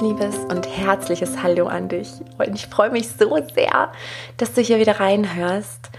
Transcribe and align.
liebes 0.00 0.36
und 0.50 0.66
herzliches 0.66 1.42
Hallo 1.42 1.66
an 1.68 1.88
dich. 1.88 2.10
Und 2.38 2.54
ich 2.54 2.66
freue 2.66 2.90
mich 2.90 3.08
so 3.08 3.36
sehr, 3.54 3.90
dass 4.36 4.52
du 4.52 4.60
hier 4.60 4.78
wieder 4.78 5.00
reinhörst. 5.00 5.90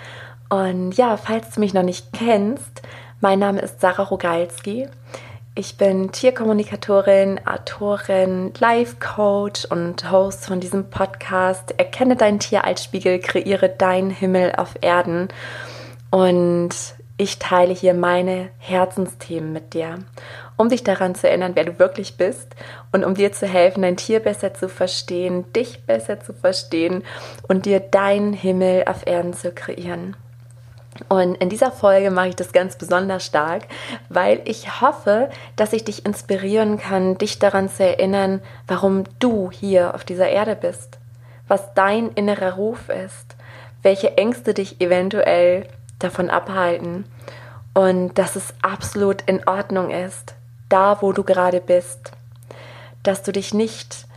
Und 0.50 0.94
ja, 0.94 1.18
falls 1.18 1.52
du 1.52 1.60
mich 1.60 1.74
noch 1.74 1.84
nicht 1.84 2.14
kennst, 2.14 2.84
mein 3.22 3.40
Name 3.40 3.60
ist 3.60 3.82
Sarah 3.82 4.04
Rogalski. 4.04 4.88
Ich 5.56 5.78
bin 5.78 6.12
Tierkommunikatorin, 6.12 7.42
Autorin, 7.48 8.54
Life-Coach 8.60 9.66
und 9.66 10.12
Host 10.12 10.46
von 10.46 10.60
diesem 10.60 10.92
Podcast. 10.92 11.74
Erkenne 11.78 12.16
dein 12.16 12.40
Tier 12.40 12.66
als 12.66 12.84
Spiegel, 12.84 13.20
kreiere 13.20 13.70
deinen 13.70 14.12
Himmel 14.12 14.54
auf 14.58 14.76
Erden. 14.82 15.30
Und 16.12 16.70
ich 17.18 17.40
teile 17.40 17.74
hier 17.74 17.96
meine 17.96 18.50
Herzensthemen 18.60 19.52
mit 19.52 19.74
dir, 19.74 19.98
um 20.58 20.70
dich 20.70 20.84
daran 20.84 21.16
zu 21.16 21.30
erinnern, 21.30 21.54
wer 21.56 21.64
du 21.64 21.80
wirklich 21.80 22.18
bist 22.18 22.56
und 22.92 23.06
um 23.06 23.14
dir 23.14 23.32
zu 23.32 23.48
helfen, 23.48 23.84
dein 23.84 23.96
Tier 23.96 24.20
besser 24.20 24.54
zu 24.54 24.68
verstehen, 24.68 25.52
dich 25.54 25.86
besser 25.86 26.20
zu 26.20 26.34
verstehen 26.34 27.04
und 27.48 27.66
dir 27.66 27.80
deinen 27.80 28.34
Himmel 28.34 28.84
auf 28.88 29.06
Erden 29.06 29.34
zu 29.34 29.52
kreieren. 29.52 30.16
Und 31.10 31.36
in 31.36 31.50
dieser 31.50 31.72
Folge 31.72 32.10
mache 32.10 32.30
ich 32.30 32.36
das 32.36 32.52
ganz 32.52 32.76
besonders 32.76 33.24
stark, 33.24 33.68
weil 34.10 34.42
ich 34.46 34.82
hoffe, 34.82 35.30
dass 35.56 35.74
ich 35.74 35.86
dich 35.86 36.06
inspirieren 36.06 36.80
kann, 36.80 37.20
dich 37.20 37.38
daran 37.38 37.70
zu 37.70 37.84
erinnern, 37.84 38.42
warum 38.68 39.04
du 39.20 39.52
hier 39.52 39.94
auf 39.94 40.04
dieser 40.04 40.30
Erde 40.30 40.56
bist, 40.56 40.98
was 41.48 41.74
dein 41.76 42.10
innerer 42.14 42.54
Ruf 42.54 42.90
ist, 42.90 43.36
welche 43.84 44.18
Ängste 44.18 44.56
dich 44.56 44.82
eventuell 44.82 45.68
davon 46.00 46.32
abhalten 46.32 47.06
und 47.74 48.18
dass 48.18 48.36
es 48.36 48.56
absolut 48.64 49.22
in 49.28 49.48
Ordnung 49.48 49.92
ist, 49.92 50.34
da 50.70 51.02
wo 51.02 51.12
du 51.12 51.24
gerade 51.24 51.62
bist, 51.62 52.12
dass 53.04 53.24
du 53.24 53.32
dich 53.32 53.54
nicht 53.54 54.08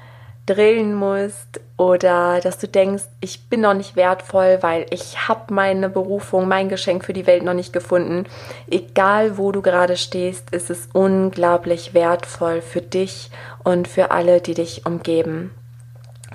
drillen 0.46 0.94
musst 0.94 1.60
oder 1.76 2.40
dass 2.40 2.58
du 2.58 2.66
denkst, 2.66 3.04
ich 3.20 3.48
bin 3.48 3.60
noch 3.60 3.74
nicht 3.74 3.94
wertvoll, 3.96 4.58
weil 4.62 4.86
ich 4.90 5.28
habe 5.28 5.54
meine 5.54 5.88
Berufung, 5.88 6.48
mein 6.48 6.68
Geschenk 6.68 7.04
für 7.04 7.12
die 7.12 7.26
Welt 7.26 7.42
noch 7.42 7.54
nicht 7.54 7.72
gefunden. 7.72 8.24
Egal 8.68 9.38
wo 9.38 9.52
du 9.52 9.62
gerade 9.62 9.96
stehst, 9.96 10.50
ist 10.50 10.70
es 10.70 10.88
unglaublich 10.92 11.94
wertvoll 11.94 12.62
für 12.62 12.82
dich 12.82 13.30
und 13.62 13.86
für 13.86 14.10
alle, 14.10 14.40
die 14.40 14.54
dich 14.54 14.86
umgeben. 14.86 15.54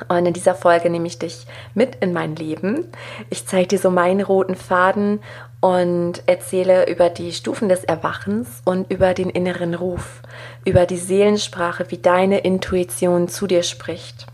Und 0.10 0.26
in 0.26 0.34
dieser 0.34 0.56
Folge 0.56 0.90
nehme 0.90 1.08
ich 1.08 1.20
dich 1.20 1.46
mit 1.74 1.96
in 1.96 2.12
mein 2.12 2.36
Leben. 2.36 2.88
Ich 3.30 3.48
zeige 3.48 3.68
dir 3.68 3.80
so 3.80 3.90
meinen 3.90 4.22
roten 4.22 4.56
Faden 4.56 5.22
und 5.62 6.22
erzähle 6.26 6.90
über 6.90 7.10
die 7.10 7.32
Stufen 7.32 7.70
des 7.70 7.86
Erwachens 7.86 8.62
und 8.66 8.92
über 8.92 9.14
den 9.14 9.30
inneren 9.30 9.74
Ruf, 9.74 10.22
über 10.66 10.86
die 10.86 10.98
Seelensprache, 10.98 11.90
wie 11.90 11.98
deine 11.98 12.40
Intuition 12.40 13.30
zu 13.30 13.48
dir 13.48 13.64
spricht. 13.64 14.28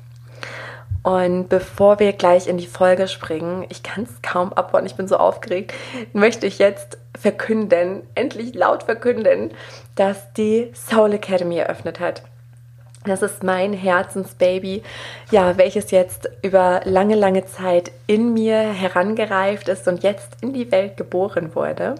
Und 1.03 1.49
bevor 1.49 1.99
wir 1.99 2.13
gleich 2.13 2.47
in 2.47 2.57
die 2.57 2.67
Folge 2.67 3.07
springen, 3.07 3.65
ich 3.69 3.81
kann 3.81 4.03
es 4.03 4.21
kaum 4.21 4.53
abwarten, 4.53 4.85
ich 4.85 4.95
bin 4.95 5.07
so 5.07 5.17
aufgeregt, 5.17 5.73
möchte 6.13 6.45
ich 6.45 6.59
jetzt 6.59 6.97
verkünden, 7.19 8.03
endlich 8.13 8.53
laut 8.53 8.83
verkünden, 8.83 9.51
dass 9.95 10.33
die 10.33 10.71
Soul 10.75 11.13
Academy 11.13 11.57
eröffnet 11.57 11.99
hat. 11.99 12.23
Das 13.05 13.23
ist 13.23 13.43
mein 13.43 13.73
Herzensbaby, 13.73 14.83
ja, 15.31 15.57
welches 15.57 15.89
jetzt 15.89 16.29
über 16.43 16.81
lange, 16.83 17.15
lange 17.15 17.45
Zeit 17.45 17.91
in 18.05 18.33
mir 18.33 18.59
herangereift 18.59 19.69
ist 19.69 19.87
und 19.87 20.03
jetzt 20.03 20.37
in 20.41 20.53
die 20.53 20.71
Welt 20.71 20.97
geboren 20.97 21.55
wurde. 21.55 21.95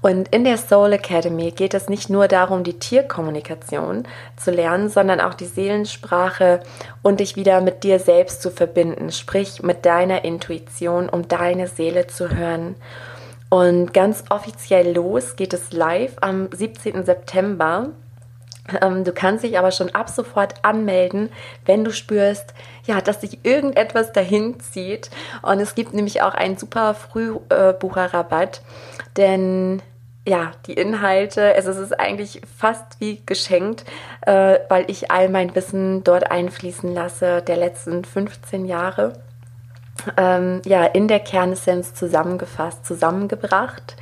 Und 0.00 0.28
in 0.28 0.44
der 0.44 0.56
Soul 0.56 0.92
Academy 0.92 1.50
geht 1.50 1.74
es 1.74 1.88
nicht 1.88 2.08
nur 2.08 2.28
darum, 2.28 2.62
die 2.62 2.78
Tierkommunikation 2.78 4.04
zu 4.36 4.52
lernen, 4.52 4.90
sondern 4.90 5.20
auch 5.20 5.34
die 5.34 5.46
Seelensprache 5.46 6.60
und 7.02 7.18
dich 7.18 7.34
wieder 7.34 7.60
mit 7.60 7.82
dir 7.82 7.98
selbst 7.98 8.40
zu 8.40 8.50
verbinden, 8.50 9.10
sprich 9.10 9.64
mit 9.64 9.84
deiner 9.84 10.24
Intuition, 10.24 11.08
um 11.08 11.26
deine 11.26 11.66
Seele 11.66 12.06
zu 12.06 12.30
hören. 12.30 12.76
Und 13.50 13.92
ganz 13.92 14.22
offiziell 14.30 14.94
los 14.94 15.34
geht 15.34 15.52
es 15.52 15.72
live 15.72 16.14
am 16.20 16.48
17. 16.52 17.04
September 17.04 17.88
du 19.04 19.12
kannst 19.12 19.44
dich 19.44 19.58
aber 19.58 19.70
schon 19.70 19.94
ab 19.94 20.08
sofort 20.08 20.54
anmelden, 20.62 21.30
wenn 21.64 21.84
du 21.84 21.90
spürst, 21.90 22.54
ja, 22.84 23.00
dass 23.00 23.20
sich 23.20 23.44
irgendetwas 23.44 24.12
dahin 24.12 24.60
zieht. 24.60 25.10
Und 25.42 25.60
es 25.60 25.74
gibt 25.74 25.94
nämlich 25.94 26.22
auch 26.22 26.34
einen 26.34 26.56
super 26.56 26.94
Frühbucherrabatt, 26.94 28.62
denn 29.16 29.82
ja, 30.26 30.52
die 30.66 30.74
Inhalte, 30.74 31.54
also 31.54 31.70
es 31.70 31.78
ist 31.78 31.98
eigentlich 31.98 32.42
fast 32.58 33.00
wie 33.00 33.22
geschenkt, 33.24 33.84
äh, 34.26 34.58
weil 34.68 34.84
ich 34.88 35.10
all 35.10 35.30
mein 35.30 35.54
Wissen 35.54 36.04
dort 36.04 36.30
einfließen 36.30 36.92
lasse 36.92 37.40
der 37.40 37.56
letzten 37.56 38.04
15 38.04 38.66
Jahre. 38.66 39.14
Ähm, 40.16 40.60
ja, 40.64 40.84
in 40.84 41.08
der 41.08 41.20
Kernessenz 41.20 41.94
zusammengefasst, 41.94 42.84
zusammengebracht. 42.84 43.96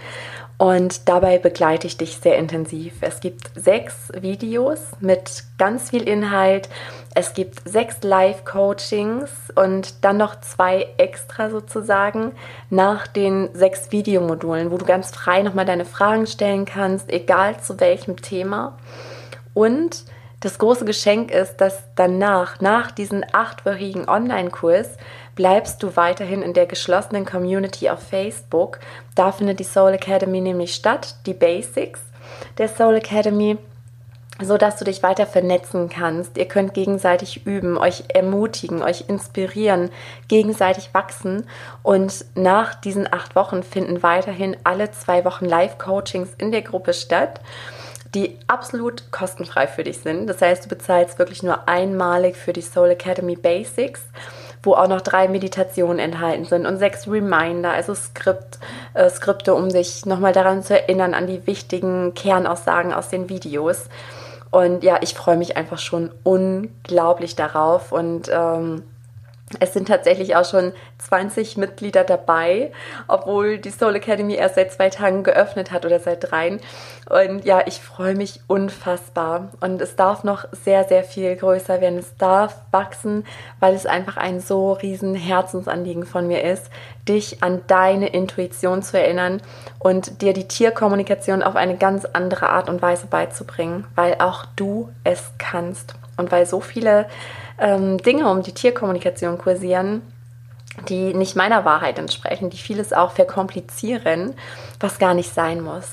Und 0.59 1.09
dabei 1.09 1.39
begleite 1.39 1.87
ich 1.87 1.99
dich 1.99 2.17
sehr 2.17 2.39
intensiv. 2.39 2.95
Es 3.03 3.21
gibt 3.21 3.51
sechs 3.55 4.11
Videos 4.19 4.81
mit 5.01 5.45
ganz 5.59 5.91
viel 5.91 6.09
Inhalt. 6.09 6.71
Es 7.15 7.35
gibt 7.35 7.69
sechs 7.69 8.03
Live-Coachings 8.03 9.31
und 9.55 10.03
dann 10.05 10.17
noch 10.17 10.41
zwei 10.41 10.89
extra 10.97 11.51
sozusagen 11.51 12.33
nach 12.71 13.07
den 13.07 13.51
sechs 13.55 13.93
Videomodulen, 13.93 14.71
wo 14.71 14.79
du 14.79 14.87
ganz 14.87 15.11
frei 15.11 15.43
nochmal 15.43 15.67
deine 15.67 15.85
Fragen 15.85 16.27
stellen 16.27 16.65
kannst, 16.65 17.11
egal 17.11 17.61
zu 17.61 17.79
welchem 17.79 18.17
Thema. 18.17 18.79
Und 19.53 20.05
das 20.41 20.59
große 20.59 20.85
Geschenk 20.85 21.31
ist, 21.31 21.57
dass 21.57 21.83
danach, 21.97 22.61
nach 22.61 22.91
diesem 22.91 23.25
achtwöchigen 23.33 24.09
Online-Kurs, 24.09 24.97
bleibst 25.37 25.83
du 25.83 25.95
weiterhin 25.95 26.43
in 26.43 26.55
der 26.55 26.67
geschlossenen 26.67 27.25
Community 27.25 27.89
auf 27.89 28.01
Facebook. 28.01 28.81
Da 29.15 29.31
findet 29.31 29.61
die 29.61 29.65
Soul 29.65 29.93
Academy 29.93 30.41
nämlich 30.41 30.75
statt, 30.75 31.15
die 31.27 31.35
Basics 31.35 32.01
der 32.59 32.69
Soul 32.69 32.97
Academy 32.97 33.57
so 34.43 34.59
dass 34.59 34.77
du 34.77 34.85
dich 34.85 35.03
weiter 35.03 35.27
vernetzen 35.27 35.89
kannst. 35.89 36.37
Ihr 36.37 36.47
könnt 36.47 36.75
gegenseitig 36.75 37.47
üben, 37.47 37.79
euch 37.79 38.05
ermutigen, 38.09 38.83
euch 38.83 39.05
inspirieren, 39.09 39.91
gegenseitig 40.29 40.91
wachsen. 40.93 41.47
Und 41.83 42.25
nach 42.35 42.75
diesen 42.75 43.11
acht 43.11 43.35
Wochen 43.35 43.63
finden 43.63 44.03
weiterhin 44.03 44.57
alle 44.65 44.91
zwei 44.91 45.25
Wochen 45.25 45.47
Live-Coachings 45.47 46.31
in 46.37 46.53
der 46.53 46.63
Gruppe 46.63 46.93
statt, 46.93 47.41
die 48.15 48.39
absolut 48.47 49.11
kostenfrei 49.11 49.67
für 49.67 49.85
dich 49.85 50.01
sind. 50.01 50.27
Das 50.27 50.43
heißt, 50.43 50.67
du 50.67 50.69
bezahlst 50.69 51.19
wirklich 51.19 51.43
nur 51.43 51.67
einmalig 51.67 52.37
für 52.37 52.53
die 52.53 52.63
Soul 52.63 52.91
Academy 52.91 53.37
Basics 53.37 54.03
wo 54.67 54.75
auch 54.75 54.89
noch 54.89 55.01
drei 55.01 55.29
Meditationen 55.29 55.99
enthalten 55.99 56.45
sind 56.45 56.67
und 56.67 56.79
sechs 56.79 57.09
Reminder, 57.09 57.71
also 57.71 57.95
Skript, 57.95 58.59
äh, 58.95 59.09
Skripte, 59.09 59.55
um 59.55 59.71
sich 59.71 60.05
nochmal 60.05 60.33
daran 60.33 60.63
zu 60.63 60.79
erinnern, 60.79 61.15
an 61.15 61.27
die 61.27 61.47
wichtigen 61.47 62.15
Kernaussagen 62.15 62.93
aus 62.93 63.09
den 63.09 63.29
Videos. 63.29 63.89
Und 64.51 64.85
ja, 64.85 64.99
ich 65.01 65.15
freue 65.15 65.37
mich 65.37 65.57
einfach 65.57 65.79
schon 65.79 66.11
unglaublich 66.23 67.37
darauf 67.37 67.93
und 67.93 68.31
ähm, 68.33 68.83
es 69.61 69.73
sind 69.73 69.87
tatsächlich 69.87 70.35
auch 70.35 70.45
schon 70.45 70.73
20 70.99 71.57
Mitglieder 71.57 72.03
dabei, 72.03 72.73
obwohl 73.07 73.59
die 73.59 73.71
Soul 73.71 73.95
Academy 73.95 74.35
erst 74.35 74.57
seit 74.57 74.73
zwei 74.73 74.91
Tagen 74.91 75.23
geöffnet 75.23 75.71
hat 75.71 75.87
oder 75.87 76.01
seit 76.01 76.31
dreien. 76.31 76.59
Und 77.09 77.45
ja, 77.45 77.63
ich 77.65 77.81
freue 77.81 78.17
mich 78.17 78.41
unfassbar. 78.49 79.53
Und 79.61 79.81
es 79.81 79.95
darf 79.95 80.25
noch 80.25 80.47
sehr, 80.51 80.83
sehr 80.83 81.05
viel 81.05 81.37
größer 81.37 81.81
werden. 81.81 82.01
Es 82.01 82.17
darf 82.17 82.57
wachsen, 82.73 83.25
weil 83.61 83.75
es 83.75 83.87
einfach 83.87 84.17
ein 84.17 84.41
so 84.41 84.73
riesen 84.73 85.15
Herzensanliegen 85.15 86.07
von 86.07 86.27
mir 86.27 86.43
ist, 86.43 86.69
dich 87.09 87.45
an 87.45 87.63
deine 87.69 88.09
Intuition 88.09 88.83
zu 88.83 88.99
erinnern 88.99 89.41
und 89.79 90.23
dir 90.23 90.33
die 90.33 90.49
Tierkommunikation 90.49 91.45
auf 91.45 91.55
eine 91.55 91.77
ganz 91.77 92.05
andere 92.05 92.49
Art 92.49 92.69
und 92.69 92.83
Weise 92.83 93.07
beizubringen, 93.07 93.87
weil 93.95 94.17
auch 94.19 94.45
du 94.57 94.89
es 95.05 95.23
kannst. 95.39 95.95
Und 96.17 96.33
weil 96.33 96.47
so 96.47 96.61
viele 96.61 97.07
ähm, 97.59 97.99
Dinge 97.99 98.31
um 98.31 98.43
die 98.43 98.53
Tierkommunikation 98.53 99.39
kursieren, 99.39 100.03
die 100.89 101.15
nicht 101.15 101.37
meiner 101.37 101.65
Wahrheit 101.65 101.99
entsprechen, 101.99 102.51
die 102.51 102.59
vieles 102.59 102.93
auch 102.93 103.13
verkomplizieren, 103.13 104.35
was 104.81 104.99
gar 104.99 105.15
nicht 105.15 105.33
sein 105.33 105.61
muss. 105.61 105.87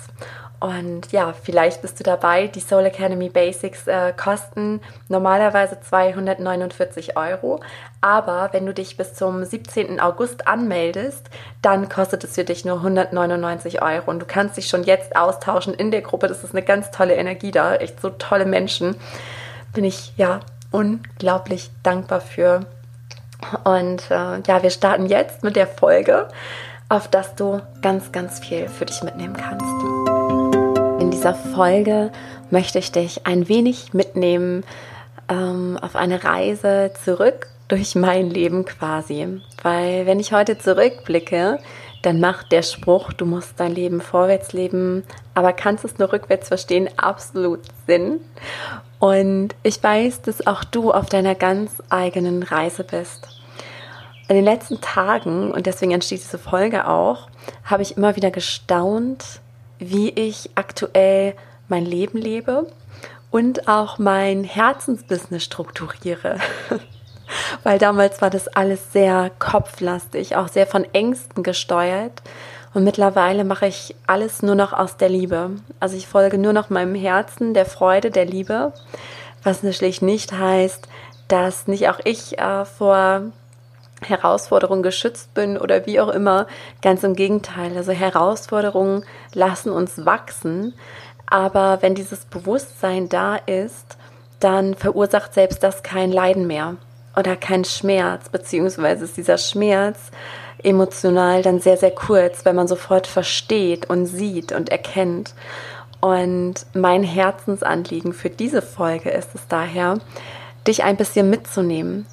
Und 0.64 1.12
ja, 1.12 1.34
vielleicht 1.34 1.82
bist 1.82 2.00
du 2.00 2.06
dabei. 2.06 2.48
Die 2.48 2.62
Soul 2.62 2.86
Academy 2.86 3.28
Basics 3.28 3.86
äh, 3.86 4.14
kosten 4.16 4.80
normalerweise 5.10 5.78
249 5.82 7.18
Euro. 7.18 7.60
Aber 8.00 8.48
wenn 8.54 8.66
du 8.66 8.74
dich 8.74 8.96
bis 8.96 9.14
zum 9.14 9.44
17. 9.44 10.00
August 10.00 10.48
anmeldest, 10.48 11.30
dann 11.62 11.90
kostet 11.90 12.24
es 12.24 12.36
für 12.36 12.46
dich 12.46 12.64
nur 12.64 12.78
199 12.78 13.82
Euro. 13.82 14.10
Und 14.10 14.20
du 14.20 14.26
kannst 14.26 14.56
dich 14.56 14.70
schon 14.70 14.86
jetzt 14.86 15.18
austauschen 15.18 15.74
in 15.74 15.92
der 15.92 16.02
Gruppe. 16.02 16.28
Das 16.28 16.46
ist 16.46 16.56
eine 16.56 16.64
ganz 16.64 16.92
tolle 16.92 17.16
Energie 17.16 17.52
da. 17.52 17.76
Echt 17.76 18.00
so 18.00 18.12
tolle 18.12 18.46
Menschen. 18.46 18.96
Bin 19.74 19.84
ich 19.84 20.14
ja 20.16 20.40
unglaublich 20.74 21.70
dankbar 21.84 22.20
für. 22.20 22.66
Und 23.64 24.10
äh, 24.10 24.42
ja, 24.46 24.64
wir 24.64 24.70
starten 24.70 25.06
jetzt 25.06 25.44
mit 25.44 25.56
der 25.56 25.68
Folge, 25.68 26.28
auf 26.90 27.08
das 27.08 27.36
du 27.36 27.62
ganz, 27.82 28.12
ganz 28.12 28.40
viel 28.40 28.68
für 28.68 28.86
dich 28.86 29.04
mitnehmen 29.04 29.36
kannst. 29.38 31.02
In 31.02 31.12
dieser 31.12 31.34
Folge 31.34 32.12
möchte 32.50 32.80
ich 32.80 32.92
dich 32.92 33.26
ein 33.26 33.48
wenig 33.48 33.94
mitnehmen 33.94 34.64
ähm, 35.30 35.78
auf 35.82 35.96
eine 35.96 36.24
Reise 36.24 36.92
zurück 37.04 37.48
durch 37.68 37.96
mein 37.96 38.30
Leben 38.30 38.66
quasi. 38.66 39.42
Weil 39.62 40.06
wenn 40.06 40.20
ich 40.20 40.34
heute 40.34 40.58
zurückblicke, 40.58 41.60
dann 42.04 42.20
macht 42.20 42.52
der 42.52 42.62
Spruch, 42.62 43.14
du 43.14 43.26
musst 43.26 43.60
dein 43.60 43.74
Leben 43.74 44.02
vorwärts 44.02 44.54
leben, 44.54 45.04
aber 45.34 45.54
kannst 45.54 45.86
es 45.86 45.98
nur 45.98 46.12
rückwärts 46.12 46.50
verstehen, 46.50 46.90
absolut 46.98 47.62
Sinn. 47.88 48.20
Und 49.00 49.56
ich 49.64 49.82
weiß, 49.82 50.22
dass 50.22 50.46
auch 50.46 50.64
du 50.64 50.92
auf 50.92 51.08
deiner 51.08 51.34
ganz 51.34 51.82
eigenen 51.90 52.44
Reise 52.44 52.84
bist. 52.84 53.30
In 54.28 54.36
den 54.36 54.46
letzten 54.46 54.82
Tagen, 54.82 55.52
und 55.52 55.66
deswegen 55.66 55.92
entsteht 55.92 56.22
diese 56.22 56.38
Folge 56.38 56.88
auch, 56.88 57.30
habe 57.64 57.84
ich 57.84 57.98
immer 57.98 58.16
wieder 58.16 58.32
gestaunt, 58.32 59.40
wie 59.80 60.10
ich 60.10 60.52
aktuell 60.56 61.36
mein 61.70 61.86
Leben 61.86 62.18
lebe 62.18 62.68
und 63.32 63.68
auch 63.68 63.98
mein 63.98 64.44
Herzensbusiness 64.44 65.44
strukturiere. 65.44 66.38
Weil 67.64 67.80
damals 67.80 68.22
war 68.22 68.30
das 68.30 68.48
alles 68.48 68.92
sehr 68.92 69.32
kopflastig, 69.40 70.36
auch 70.36 70.48
sehr 70.48 70.68
von 70.68 70.86
Ängsten 70.94 71.44
gesteuert. 71.44 72.22
Und 72.74 72.84
mittlerweile 72.84 73.44
mache 73.44 73.68
ich 73.68 73.96
alles 74.08 74.42
nur 74.42 74.56
noch 74.56 74.74
aus 74.74 74.98
der 74.98 75.10
Liebe. 75.10 75.52
Also 75.80 75.96
ich 75.96 76.08
folge 76.08 76.38
nur 76.38 76.54
noch 76.54 76.70
meinem 76.70 76.96
Herzen, 76.96 77.54
der 77.54 77.66
Freude, 77.66 78.10
der 78.10 78.26
Liebe. 78.26 78.74
Was 79.44 79.62
natürlich 79.62 80.02
nicht 80.02 80.34
heißt, 80.34 80.88
dass 81.28 81.68
nicht 81.68 81.90
auch 81.90 82.00
ich 82.04 82.40
äh, 82.40 82.66
vor 82.66 83.22
Herausforderungen 84.02 84.84
geschützt 84.84 85.34
bin 85.34 85.58
oder 85.58 85.86
wie 85.86 86.00
auch 86.00 86.10
immer. 86.10 86.48
Ganz 86.82 87.04
im 87.04 87.16
Gegenteil. 87.16 87.78
Also 87.78 87.92
Herausforderungen 87.92 89.06
lassen 89.34 89.72
uns 89.72 90.06
wachsen. 90.06 90.74
Aber 91.28 91.82
wenn 91.82 91.96
dieses 91.96 92.26
Bewusstsein 92.26 93.08
da 93.08 93.36
ist, 93.36 93.98
dann 94.40 94.74
verursacht 94.74 95.34
selbst 95.34 95.64
das 95.64 95.84
kein 95.84 96.12
Leiden 96.12 96.48
mehr 96.48 96.76
oder 97.16 97.36
kein 97.36 97.66
Schmerz, 97.66 98.30
beziehungsweise 98.30 99.06
ist 99.06 99.18
dieser 99.18 99.38
Schmerz 99.38 100.00
emotional 100.64 101.42
dann 101.42 101.60
sehr, 101.60 101.78
sehr 101.78 101.92
kurz, 101.92 102.46
wenn 102.46 102.56
man 102.56 102.68
sofort 102.68 103.08
versteht 103.08 103.90
und 103.90 104.06
sieht 104.06 104.52
und 104.52 104.70
erkennt. 104.70 105.34
Und 106.00 106.66
mein 106.74 107.04
Herzensanliegen 107.04 108.14
für 108.14 108.30
diese 108.30 108.62
Folge 108.62 109.10
ist 109.10 109.36
es 109.36 109.48
daher, 109.48 110.00
dich 110.68 110.84
ein 110.84 110.98
bisschen 110.98 111.30
mitzunehmen 111.30 112.06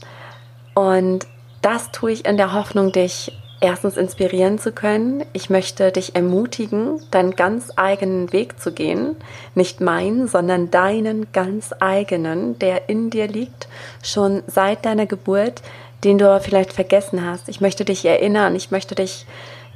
und 0.74 1.26
das 1.62 1.90
tue 1.92 2.12
ich 2.12 2.24
in 2.24 2.36
der 2.36 2.52
Hoffnung, 2.52 2.92
dich 2.92 3.32
erstens 3.60 3.96
inspirieren 3.96 4.58
zu 4.58 4.72
können. 4.72 5.24
Ich 5.32 5.50
möchte 5.50 5.92
dich 5.92 6.16
ermutigen, 6.16 7.00
deinen 7.10 7.36
ganz 7.36 7.70
eigenen 7.76 8.32
Weg 8.32 8.58
zu 8.58 8.72
gehen. 8.72 9.16
Nicht 9.54 9.80
meinen, 9.80 10.28
sondern 10.28 10.70
deinen 10.70 11.30
ganz 11.32 11.74
eigenen, 11.78 12.58
der 12.58 12.88
in 12.88 13.10
dir 13.10 13.28
liegt, 13.28 13.68
schon 14.02 14.42
seit 14.46 14.84
deiner 14.86 15.06
Geburt, 15.06 15.62
den 16.04 16.16
du 16.16 16.40
vielleicht 16.40 16.72
vergessen 16.72 17.24
hast. 17.24 17.48
Ich 17.48 17.60
möchte 17.60 17.84
dich 17.84 18.04
erinnern, 18.04 18.56
ich 18.56 18.70
möchte 18.70 18.94
dich 18.94 19.26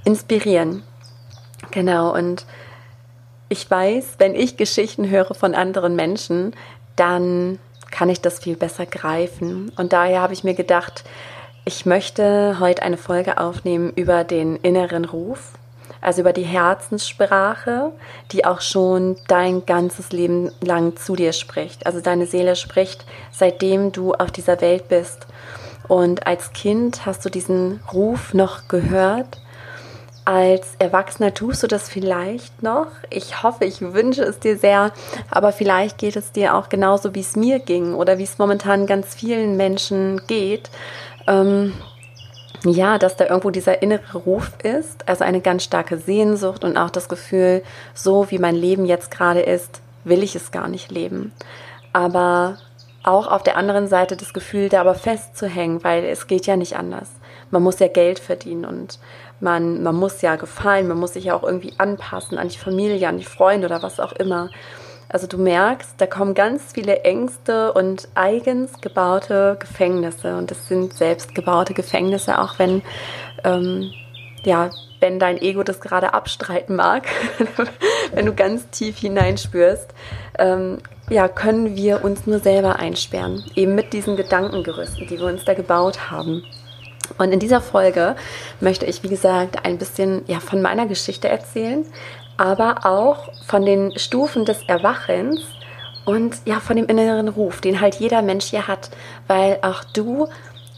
inspirieren. 0.05 0.83
Genau, 1.71 2.15
und 2.15 2.47
ich 3.51 3.71
weiß, 3.71 4.15
wenn 4.19 4.35
ich 4.35 4.57
Geschichten 4.57 5.11
höre 5.11 5.35
von 5.35 5.55
anderen 5.55 5.95
Menschen, 5.95 6.55
dann 6.97 7.59
kann 7.91 8.09
ich 8.09 8.21
das 8.21 8.39
viel 8.39 8.57
besser 8.57 8.87
greifen. 8.87 9.71
Und 9.77 9.93
daher 9.93 10.21
habe 10.21 10.33
ich 10.33 10.45
mir 10.45 10.55
gedacht, 10.55 11.05
ich 11.65 11.87
möchte 11.87 12.59
heute 12.61 12.83
eine 12.83 12.99
Folge 12.99 13.39
aufnehmen 13.39 13.93
über 13.97 14.25
den 14.25 14.57
inneren 14.57 15.07
Ruf, 15.07 15.53
also 16.03 16.21
über 16.21 16.35
die 16.35 16.43
Herzenssprache, 16.43 17.91
die 18.33 18.45
auch 18.45 18.61
schon 18.61 19.17
dein 19.29 19.65
ganzes 19.65 20.13
Leben 20.13 20.51
lang 20.61 20.97
zu 20.97 21.17
dir 21.17 21.33
spricht. 21.33 21.87
Also 21.87 22.01
deine 22.01 22.27
Seele 22.27 22.57
spricht, 22.57 23.07
seitdem 23.33 23.93
du 23.93 24.13
auf 24.13 24.31
dieser 24.31 24.61
Welt 24.61 24.89
bist. 24.89 25.27
Und 25.89 26.27
als 26.27 26.53
Kind 26.53 27.07
hast 27.07 27.25
du 27.25 27.31
diesen 27.31 27.81
Ruf 27.93 28.35
noch 28.35 28.69
gehört. 28.69 29.41
Als 30.27 30.75
Erwachsener 30.79 31.35
tust 31.35 31.63
du 31.63 31.67
das 31.67 31.89
vielleicht 31.89 32.63
noch. 32.63 32.89
Ich 33.11 33.43
hoffe, 33.43 33.67
ich 33.67 33.81
wünsche 33.81 34.23
es 34.23 34.39
dir 34.39 34.57
sehr, 34.57 34.93
aber 35.31 35.53
vielleicht 35.53 35.99
geht 35.99 36.17
es 36.17 36.33
dir 36.33 36.55
auch 36.55 36.71
genauso, 36.71 37.15
wie 37.15 37.21
es 37.21 37.37
mir 37.37 37.59
ging 37.59 37.95
oder 37.95 38.17
wie 38.17 38.23
es 38.23 38.39
momentan 38.39 38.87
ganz 38.87 39.15
vielen 39.15 39.59
Menschen 39.59 40.23
geht 40.27 40.71
ähm, 41.27 41.73
ja, 42.65 42.99
dass 42.99 43.17
da 43.17 43.27
irgendwo 43.27 43.51
dieser 43.51 43.83
innere 43.83 44.19
Ruf 44.19 44.53
ist, 44.63 45.07
also 45.09 45.25
eine 45.25 45.41
ganz 45.41 45.65
starke 45.65 45.99
Sehnsucht 45.99 46.65
und 46.65 46.77
auch 46.77 46.91
das 46.91 47.09
Gefühl, 47.09 47.63
so 47.93 48.31
wie 48.31 48.39
mein 48.39 48.55
Leben 48.55 48.87
jetzt 48.87 49.11
gerade 49.11 49.41
ist, 49.41 49.83
will 50.05 50.23
ich 50.23 50.35
es 50.35 50.51
gar 50.51 50.69
nicht 50.69 50.91
leben. 50.91 51.33
Aber 51.93 52.59
auch 53.03 53.27
auf 53.27 53.43
der 53.43 53.57
anderen 53.57 53.87
Seite 53.87 54.17
das 54.17 54.33
Gefühl, 54.33 54.69
da 54.69 54.81
aber 54.81 54.95
festzuhängen, 54.95 55.85
weil 55.85 56.05
es 56.05 56.27
geht 56.27 56.47
ja 56.47 56.57
nicht 56.57 56.77
anders. 56.77 57.11
Man 57.51 57.63
muss 57.63 57.79
ja 57.79 57.89
Geld 57.89 58.19
verdienen 58.19 58.65
und 58.65 58.99
man, 59.41 59.83
man 59.83 59.95
muss 59.95 60.23
ja 60.23 60.37
gefallen, 60.37 60.89
man 60.89 60.99
muss 60.99 61.13
sich 61.13 61.25
ja 61.25 61.35
auch 61.35 61.43
irgendwie 61.43 61.75
anpassen 61.79 62.39
an 62.39 62.49
die 62.49 62.59
Familie, 62.59 63.09
an 63.09 63.19
die 63.19 63.25
Freunde 63.25 63.67
oder 63.67 63.83
was 63.83 64.01
auch 64.01 64.13
immer. 64.13 64.49
Also 65.15 65.29
du 65.29 65.39
merkst, 65.39 65.95
da 65.99 66.09
kommen 66.09 66.35
ganz 66.35 66.73
viele 66.73 67.03
Ängste 67.03 67.73
und 67.73 68.09
eigens 68.17 68.81
gebaute 68.81 69.57
Gefängnisse. 69.61 70.37
Und 70.37 70.51
das 70.51 70.67
sind 70.67 70.93
selbst 70.93 71.37
gebaute 71.37 71.73
Gefängnisse, 71.73 72.41
auch 72.41 72.59
wenn, 72.59 72.83
ähm, 73.45 73.93
ja, 74.43 74.71
wenn 74.99 75.21
dein 75.21 75.41
Ego 75.41 75.63
das 75.63 75.81
gerade 75.81 76.15
abstreiten 76.15 76.75
mag, 76.75 77.07
wenn 78.13 78.27
du 78.27 78.35
ganz 78.35 78.69
tief 78.71 78.99
hineinspürst, 78.99 79.95
ähm, 80.37 80.79
ja, 81.09 81.29
können 81.29 81.77
wir 81.77 82.03
uns 82.03 82.27
nur 82.27 82.41
selber 82.41 82.81
einsperren. 82.81 83.45
Eben 83.55 83.77
mit 83.77 83.93
diesen 83.93 84.17
Gedankengerüsten, 84.17 85.07
die 85.07 85.21
wir 85.21 85.27
uns 85.27 85.45
da 85.45 85.55
gebaut 85.55 86.11
haben. 86.11 86.43
Und 87.19 87.31
in 87.31 87.39
dieser 87.39 87.61
Folge 87.61 88.17
möchte 88.59 88.85
ich, 88.87 89.05
wie 89.05 89.09
gesagt, 89.11 89.65
ein 89.65 89.79
bisschen 89.79 90.23
ja, 90.27 90.41
von 90.41 90.61
meiner 90.61 90.87
Geschichte 90.87 91.29
erzählen, 91.29 91.85
aber 92.37 92.87
auch 92.87 93.31
von 93.47 93.65
den 93.65 93.99
Stufen 93.99 94.45
des 94.45 94.63
Erwachens 94.67 95.41
und 96.05 96.37
ja, 96.45 96.61
von 96.61 96.77
dem 96.77 96.87
inneren 96.87 97.29
Ruf, 97.29 97.61
den 97.61 97.81
halt 97.81 97.97
jeder 97.97 98.23
Mensch 98.23 98.47
hier 98.47 98.69
hat, 98.69 98.91
weil 99.27 99.59
auch 99.63 99.85
du 99.85 100.29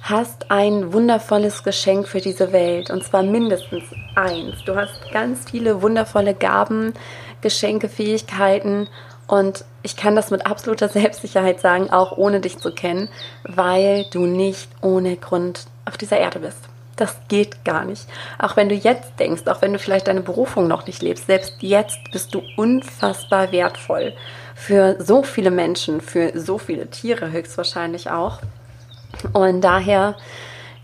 hast 0.03 0.50
ein 0.50 0.93
wundervolles 0.93 1.64
Geschenk 1.64 2.06
für 2.06 2.20
diese 2.20 2.53
Welt 2.53 2.91
und 2.91 3.03
zwar 3.03 3.23
mindestens 3.23 3.85
eins. 4.14 4.62
Du 4.64 4.76
hast 4.76 5.11
ganz 5.12 5.50
viele 5.50 5.82
wundervolle 5.82 6.35
Gaben, 6.35 6.94
Geschenke, 7.41 7.88
Fähigkeiten 7.88 8.88
und 9.26 9.64
ich 9.82 9.97
kann 9.97 10.14
das 10.14 10.31
mit 10.31 10.47
absoluter 10.47 10.88
Selbstsicherheit 10.88 11.61
sagen, 11.61 11.90
auch 11.90 12.16
ohne 12.16 12.40
dich 12.40 12.59
zu 12.59 12.73
kennen, 12.73 13.09
weil 13.42 14.07
du 14.12 14.26
nicht 14.26 14.71
ohne 14.80 15.16
Grund 15.16 15.66
auf 15.85 15.97
dieser 15.97 16.19
Erde 16.19 16.38
bist. 16.38 16.69
Das 16.97 17.15
geht 17.29 17.65
gar 17.65 17.85
nicht. 17.85 18.07
Auch 18.38 18.57
wenn 18.57 18.71
du 18.71 18.75
jetzt 18.75 19.21
denkst, 19.21 19.47
auch 19.47 19.61
wenn 19.61 19.75
du 19.75 19.79
vielleicht 19.79 20.09
deine 20.09 20.23
Berufung 20.23 20.67
noch 20.67 20.87
nicht 20.87 21.03
lebst, 21.03 21.26
selbst 21.26 21.55
jetzt 21.61 21.99
bist 22.11 22.35
du 22.35 22.43
unfassbar 22.57 23.53
wertvoll 23.53 24.15
für 24.55 24.97
so 24.99 25.23
viele 25.23 25.50
Menschen, 25.50 26.00
für 26.00 26.33
so 26.35 26.57
viele 26.57 26.88
Tiere 26.88 27.31
höchstwahrscheinlich 27.31 28.11
auch. 28.11 28.41
Und 29.35 29.61
daher, 29.61 30.17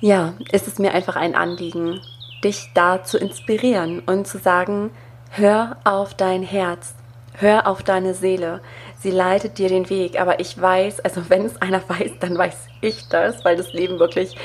ja, 0.00 0.35
ist 0.52 0.69
es 0.69 0.78
mir 0.78 0.92
einfach 0.92 1.16
ein 1.16 1.35
Anliegen, 1.35 2.00
dich 2.45 2.71
da 2.75 3.02
zu 3.02 3.19
inspirieren 3.19 4.00
und 4.00 4.26
zu 4.26 4.38
sagen, 4.38 4.90
hör 5.31 5.76
auf 5.85 6.14
dein 6.14 6.42
Herz, 6.42 6.95
hör 7.35 7.66
auf 7.66 7.83
deine 7.83 8.12
Seele. 8.12 8.61
Sie 8.99 9.11
leitet 9.11 9.59
dir 9.59 9.69
den 9.69 9.88
Weg, 9.88 10.21
aber 10.21 10.40
ich 10.40 10.61
weiß, 10.61 11.00
also 11.00 11.28
wenn 11.28 11.47
es 11.47 11.61
einer 11.62 11.83
weiß, 11.88 12.12
dann 12.21 12.37
weiß 12.37 12.57
ich 12.83 13.09
das, 13.09 13.45
weil 13.45 13.57
das 13.57 13.73
Leben 13.73 13.99
wirklich 13.99 14.37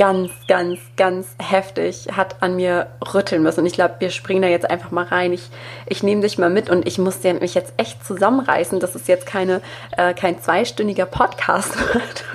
ganz, 0.00 0.30
ganz, 0.48 0.78
ganz 0.96 1.26
heftig 1.38 2.08
hat 2.16 2.42
an 2.42 2.56
mir 2.56 2.86
rütteln 3.12 3.42
müssen. 3.42 3.60
Und 3.60 3.66
ich 3.66 3.74
glaube, 3.74 3.96
wir 3.98 4.08
springen 4.08 4.40
da 4.40 4.48
jetzt 4.48 4.68
einfach 4.68 4.90
mal 4.90 5.04
rein. 5.04 5.34
Ich, 5.34 5.50
ich 5.84 6.02
nehme 6.02 6.22
dich 6.22 6.38
mal 6.38 6.48
mit 6.48 6.70
und 6.70 6.86
ich 6.86 6.96
muss 6.96 7.22
mich 7.22 7.52
jetzt 7.52 7.74
echt 7.76 8.02
zusammenreißen, 8.02 8.80
dass 8.80 8.94
es 8.94 9.08
jetzt 9.08 9.26
keine, 9.26 9.60
äh, 9.98 10.14
kein 10.14 10.40
zweistündiger 10.40 11.04
Podcast. 11.04 11.74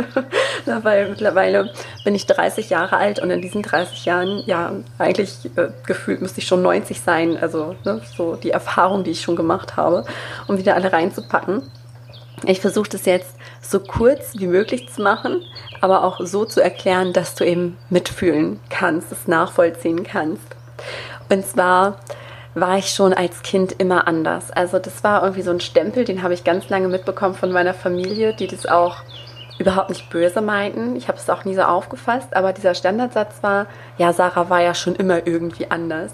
Weil 0.83 1.09
mittlerweile 1.09 1.73
bin 2.03 2.13
ich 2.13 2.27
30 2.27 2.69
Jahre 2.69 2.97
alt 2.97 3.17
und 3.17 3.31
in 3.31 3.41
diesen 3.41 3.63
30 3.63 4.05
Jahren, 4.05 4.43
ja, 4.45 4.71
eigentlich 4.99 5.49
äh, 5.55 5.69
gefühlt 5.87 6.21
müsste 6.21 6.41
ich 6.41 6.47
schon 6.47 6.61
90 6.61 7.01
sein. 7.01 7.35
Also 7.35 7.75
ne, 7.83 7.99
so 8.15 8.35
die 8.35 8.51
Erfahrung, 8.51 9.03
die 9.03 9.11
ich 9.11 9.23
schon 9.23 9.35
gemacht 9.35 9.75
habe, 9.75 10.05
um 10.45 10.59
wieder 10.59 10.75
alle 10.75 10.93
reinzupacken. 10.93 11.63
Ich 12.47 12.61
versuche 12.61 12.89
das 12.89 13.05
jetzt 13.05 13.35
so 13.61 13.79
kurz 13.79 14.33
wie 14.37 14.47
möglich 14.47 14.89
zu 14.89 15.01
machen, 15.01 15.41
aber 15.81 16.03
auch 16.03 16.19
so 16.23 16.45
zu 16.45 16.61
erklären, 16.61 17.13
dass 17.13 17.35
du 17.35 17.43
eben 17.45 17.77
mitfühlen 17.89 18.59
kannst, 18.69 19.11
es 19.11 19.27
nachvollziehen 19.27 20.03
kannst. 20.03 20.55
Und 21.29 21.45
zwar 21.45 21.99
war 22.53 22.77
ich 22.77 22.89
schon 22.89 23.13
als 23.13 23.41
Kind 23.41 23.73
immer 23.79 24.07
anders. 24.07 24.51
Also 24.51 24.79
das 24.79 25.03
war 25.03 25.23
irgendwie 25.23 25.41
so 25.41 25.51
ein 25.51 25.59
Stempel, 25.59 26.05
den 26.05 26.23
habe 26.23 26.33
ich 26.33 26.43
ganz 26.43 26.69
lange 26.69 26.87
mitbekommen 26.87 27.35
von 27.35 27.51
meiner 27.51 27.73
Familie, 27.73 28.33
die 28.33 28.47
das 28.47 28.65
auch 28.65 28.97
überhaupt 29.57 29.89
nicht 29.89 30.09
böse 30.09 30.41
meinten. 30.41 30.95
Ich 30.95 31.07
habe 31.07 31.17
es 31.17 31.29
auch 31.29 31.45
nie 31.45 31.55
so 31.55 31.63
aufgefasst, 31.63 32.35
aber 32.35 32.53
dieser 32.53 32.75
Standardsatz 32.75 33.41
war, 33.41 33.67
ja, 33.97 34.13
Sarah 34.13 34.49
war 34.49 34.61
ja 34.61 34.73
schon 34.73 34.95
immer 34.95 35.25
irgendwie 35.25 35.69
anders. 35.69 36.13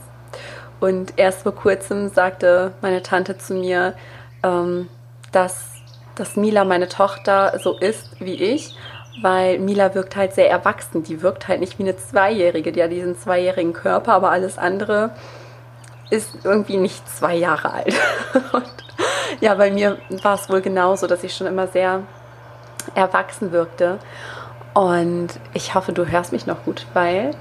Und 0.79 1.13
erst 1.17 1.43
vor 1.43 1.53
kurzem 1.53 2.09
sagte 2.09 2.73
meine 2.81 3.03
Tante 3.03 3.37
zu 3.37 3.53
mir, 3.53 3.93
ähm, 4.43 4.87
dass 5.31 5.70
dass 6.21 6.35
Mila, 6.35 6.63
meine 6.63 6.87
Tochter, 6.87 7.59
so 7.59 7.77
ist 7.77 8.21
wie 8.21 8.35
ich, 8.35 8.75
weil 9.21 9.57
Mila 9.57 9.95
wirkt 9.95 10.15
halt 10.15 10.33
sehr 10.33 10.49
erwachsen. 10.49 11.03
Die 11.03 11.21
wirkt 11.21 11.47
halt 11.47 11.59
nicht 11.59 11.79
wie 11.79 11.83
eine 11.83 11.97
Zweijährige. 11.97 12.71
Die 12.71 12.81
hat 12.81 12.91
diesen 12.91 13.17
zweijährigen 13.17 13.73
Körper, 13.73 14.13
aber 14.13 14.29
alles 14.29 14.57
andere 14.57 15.11
ist 16.11 16.29
irgendwie 16.43 16.77
nicht 16.77 17.09
zwei 17.09 17.35
Jahre 17.35 17.73
alt. 17.73 17.95
Und 18.53 18.71
ja, 19.39 19.55
bei 19.55 19.71
mir 19.71 19.97
war 20.21 20.35
es 20.35 20.47
wohl 20.49 20.61
genauso, 20.61 21.07
dass 21.07 21.23
ich 21.23 21.35
schon 21.35 21.47
immer 21.47 21.67
sehr 21.67 22.03
erwachsen 22.93 23.51
wirkte. 23.51 23.97
Und 24.75 25.29
ich 25.53 25.73
hoffe, 25.73 25.91
du 25.91 26.05
hörst 26.05 26.31
mich 26.31 26.45
noch 26.45 26.63
gut, 26.65 26.85
weil 26.93 27.31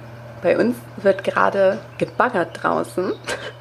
bei 0.42 0.58
uns 0.58 0.76
wird 0.96 1.22
gerade 1.22 1.78
gebaggert 1.98 2.62
draußen. 2.62 3.12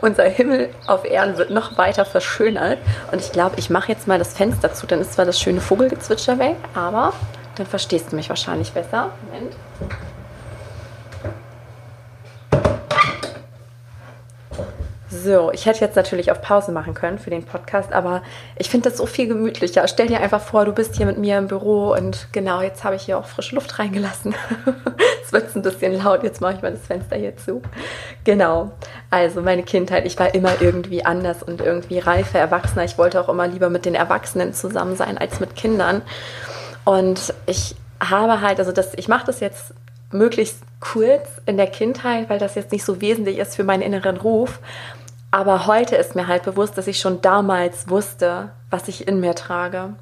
Unser 0.00 0.24
Himmel 0.24 0.70
auf 0.86 1.04
Erden 1.04 1.38
wird 1.38 1.50
noch 1.50 1.78
weiter 1.78 2.04
verschönert. 2.04 2.78
Und 3.12 3.20
ich 3.20 3.32
glaube, 3.32 3.56
ich 3.58 3.70
mache 3.70 3.90
jetzt 3.90 4.06
mal 4.06 4.18
das 4.18 4.34
Fenster 4.34 4.72
zu. 4.72 4.86
Dann 4.86 5.00
ist 5.00 5.14
zwar 5.14 5.24
das 5.24 5.40
schöne 5.40 5.60
Vogelgezwitscher 5.60 6.38
weg, 6.38 6.56
aber 6.74 7.12
dann 7.56 7.66
verstehst 7.66 8.12
du 8.12 8.16
mich 8.16 8.28
wahrscheinlich 8.28 8.72
besser. 8.72 9.10
Moment. 9.26 9.54
So, 15.24 15.50
ich 15.52 15.64
hätte 15.64 15.80
jetzt 15.80 15.96
natürlich 15.96 16.30
auf 16.30 16.42
Pause 16.42 16.70
machen 16.70 16.92
können 16.92 17.18
für 17.18 17.30
den 17.30 17.44
Podcast, 17.44 17.92
aber 17.92 18.22
ich 18.58 18.68
finde 18.68 18.90
das 18.90 18.98
so 18.98 19.06
viel 19.06 19.26
gemütlicher. 19.26 19.88
Stell 19.88 20.08
dir 20.08 20.20
einfach 20.20 20.42
vor, 20.42 20.66
du 20.66 20.72
bist 20.72 20.96
hier 20.96 21.06
mit 21.06 21.16
mir 21.16 21.38
im 21.38 21.46
Büro 21.46 21.94
und 21.94 22.28
genau, 22.32 22.60
jetzt 22.60 22.84
habe 22.84 22.96
ich 22.96 23.02
hier 23.02 23.16
auch 23.16 23.24
frische 23.24 23.54
Luft 23.54 23.78
reingelassen. 23.78 24.34
es 25.24 25.32
wird 25.32 25.54
ein 25.56 25.62
bisschen 25.62 25.94
laut, 26.02 26.22
jetzt 26.22 26.40
mache 26.40 26.54
ich 26.54 26.62
mal 26.62 26.72
das 26.72 26.86
Fenster 26.86 27.16
hier 27.16 27.36
zu. 27.36 27.62
Genau, 28.24 28.72
also 29.10 29.40
meine 29.40 29.62
Kindheit, 29.62 30.06
ich 30.06 30.18
war 30.18 30.34
immer 30.34 30.60
irgendwie 30.60 31.04
anders 31.04 31.42
und 31.42 31.60
irgendwie 31.60 31.98
reifer, 31.98 32.38
erwachsener. 32.38 32.84
Ich 32.84 32.98
wollte 32.98 33.20
auch 33.20 33.28
immer 33.28 33.46
lieber 33.46 33.70
mit 33.70 33.84
den 33.84 33.94
Erwachsenen 33.94 34.52
zusammen 34.52 34.96
sein 34.96 35.18
als 35.18 35.40
mit 35.40 35.56
Kindern. 35.56 36.02
Und 36.84 37.32
ich 37.46 37.74
habe 38.00 38.40
halt, 38.40 38.58
also 38.58 38.72
das, 38.72 38.92
ich 38.96 39.08
mache 39.08 39.26
das 39.26 39.40
jetzt 39.40 39.74
möglichst 40.10 40.58
kurz 40.80 41.28
in 41.46 41.56
der 41.56 41.66
Kindheit, 41.66 42.28
weil 42.28 42.38
das 42.38 42.54
jetzt 42.54 42.72
nicht 42.72 42.84
so 42.84 43.00
wesentlich 43.00 43.38
ist 43.38 43.56
für 43.56 43.64
meinen 43.64 43.82
inneren 43.82 44.16
Ruf. 44.16 44.60
Aber 45.30 45.66
heute 45.66 45.96
ist 45.96 46.14
mir 46.14 46.28
halt 46.28 46.44
bewusst, 46.44 46.78
dass 46.78 46.86
ich 46.86 47.00
schon 47.00 47.20
damals 47.20 47.88
wusste, 47.88 48.50
was 48.70 48.88
ich 48.88 49.08
in 49.08 49.20
mir 49.20 49.34
trage. 49.34 49.94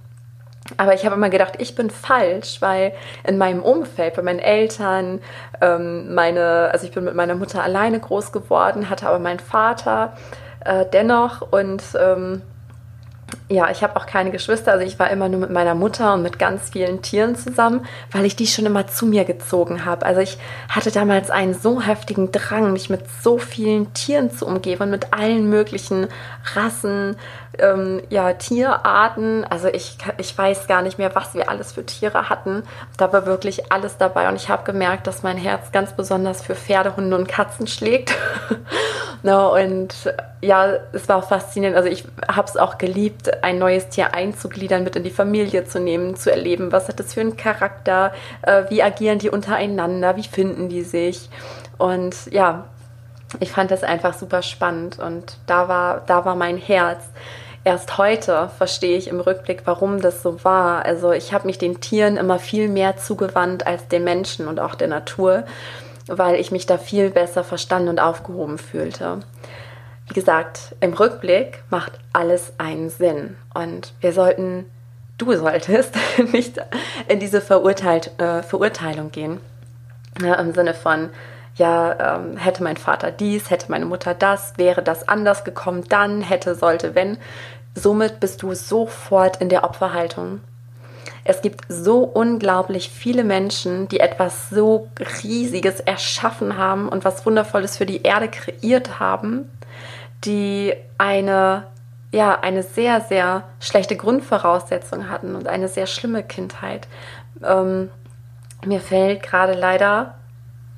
Aber 0.76 0.94
ich 0.94 1.04
habe 1.04 1.16
immer 1.16 1.28
gedacht, 1.28 1.54
ich 1.58 1.74
bin 1.74 1.90
falsch, 1.90 2.60
weil 2.60 2.92
in 3.24 3.36
meinem 3.36 3.62
Umfeld, 3.62 4.14
bei 4.14 4.22
meinen 4.22 4.38
Eltern, 4.38 5.20
ähm, 5.60 6.14
meine, 6.14 6.70
also 6.72 6.86
ich 6.86 6.92
bin 6.92 7.04
mit 7.04 7.14
meiner 7.14 7.34
Mutter 7.34 7.62
alleine 7.62 7.98
groß 7.98 8.32
geworden, 8.32 8.88
hatte 8.88 9.08
aber 9.08 9.18
meinen 9.18 9.40
Vater 9.40 10.16
äh, 10.64 10.86
dennoch 10.92 11.42
und 11.52 11.82
ähm, 11.98 12.42
ja, 13.48 13.70
ich 13.70 13.82
habe 13.82 13.96
auch 13.96 14.06
keine 14.06 14.30
Geschwister, 14.30 14.72
also 14.72 14.84
ich 14.84 14.98
war 14.98 15.10
immer 15.10 15.28
nur 15.28 15.40
mit 15.40 15.50
meiner 15.50 15.74
Mutter 15.74 16.14
und 16.14 16.22
mit 16.22 16.38
ganz 16.38 16.70
vielen 16.70 17.02
Tieren 17.02 17.36
zusammen, 17.36 17.86
weil 18.10 18.24
ich 18.24 18.36
die 18.36 18.46
schon 18.46 18.66
immer 18.66 18.86
zu 18.86 19.06
mir 19.06 19.24
gezogen 19.24 19.84
habe. 19.84 20.06
Also 20.06 20.20
ich 20.20 20.38
hatte 20.68 20.90
damals 20.90 21.30
einen 21.30 21.54
so 21.54 21.80
heftigen 21.80 22.32
Drang, 22.32 22.72
mich 22.72 22.90
mit 22.90 23.02
so 23.22 23.38
vielen 23.38 23.92
Tieren 23.94 24.30
zu 24.30 24.46
umgeben 24.46 24.84
und 24.84 24.90
mit 24.90 25.12
allen 25.12 25.48
möglichen 25.48 26.08
Rassen, 26.54 27.16
ähm, 27.58 28.02
ja, 28.08 28.32
Tierarten. 28.32 29.44
Also 29.44 29.68
ich, 29.68 29.98
ich 30.18 30.36
weiß 30.36 30.66
gar 30.66 30.82
nicht 30.82 30.98
mehr, 30.98 31.14
was 31.14 31.34
wir 31.34 31.48
alles 31.48 31.72
für 31.72 31.84
Tiere 31.84 32.28
hatten. 32.28 32.62
Da 32.96 33.12
war 33.12 33.26
wirklich 33.26 33.72
alles 33.72 33.98
dabei 33.98 34.28
und 34.28 34.36
ich 34.36 34.48
habe 34.48 34.64
gemerkt, 34.64 35.06
dass 35.06 35.22
mein 35.22 35.36
Herz 35.36 35.72
ganz 35.72 35.92
besonders 35.92 36.42
für 36.42 36.54
Pferde, 36.54 36.96
Hunde 36.96 37.16
und 37.16 37.28
Katzen 37.28 37.66
schlägt. 37.66 38.16
no, 39.22 39.54
und 39.54 39.94
ja, 40.40 40.72
es 40.92 41.08
war 41.08 41.22
faszinierend. 41.22 41.76
Also 41.76 41.88
ich 41.88 42.04
habe 42.26 42.48
es 42.48 42.56
auch 42.56 42.78
geliebt, 42.78 43.42
ein 43.44 43.58
neues 43.58 43.88
Tier 43.88 44.14
einzugliedern, 44.14 44.84
mit 44.84 44.96
in 44.96 45.04
die 45.04 45.10
Familie 45.10 45.64
zu 45.64 45.78
nehmen, 45.78 46.16
zu 46.16 46.30
erleben, 46.30 46.72
was 46.72 46.88
hat 46.88 46.98
das 46.98 47.14
für 47.14 47.20
einen 47.20 47.36
Charakter, 47.36 48.12
äh, 48.42 48.64
wie 48.68 48.82
agieren 48.82 49.18
die 49.18 49.30
untereinander, 49.30 50.16
wie 50.16 50.24
finden 50.24 50.68
die 50.68 50.82
sich. 50.82 51.28
Und 51.78 52.14
ja, 52.30 52.64
ich 53.40 53.50
fand 53.52 53.70
das 53.70 53.82
einfach 53.82 54.14
super 54.14 54.42
spannend 54.42 54.98
und 54.98 55.38
da 55.46 55.68
war, 55.68 56.02
da 56.06 56.24
war 56.24 56.34
mein 56.34 56.56
Herz. 56.56 57.02
Erst 57.64 57.96
heute 57.96 58.50
verstehe 58.58 58.98
ich 58.98 59.06
im 59.06 59.20
Rückblick, 59.20 59.62
warum 59.66 60.00
das 60.00 60.22
so 60.22 60.42
war. 60.44 60.84
Also 60.84 61.12
ich 61.12 61.32
habe 61.32 61.46
mich 61.46 61.58
den 61.58 61.80
Tieren 61.80 62.16
immer 62.16 62.40
viel 62.40 62.68
mehr 62.68 62.96
zugewandt 62.96 63.66
als 63.66 63.86
den 63.86 64.02
Menschen 64.02 64.48
und 64.48 64.58
auch 64.58 64.74
der 64.74 64.88
Natur, 64.88 65.44
weil 66.08 66.40
ich 66.40 66.50
mich 66.50 66.66
da 66.66 66.76
viel 66.76 67.10
besser 67.10 67.44
verstanden 67.44 67.88
und 67.88 68.00
aufgehoben 68.00 68.58
fühlte. 68.58 69.20
Wie 70.08 70.14
gesagt, 70.14 70.74
im 70.80 70.92
Rückblick 70.92 71.62
macht 71.70 71.92
alles 72.12 72.52
einen 72.58 72.90
Sinn 72.90 73.36
und 73.54 73.94
wir 74.00 74.12
sollten, 74.12 74.66
du 75.16 75.32
solltest 75.36 75.94
nicht 76.32 76.60
in 77.06 77.20
diese 77.20 77.40
Verurteilt, 77.40 78.10
äh, 78.20 78.42
Verurteilung 78.42 79.12
gehen. 79.12 79.38
Ja, 80.20 80.34
Im 80.34 80.52
Sinne 80.52 80.74
von, 80.74 81.10
ja, 81.56 82.16
ähm, 82.16 82.36
hätte 82.36 82.62
mein 82.62 82.76
Vater 82.76 83.10
dies, 83.10 83.50
hätte 83.50 83.70
meine 83.70 83.84
Mutter 83.84 84.14
das, 84.14 84.54
wäre 84.56 84.82
das 84.82 85.08
anders 85.08 85.44
gekommen, 85.44 85.84
dann, 85.88 86.22
hätte, 86.22 86.54
sollte, 86.54 86.94
wenn. 86.94 87.18
Somit 87.74 88.20
bist 88.20 88.42
du 88.42 88.54
sofort 88.54 89.38
in 89.38 89.48
der 89.48 89.64
Opferhaltung. 89.64 90.40
Es 91.24 91.40
gibt 91.40 91.64
so 91.68 92.00
unglaublich 92.00 92.90
viele 92.90 93.22
Menschen, 93.22 93.88
die 93.88 94.00
etwas 94.00 94.50
so 94.50 94.88
Riesiges 95.22 95.80
erschaffen 95.80 96.56
haben 96.56 96.88
und 96.88 97.04
was 97.04 97.24
Wundervolles 97.24 97.76
für 97.76 97.86
die 97.86 98.02
Erde 98.02 98.28
kreiert 98.28 98.98
haben, 98.98 99.48
die 100.24 100.74
eine, 100.98 101.66
ja, 102.10 102.40
eine 102.40 102.62
sehr, 102.62 103.00
sehr 103.00 103.44
schlechte 103.60 103.96
Grundvoraussetzung 103.96 105.08
hatten 105.08 105.36
und 105.36 105.46
eine 105.46 105.68
sehr 105.68 105.86
schlimme 105.86 106.24
Kindheit. 106.24 106.88
Ähm, 107.44 107.90
mir 108.64 108.80
fällt 108.80 109.22
gerade 109.22 109.54
leider 109.54 110.16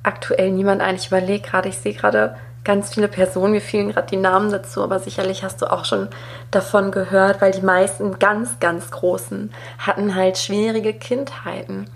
aktuell 0.05 0.51
niemand 0.51 0.81
ein. 0.81 0.95
Ich 0.95 1.07
überlege 1.07 1.47
gerade, 1.47 1.69
ich 1.69 1.77
sehe 1.77 1.93
gerade 1.93 2.35
ganz 2.65 2.93
viele 2.93 3.07
Personen, 3.07 3.53
mir 3.53 3.61
fielen 3.61 3.91
gerade 3.91 4.07
die 4.07 4.17
Namen 4.17 4.51
dazu, 4.51 4.83
aber 4.83 4.99
sicherlich 4.99 5.43
hast 5.43 5.61
du 5.61 5.71
auch 5.71 5.85
schon 5.85 6.09
davon 6.51 6.91
gehört, 6.91 7.39
weil 7.41 7.51
die 7.51 7.61
meisten 7.61 8.19
ganz, 8.19 8.59
ganz 8.59 8.91
Großen 8.91 9.53
hatten 9.77 10.15
halt 10.15 10.37
schwierige 10.37 10.93
Kindheiten. 10.93 11.89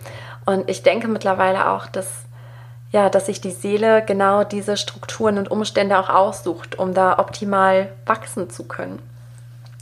Und 0.45 0.69
ich 0.69 0.83
denke 0.83 1.07
mittlerweile 1.07 1.69
auch, 1.71 1.87
dass, 1.87 2.07
ja, 2.91 3.09
dass 3.09 3.25
sich 3.25 3.41
die 3.41 3.51
Seele 3.51 4.03
genau 4.05 4.43
diese 4.43 4.77
Strukturen 4.77 5.37
und 5.37 5.51
Umstände 5.51 5.99
auch 5.99 6.09
aussucht, 6.09 6.77
um 6.77 6.93
da 6.93 7.19
optimal 7.19 7.91
wachsen 8.05 8.49
zu 8.49 8.63
können. 8.63 9.01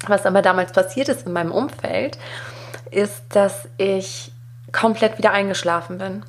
Was 0.08 0.26
aber 0.26 0.42
damals 0.42 0.72
passiert 0.72 1.10
ist 1.10 1.26
in 1.26 1.34
meinem 1.34 1.52
Umfeld, 1.52 2.18
ist, 2.92 3.24
dass 3.30 3.68
ich 3.78 4.32
komplett 4.72 5.18
wieder 5.18 5.32
eingeschlafen 5.32 5.98
bin. 5.98 6.24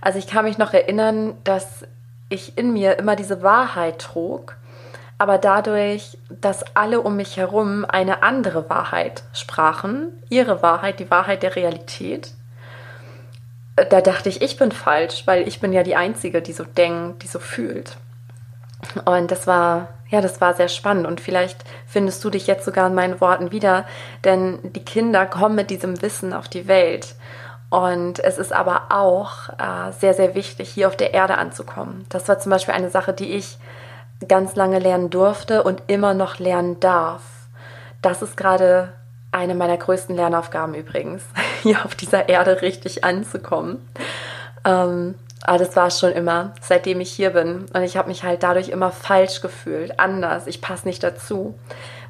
Also 0.00 0.18
ich 0.18 0.26
kann 0.26 0.44
mich 0.44 0.58
noch 0.58 0.72
erinnern, 0.72 1.36
dass 1.44 1.84
ich 2.28 2.56
in 2.58 2.72
mir 2.72 2.98
immer 2.98 3.16
diese 3.16 3.42
Wahrheit 3.42 3.98
trug, 3.98 4.56
aber 5.18 5.38
dadurch, 5.38 6.16
dass 6.30 6.76
alle 6.76 7.00
um 7.00 7.16
mich 7.16 7.36
herum 7.36 7.84
eine 7.84 8.22
andere 8.22 8.70
Wahrheit 8.70 9.24
sprachen, 9.32 10.12
ihre 10.28 10.62
Wahrheit, 10.62 11.00
die 11.00 11.10
Wahrheit 11.10 11.42
der 11.42 11.56
Realität, 11.56 12.32
da 13.90 14.00
dachte 14.00 14.28
ich, 14.28 14.42
ich 14.42 14.56
bin 14.56 14.72
falsch, 14.72 15.26
weil 15.26 15.46
ich 15.46 15.60
bin 15.60 15.72
ja 15.72 15.82
die 15.82 15.96
Einzige, 15.96 16.42
die 16.42 16.52
so 16.52 16.64
denkt, 16.64 17.22
die 17.22 17.28
so 17.28 17.38
fühlt. 17.38 17.96
Und 19.04 19.30
das 19.30 19.46
war, 19.46 19.88
ja, 20.08 20.20
das 20.20 20.40
war 20.40 20.54
sehr 20.54 20.68
spannend. 20.68 21.06
Und 21.06 21.20
vielleicht 21.20 21.64
findest 21.86 22.24
du 22.24 22.30
dich 22.30 22.46
jetzt 22.46 22.64
sogar 22.64 22.86
in 22.86 22.94
meinen 22.94 23.20
Worten 23.20 23.52
wieder, 23.52 23.86
denn 24.24 24.58
die 24.62 24.84
Kinder 24.84 25.26
kommen 25.26 25.56
mit 25.56 25.70
diesem 25.70 26.00
Wissen 26.02 26.32
auf 26.32 26.48
die 26.48 26.68
Welt. 26.68 27.14
Und 27.70 28.18
es 28.20 28.38
ist 28.38 28.52
aber 28.52 28.86
auch 28.90 29.50
äh, 29.50 29.92
sehr, 29.92 30.14
sehr 30.14 30.34
wichtig, 30.34 30.70
hier 30.70 30.88
auf 30.88 30.96
der 30.96 31.12
Erde 31.12 31.36
anzukommen. 31.36 32.06
Das 32.08 32.26
war 32.28 32.38
zum 32.38 32.50
Beispiel 32.50 32.74
eine 32.74 32.90
Sache, 32.90 33.12
die 33.12 33.34
ich 33.34 33.58
ganz 34.26 34.56
lange 34.56 34.78
lernen 34.78 35.10
durfte 35.10 35.62
und 35.62 35.82
immer 35.86 36.14
noch 36.14 36.38
lernen 36.38 36.80
darf. 36.80 37.22
Das 38.00 38.22
ist 38.22 38.36
gerade 38.36 38.92
eine 39.32 39.54
meiner 39.54 39.76
größten 39.76 40.16
Lernaufgaben 40.16 40.74
übrigens, 40.74 41.22
hier 41.62 41.84
auf 41.84 41.94
dieser 41.94 42.28
Erde 42.28 42.62
richtig 42.62 43.04
anzukommen. 43.04 43.86
Ähm, 44.64 45.14
aber 45.42 45.58
das 45.58 45.76
war 45.76 45.90
schon 45.90 46.12
immer, 46.12 46.52
seitdem 46.60 47.00
ich 47.00 47.12
hier 47.12 47.30
bin. 47.30 47.66
Und 47.72 47.82
ich 47.82 47.96
habe 47.96 48.08
mich 48.08 48.24
halt 48.24 48.42
dadurch 48.42 48.70
immer 48.70 48.90
falsch 48.90 49.40
gefühlt, 49.40 50.00
anders. 50.00 50.46
Ich 50.46 50.60
passe 50.60 50.86
nicht 50.86 51.02
dazu. 51.02 51.58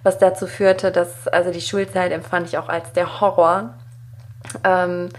Was 0.02 0.18
dazu 0.18 0.46
führte, 0.46 0.92
dass, 0.92 1.28
also 1.28 1.50
die 1.50 1.60
Schulzeit 1.60 2.12
empfand 2.12 2.48
ich 2.48 2.58
auch 2.58 2.68
als 2.68 2.92
der 2.92 3.20
Horror. 3.20 3.74
Ähm, 4.64 5.10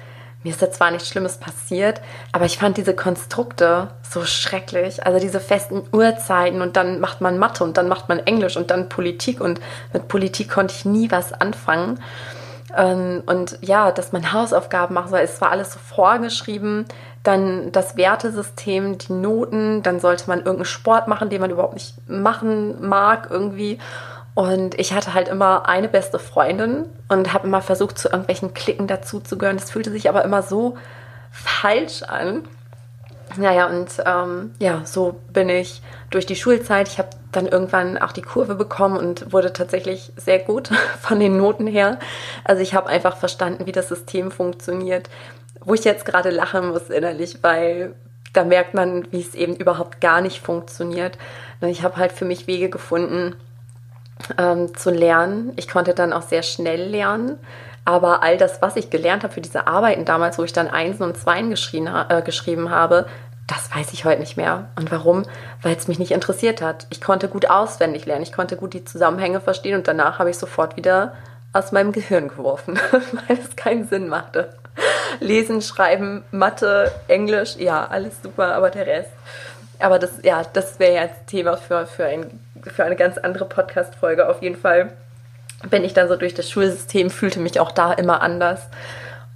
mir 0.43 0.51
ist 0.51 0.62
da 0.62 0.72
zwar 0.72 0.91
nichts 0.91 1.10
Schlimmes 1.10 1.38
passiert, 1.38 2.01
aber 2.31 2.46
ich 2.46 2.58
fand 2.58 2.77
diese 2.77 2.96
Konstrukte 2.96 3.89
so 4.01 4.24
schrecklich. 4.24 5.05
Also 5.05 5.19
diese 5.19 5.41
festen 5.41 5.84
Uhrzeiten 5.91 6.62
und 6.62 6.77
dann 6.77 7.01
macht 7.01 7.19
man 7.19 7.38
Mathe 7.38 7.63
und 7.63 7.77
dann 7.77 7.89
macht 7.89 8.08
man 8.08 8.19
Englisch 8.19 8.55
und 8.55 8.72
dann 8.72 8.88
Politik 8.88 9.41
und 9.41 9.60
mit 9.91 10.08
Politik 10.08 10.50
konnte 10.50 10.74
ich 10.74 10.86
nie 10.86 11.12
was 11.12 11.34
anfangen. 11.34 12.00
Ähm, 12.75 13.24
und 13.25 13.58
ja, 13.62 13.91
dass 13.91 14.12
man 14.12 14.31
Hausaufgaben 14.31 14.93
machen 14.93 15.10
soll, 15.10 15.19
es 15.19 15.41
war 15.41 15.51
alles 15.51 15.74
so 15.74 15.79
vorgeschrieben. 15.79 16.86
Dann 17.24 17.74
das 17.74 17.98
Wertesystem, 17.98 18.98
die 18.98 19.12
Noten, 19.12 19.84
dann 19.84 20.00
sollte 20.00 20.25
man 20.27 20.39
irgendeinen 20.39 20.65
Sport 20.65 21.10
machen, 21.10 21.29
den 21.29 21.41
man 21.41 21.51
überhaupt 21.51 21.74
nicht 21.74 21.96
machen 22.10 22.88
mag 22.88 23.27
irgendwie. 23.29 23.77
Und 24.36 24.79
ich 24.79 24.93
hatte 24.93 25.13
halt 25.13 25.27
immer 25.27 25.67
eine 25.67 25.89
beste 25.89 26.19
Freundin 26.19 26.86
und 27.09 27.33
habe 27.33 27.48
immer 27.48 27.62
versucht, 27.62 27.98
zu 27.98 28.09
irgendwelchen 28.09 28.53
Klicken 28.53 28.88
dazu 28.88 29.19
zu 29.19 29.38
gehören. 29.38 29.57
Das 29.57 29.71
fühlte 29.71 29.91
sich 29.91 30.07
aber 30.07 30.24
immer 30.24 30.43
so 30.43 30.77
falsch 31.31 32.03
an. 32.03 32.48
Naja, 33.38 33.67
und 33.67 33.89
ähm, 34.05 34.53
ja, 34.59 34.81
so 34.86 35.19
bin 35.31 35.50
ich 35.50 35.81
durch 36.09 36.25
die 36.25 36.36
Schulzeit. 36.36 36.88
Ich 36.88 36.98
habe 36.98 37.09
dann 37.31 37.48
irgendwann 37.48 37.98
auch 37.98 38.12
die 38.12 38.21
Kurve 38.21 38.55
bekommen 38.55 38.98
und 38.98 39.31
wurde 39.31 39.53
tatsächlich 39.53 40.12
sehr 40.15 40.39
gut 40.39 40.69
von 41.00 41.19
den 41.19 41.38
Noten 41.38 41.67
her. 41.67 42.00
Also 42.43 42.62
ich 42.62 42.74
habe 42.74 42.88
einfach 42.88 43.17
verstanden, 43.17 43.65
wie 43.65 43.71
das 43.71 43.89
System 43.89 44.31
funktioniert. 44.31 45.09
Wo 45.62 45.74
ich 45.74 45.83
jetzt 45.83 46.05
gerade 46.05 46.29
lachen 46.29 46.69
muss 46.69 46.89
innerlich, 46.89 47.39
weil 47.41 47.93
da 48.33 48.43
merkt 48.43 48.74
man, 48.74 49.12
wie 49.12 49.21
es 49.21 49.36
eben 49.36 49.55
überhaupt 49.55 50.01
gar 50.01 50.21
nicht 50.21 50.39
funktioniert. 50.39 51.17
Ich 51.62 51.83
habe 51.83 51.98
halt 51.98 52.12
für 52.12 52.25
mich 52.25 52.48
Wege 52.48 52.69
gefunden, 52.69 53.36
ähm, 54.38 54.75
zu 54.75 54.91
lernen. 54.91 55.53
Ich 55.55 55.67
konnte 55.67 55.93
dann 55.93 56.13
auch 56.13 56.21
sehr 56.21 56.43
schnell 56.43 56.89
lernen. 56.89 57.38
Aber 57.85 58.21
all 58.21 58.38
das, 58.38 58.61
was 58.61 58.75
ich 58.75 58.89
gelernt 58.89 59.23
habe 59.23 59.33
für 59.33 59.41
diese 59.41 59.67
Arbeiten 59.67 60.05
damals, 60.05 60.38
wo 60.38 60.43
ich 60.43 60.53
dann 60.53 60.67
Einsen 60.67 61.03
und 61.03 61.17
Zweien 61.17 61.51
äh, 61.51 62.21
geschrieben 62.21 62.69
habe, 62.69 63.07
das 63.47 63.73
weiß 63.75 63.93
ich 63.93 64.05
heute 64.05 64.19
nicht 64.19 64.38
mehr. 64.38 64.69
Und 64.75 64.91
warum? 64.91 65.23
Weil 65.63 65.75
es 65.75 65.88
mich 65.88 65.97
nicht 65.97 66.11
interessiert 66.11 66.61
hat. 66.61 66.85
Ich 66.91 67.01
konnte 67.01 67.27
gut 67.27 67.49
auswendig 67.49 68.05
lernen, 68.05 68.21
ich 68.21 68.31
konnte 68.31 68.57
gut 68.57 68.73
die 68.73 68.85
Zusammenhänge 68.85 69.41
verstehen 69.41 69.75
und 69.75 69.88
danach 69.88 70.19
habe 70.19 70.29
ich 70.29 70.38
sofort 70.38 70.77
wieder 70.77 71.13
aus 71.51 71.71
meinem 71.71 71.91
Gehirn 71.91 72.27
geworfen, 72.27 72.79
weil 72.91 73.39
es 73.39 73.55
keinen 73.55 73.88
Sinn 73.88 74.07
machte. 74.07 74.53
Lesen, 75.19 75.61
Schreiben, 75.61 76.23
Mathe, 76.31 76.91
Englisch, 77.07 77.55
ja, 77.57 77.88
alles 77.88 78.21
super, 78.21 78.53
aber 78.53 78.69
der 78.69 78.85
Rest. 78.85 79.11
Aber 79.79 79.97
das, 79.97 80.11
ja, 80.21 80.43
das 80.53 80.79
wäre 80.79 81.05
jetzt 81.05 81.27
Thema 81.27 81.57
für, 81.57 81.88
für 81.88 82.05
ein 82.05 82.39
für 82.63 82.83
eine 82.83 82.95
ganz 82.95 83.17
andere 83.17 83.45
Podcast-Folge. 83.45 84.27
Auf 84.29 84.41
jeden 84.41 84.55
Fall 84.55 84.91
bin 85.69 85.83
ich 85.83 85.93
dann 85.93 86.07
so 86.07 86.15
durch 86.15 86.33
das 86.33 86.49
Schulsystem, 86.49 87.09
fühlte 87.09 87.39
mich 87.39 87.59
auch 87.59 87.71
da 87.71 87.93
immer 87.93 88.21
anders. 88.21 88.61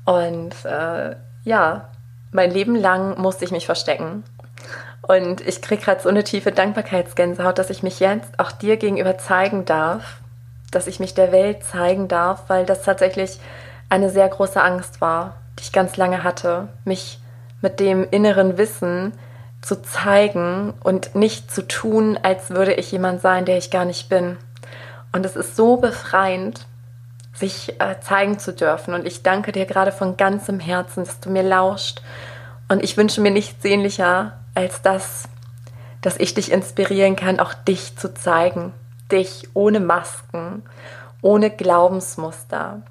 Und 0.05 0.53
äh, 0.65 1.15
ja, 1.43 1.89
mein 2.31 2.51
Leben 2.51 2.75
lang 2.75 3.19
musste 3.19 3.45
ich 3.45 3.51
mich 3.51 3.65
verstecken. 3.65 4.23
Und 5.01 5.41
ich 5.41 5.61
kriege 5.61 5.81
gerade 5.81 6.01
so 6.01 6.09
eine 6.09 6.23
tiefe 6.23 6.51
Dankbarkeitsgänsehaut, 6.51 7.57
dass 7.57 7.69
ich 7.69 7.83
mich 7.83 7.99
jetzt 7.99 8.39
auch 8.39 8.51
dir 8.51 8.77
gegenüber 8.77 9.17
zeigen 9.17 9.65
darf, 9.65 10.19
dass 10.71 10.87
ich 10.87 10.99
mich 10.99 11.13
der 11.13 11.31
Welt 11.31 11.63
zeigen 11.63 12.07
darf, 12.07 12.43
weil 12.47 12.65
das 12.65 12.83
tatsächlich 12.83 13.39
eine 13.89 14.09
sehr 14.09 14.27
große 14.29 14.61
Angst 14.61 15.01
war, 15.01 15.35
die 15.59 15.63
ich 15.63 15.71
ganz 15.73 15.97
lange 15.97 16.23
hatte, 16.23 16.69
mich 16.85 17.19
mit 17.61 17.79
dem 17.79 18.07
inneren 18.09 18.57
Wissen, 18.57 19.13
zu 19.63 19.81
zeigen 19.81 20.73
und 20.83 21.15
nicht 21.15 21.49
zu 21.49 21.65
tun, 21.65 22.19
als 22.21 22.49
würde 22.49 22.73
ich 22.73 22.91
jemand 22.91 23.21
sein, 23.21 23.45
der 23.45 23.57
ich 23.57 23.71
gar 23.71 23.85
nicht 23.85 24.09
bin. 24.09 24.37
Und 25.13 25.25
es 25.25 25.35
ist 25.35 25.55
so 25.55 25.77
befreiend, 25.77 26.67
sich 27.33 27.79
äh, 27.79 27.99
zeigen 28.01 28.39
zu 28.39 28.53
dürfen. 28.53 28.93
Und 28.93 29.07
ich 29.07 29.23
danke 29.23 29.53
dir 29.53 29.65
gerade 29.65 29.91
von 29.91 30.17
ganzem 30.17 30.59
Herzen, 30.59 31.05
dass 31.05 31.19
du 31.19 31.29
mir 31.29 31.43
lauscht. 31.43 32.01
Und 32.67 32.83
ich 32.83 32.97
wünsche 32.97 33.21
mir 33.21 33.31
nichts 33.31 33.61
sehnlicher 33.63 34.33
als 34.53 34.81
das, 34.81 35.29
dass 36.01 36.17
ich 36.17 36.33
dich 36.33 36.51
inspirieren 36.51 37.15
kann, 37.15 37.39
auch 37.39 37.53
dich 37.53 37.95
zu 37.97 38.13
zeigen. 38.13 38.73
Dich 39.11 39.47
ohne 39.53 39.79
Masken, 39.79 40.63
ohne 41.21 41.49
Glaubensmuster, 41.49 42.81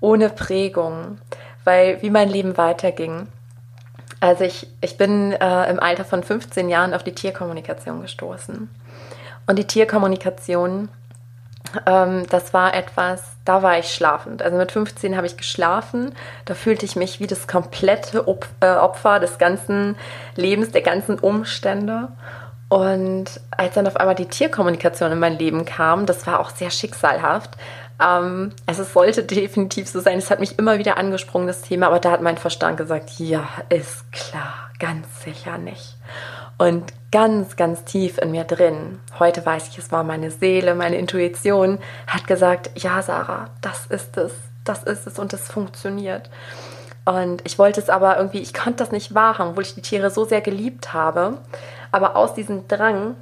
ohne 0.00 0.28
Prägung. 0.30 1.18
Weil 1.62 2.02
wie 2.02 2.10
mein 2.10 2.28
Leben 2.28 2.56
weiterging, 2.56 3.28
also 4.20 4.44
ich, 4.44 4.66
ich 4.80 4.96
bin 4.96 5.32
äh, 5.32 5.70
im 5.70 5.80
Alter 5.80 6.04
von 6.04 6.22
15 6.22 6.68
Jahren 6.68 6.94
auf 6.94 7.04
die 7.04 7.14
Tierkommunikation 7.14 8.02
gestoßen. 8.02 8.68
Und 9.46 9.58
die 9.58 9.66
Tierkommunikation, 9.66 10.88
ähm, 11.86 12.26
das 12.30 12.54
war 12.54 12.74
etwas, 12.74 13.22
da 13.44 13.62
war 13.62 13.78
ich 13.78 13.94
schlafend. 13.94 14.42
Also 14.42 14.56
mit 14.56 14.72
15 14.72 15.16
habe 15.16 15.26
ich 15.26 15.36
geschlafen. 15.36 16.14
Da 16.44 16.54
fühlte 16.54 16.86
ich 16.86 16.96
mich 16.96 17.20
wie 17.20 17.26
das 17.26 17.46
komplette 17.46 18.26
Op 18.26 18.46
äh, 18.60 18.74
Opfer 18.74 19.20
des 19.20 19.38
ganzen 19.38 19.96
Lebens, 20.34 20.72
der 20.72 20.82
ganzen 20.82 21.18
Umstände. 21.18 22.08
Und 22.68 23.40
als 23.52 23.74
dann 23.74 23.86
auf 23.86 23.96
einmal 23.96 24.16
die 24.16 24.26
Tierkommunikation 24.26 25.12
in 25.12 25.20
mein 25.20 25.38
Leben 25.38 25.64
kam, 25.64 26.04
das 26.04 26.26
war 26.26 26.40
auch 26.40 26.50
sehr 26.50 26.70
schicksalhaft, 26.70 27.50
ähm, 28.00 28.52
also 28.66 28.82
es 28.82 28.92
sollte 28.92 29.24
definitiv 29.24 29.88
so 29.88 30.00
sein. 30.00 30.18
Es 30.18 30.30
hat 30.30 30.40
mich 30.40 30.58
immer 30.58 30.78
wieder 30.78 30.98
angesprungen, 30.98 31.46
das 31.46 31.62
Thema, 31.62 31.86
aber 31.86 32.00
da 32.00 32.10
hat 32.10 32.22
mein 32.22 32.38
Verstand 32.38 32.76
gesagt, 32.76 33.10
ja, 33.18 33.48
ist 33.68 34.10
klar, 34.12 34.70
ganz 34.78 35.22
sicher 35.22 35.58
nicht. 35.58 35.96
Und 36.58 36.92
ganz, 37.12 37.56
ganz 37.56 37.84
tief 37.84 38.18
in 38.18 38.30
mir 38.30 38.44
drin, 38.44 38.98
heute 39.18 39.44
weiß 39.44 39.68
ich, 39.68 39.78
es 39.78 39.92
war 39.92 40.04
meine 40.04 40.30
Seele, 40.30 40.74
meine 40.74 40.96
Intuition, 40.96 41.78
hat 42.06 42.26
gesagt, 42.26 42.70
ja, 42.74 43.02
Sarah, 43.02 43.50
das 43.60 43.86
ist 43.86 44.16
es, 44.16 44.32
das 44.64 44.82
ist 44.82 45.06
es 45.06 45.18
und 45.18 45.32
es 45.32 45.48
funktioniert. 45.48 46.30
Und 47.04 47.42
ich 47.44 47.58
wollte 47.58 47.80
es 47.80 47.88
aber 47.88 48.16
irgendwie, 48.16 48.40
ich 48.40 48.52
konnte 48.52 48.78
das 48.78 48.90
nicht 48.90 49.14
wahrhaben, 49.14 49.50
obwohl 49.50 49.62
ich 49.62 49.74
die 49.74 49.82
Tiere 49.82 50.10
so 50.10 50.24
sehr 50.24 50.40
geliebt 50.40 50.92
habe. 50.92 51.38
Aber 51.92 52.16
aus 52.16 52.34
diesem 52.34 52.66
Drang 52.68 53.14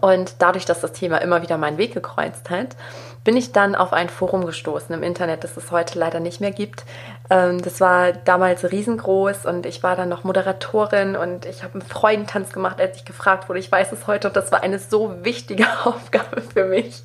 und 0.00 0.36
dadurch, 0.38 0.64
dass 0.64 0.80
das 0.80 0.92
Thema 0.92 1.18
immer 1.18 1.42
wieder 1.42 1.58
meinen 1.58 1.78
Weg 1.78 1.94
gekreuzt 1.94 2.48
hat, 2.50 2.76
bin 3.26 3.36
ich 3.36 3.50
dann 3.50 3.74
auf 3.74 3.92
ein 3.92 4.08
Forum 4.08 4.46
gestoßen 4.46 4.94
im 4.94 5.02
Internet, 5.02 5.42
das 5.42 5.56
es 5.56 5.72
heute 5.72 5.98
leider 5.98 6.20
nicht 6.20 6.40
mehr 6.40 6.52
gibt. 6.52 6.84
Ähm, 7.28 7.60
das 7.60 7.80
war 7.80 8.12
damals 8.12 8.70
riesengroß 8.70 9.46
und 9.46 9.66
ich 9.66 9.82
war 9.82 9.96
dann 9.96 10.08
noch 10.08 10.22
Moderatorin 10.22 11.16
und 11.16 11.44
ich 11.44 11.64
habe 11.64 11.74
einen 11.74 11.82
Freudentanz 11.82 12.52
gemacht, 12.52 12.80
als 12.80 12.96
ich 12.96 13.04
gefragt 13.04 13.48
wurde. 13.48 13.58
Ich 13.58 13.70
weiß 13.70 13.90
es 13.90 14.06
heute 14.06 14.28
und 14.28 14.36
das 14.36 14.52
war 14.52 14.62
eine 14.62 14.78
so 14.78 15.24
wichtige 15.24 15.66
Aufgabe 15.84 16.40
für 16.40 16.66
mich. 16.66 17.02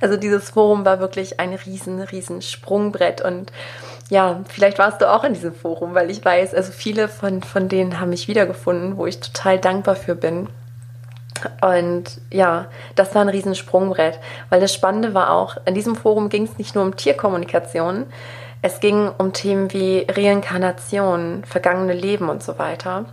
Also 0.00 0.16
dieses 0.16 0.50
Forum 0.50 0.84
war 0.84 1.00
wirklich 1.00 1.40
ein 1.40 1.52
riesen, 1.54 2.00
riesen 2.00 2.40
Sprungbrett 2.40 3.20
und 3.20 3.50
ja, 4.10 4.44
vielleicht 4.48 4.78
warst 4.78 5.00
du 5.00 5.10
auch 5.10 5.24
in 5.24 5.34
diesem 5.34 5.54
Forum, 5.54 5.94
weil 5.94 6.08
ich 6.10 6.24
weiß, 6.24 6.54
also 6.54 6.70
viele 6.70 7.08
von, 7.08 7.42
von 7.42 7.68
denen 7.68 7.98
haben 7.98 8.10
mich 8.10 8.28
wiedergefunden, 8.28 8.96
wo 8.96 9.06
ich 9.06 9.18
total 9.18 9.58
dankbar 9.58 9.96
für 9.96 10.14
bin. 10.14 10.48
Und 11.60 12.20
ja, 12.30 12.66
das 12.94 13.14
war 13.14 13.22
ein 13.22 13.28
Riesensprungbrett, 13.28 14.18
weil 14.50 14.60
das 14.60 14.74
Spannende 14.74 15.14
war 15.14 15.30
auch, 15.30 15.56
in 15.64 15.74
diesem 15.74 15.96
Forum 15.96 16.28
ging 16.28 16.44
es 16.44 16.58
nicht 16.58 16.74
nur 16.74 16.84
um 16.84 16.96
Tierkommunikation, 16.96 18.06
es 18.62 18.78
ging 18.80 19.10
um 19.18 19.32
Themen 19.32 19.72
wie 19.72 20.06
Reinkarnation, 20.08 21.42
vergangene 21.44 21.94
Leben 21.94 22.28
und 22.28 22.42
so 22.42 22.58
weiter. 22.58 23.06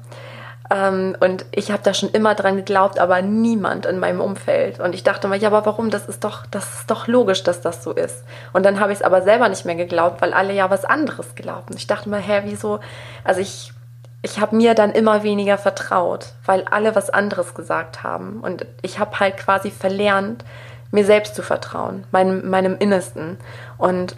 Ähm, 0.72 1.16
und 1.20 1.46
ich 1.52 1.72
habe 1.72 1.82
da 1.84 1.94
schon 1.96 2.10
immer 2.10 2.36
dran 2.36 2.56
geglaubt, 2.56 3.00
aber 3.00 3.22
niemand 3.24 3.88
in 3.88 4.00
meinem 4.00 4.22
Umfeld. 4.22 4.80
Und 4.80 4.94
ich 4.94 5.04
dachte 5.04 5.28
mal, 5.28 5.40
ja, 5.40 5.50
aber 5.50 5.66
warum? 5.66 5.90
Das 5.90 6.08
ist 6.08 6.24
doch, 6.24 6.46
das 6.46 6.80
ist 6.80 6.92
doch 6.92 7.08
logisch, 7.08 7.44
dass 7.44 7.62
das 7.62 7.84
so 7.84 7.92
ist. 7.92 8.24
Und 8.54 8.64
dann 8.64 8.80
habe 8.80 8.92
ich 8.92 9.00
es 9.00 9.04
aber 9.04 9.24
selber 9.24 9.50
nicht 9.50 9.66
mehr 9.66 9.76
geglaubt, 9.76 10.22
weil 10.22 10.34
alle 10.34 10.54
ja 10.54 10.70
was 10.70 10.86
anderes 10.86 11.34
glaubten. 11.34 11.76
Ich 11.76 11.88
dachte 11.88 12.10
mal, 12.10 12.22
hä, 12.22 12.42
wieso? 12.46 12.80
Also 13.24 13.42
ich 13.42 13.74
ich 14.22 14.40
habe 14.40 14.56
mir 14.56 14.74
dann 14.74 14.92
immer 14.92 15.24
weniger 15.24 15.58
vertraut, 15.58 16.34
weil 16.46 16.66
alle 16.66 16.96
was 16.96 17.10
anderes 17.10 17.54
gesagt 17.54 18.04
haben. 18.04 18.42
Und 18.42 18.66
ich 18.82 19.00
habe 19.00 19.20
halt 19.20 19.38
quasi 19.38 19.72
verlernt, 19.72 20.44
mir 20.92 21.06
selbst 21.06 21.36
zu 21.36 21.44
vertrauen, 21.44 22.04
meinem, 22.12 22.50
meinem 22.50 22.78
Innersten. 22.78 23.38
Und 23.78 24.16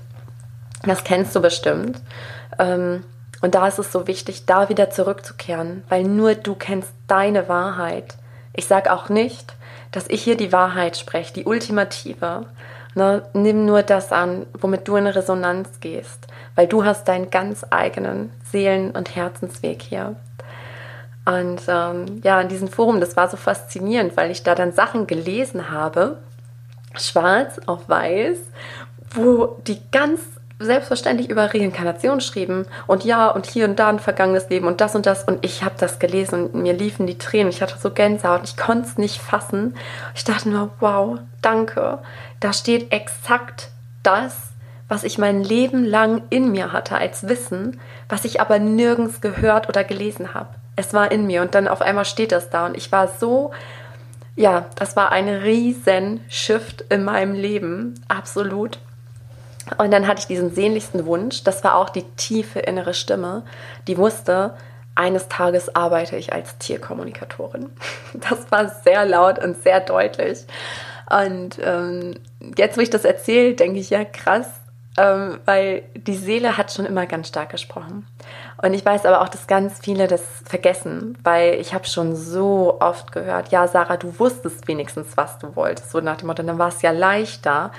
das 0.84 1.04
kennst 1.04 1.36
du 1.36 1.42
bestimmt. 1.42 2.02
Ähm, 2.58 3.04
und 3.42 3.56
da 3.56 3.68
ist 3.68 3.80
es 3.80 3.92
so 3.92 4.08
wichtig, 4.08 4.46
da 4.46 4.70
wieder 4.70 4.90
zurückzukehren, 4.90 5.84
weil 5.90 6.04
nur 6.04 6.36
du 6.36 6.56
kennst 6.56 6.94
deine 7.08 7.48
Wahrheit. 7.48 8.16
Ich 8.54 8.68
sage 8.68 8.92
auch 8.92 9.10
nicht, 9.10 9.54
dass 9.92 10.08
ich 10.08 10.24
hier 10.24 10.38
die 10.38 10.52
Wahrheit 10.52 10.98
spreche, 10.98 11.34
die 11.34 11.46
ultimative. 11.46 12.46
Ne? 12.94 13.24
Nimm 13.34 13.66
nur 13.66 13.84
das 13.84 14.12
an, 14.12 14.46
womit 14.60 14.88
du 14.88 14.96
in 14.96 15.08
Resonanz 15.08 15.80
gehst 15.80 16.28
weil 16.56 16.68
du 16.68 16.86
hast 16.86 17.08
deinen 17.08 17.30
ganz 17.30 17.66
eigenen 17.70 18.32
Seelen- 18.52 18.92
und 18.92 19.16
Herzensweg 19.16 19.82
hier. 19.82 20.16
Und 21.26 21.62
ähm, 21.68 22.22
ja, 22.24 22.42
in 22.42 22.50
diesem 22.50 22.68
Forum, 22.68 23.00
das 23.00 23.16
war 23.16 23.30
so 23.30 23.38
faszinierend, 23.38 24.18
weil 24.18 24.32
ich 24.32 24.44
da 24.44 24.56
dann 24.56 24.72
Sachen 24.72 25.08
gelesen 25.08 25.70
habe, 25.70 26.18
schwarz 26.96 27.60
auf 27.68 27.88
weiß, 27.88 28.38
wo 29.14 29.60
die 29.68 29.80
ganz 29.92 30.20
selbstverständlich 30.64 31.30
über 31.30 31.54
Reinkarnation 31.54 32.22
schrieben 32.22 32.66
und 32.88 33.04
ja 33.04 33.30
und 33.30 33.46
hier 33.46 33.66
und 33.66 33.80
da 33.80 33.90
ein 33.90 34.00
vergangenes 34.00 34.50
Leben 34.50 34.68
und 34.68 34.82
das 34.82 34.96
und 34.96 35.06
das 35.06 35.24
und 35.24 35.44
ich 35.46 35.64
habe 35.64 35.76
das 35.78 36.00
gelesen 36.00 36.48
und 36.48 36.62
mir 36.62 36.74
liefen 36.74 37.08
die 37.08 37.18
Tränen, 37.18 37.50
ich 37.50 37.62
hatte 37.62 37.78
so 37.78 37.92
Gänsehaut, 37.92 38.42
ich 38.44 38.58
konnte 38.58 38.88
es 38.88 38.98
nicht 38.98 39.22
fassen. 39.22 39.76
Ich 40.16 40.24
dachte 40.24 40.50
nur, 40.50 40.72
wow, 40.80 41.20
danke. 41.42 42.00
Da 42.40 42.54
steht 42.54 42.92
exakt 42.92 43.70
das, 44.04 44.36
was 44.88 45.04
ich 45.04 45.18
mein 45.18 45.44
Leben 45.44 45.86
lang 45.86 46.24
in 46.30 46.52
mir 46.52 46.74
hatte 46.74 46.98
als 46.98 47.28
Wissen, 47.28 47.80
was 48.10 48.26
ich 48.26 48.42
aber 48.42 48.60
nirgends 48.60 49.22
gehört 49.22 49.70
oder 49.70 49.84
gelesen 49.84 50.34
habe. 50.34 50.50
Es 50.76 50.94
war 50.94 51.12
in 51.12 51.28
mir 51.28 51.42
und 51.42 51.56
dann 51.56 51.68
auf 51.68 51.82
einmal 51.82 52.06
steht 52.06 52.32
das 52.32 52.50
da 52.50 52.66
und 52.66 52.76
ich 52.76 52.92
war 52.92 53.08
so, 53.08 53.52
ja, 54.36 54.66
das 54.76 54.96
war 54.96 55.12
ein 55.12 55.30
riesen 55.30 56.22
Shift 56.30 56.82
in 56.90 57.04
meinem 57.04 57.34
Leben, 57.34 57.96
absolut. 58.08 58.80
Und 59.78 59.92
dann 59.92 60.08
hatte 60.08 60.22
ich 60.22 60.28
diesen 60.28 60.54
sehnlichsten 60.54 61.06
Wunsch, 61.06 61.44
das 61.44 61.64
war 61.64 61.76
auch 61.76 61.90
die 61.90 62.04
tiefe 62.18 62.60
innere 62.60 62.94
Stimme, 62.94 63.44
die 63.88 63.98
wusste, 63.98 64.56
eines 64.96 65.30
Tages 65.30 65.76
arbeite 65.76 66.18
ich 66.18 66.34
als 66.34 66.58
Tierkommunikatorin. 66.58 67.70
Das 68.14 68.52
war 68.52 68.70
sehr 68.70 69.06
laut 69.06 69.40
und 69.40 69.62
sehr 69.64 69.80
deutlich. 69.80 70.46
Und 71.10 71.60
ähm, 71.64 72.16
jetzt, 72.58 72.78
wo 72.78 72.82
ich 72.82 72.90
das 72.90 73.06
erzähle, 73.06 73.54
denke 73.54 73.80
ich, 73.80 73.90
ja, 73.90 74.06
krass, 74.06 74.48
ähm, 74.98 75.40
weil 75.46 75.84
die 75.96 76.16
Seele 76.16 76.58
hat 76.58 76.72
schon 76.72 76.86
immer 76.86 77.06
ganz 77.06 77.30
stark 77.30 77.50
gesprochen. 77.50 78.06
Und 78.62 78.74
ich 78.74 78.86
weiß 78.86 79.06
aber 79.06 79.22
auch, 79.22 79.30
dass 79.30 79.48
ganz 79.48 79.80
viele 79.80 80.08
das 80.08 80.22
vergessen, 80.46 81.18
weil 81.24 81.56
ich 81.56 81.74
habe 81.74 81.86
schon 81.86 82.16
so 82.16 82.78
oft 82.80 83.12
gehört, 83.12 83.50
ja, 83.50 83.68
Sarah, 83.68 83.98
du 83.98 84.20
wusstest 84.20 84.68
wenigstens, 84.68 85.16
was 85.16 85.40
du 85.40 85.56
wolltest. 85.56 85.92
So 85.92 86.02
nach 86.02 86.18
dem 86.18 86.28
Motto, 86.28 86.44
dann 86.44 86.60
war 86.60 86.70
es 86.70 86.82
ja 86.82 86.92
leichter. 86.92 87.72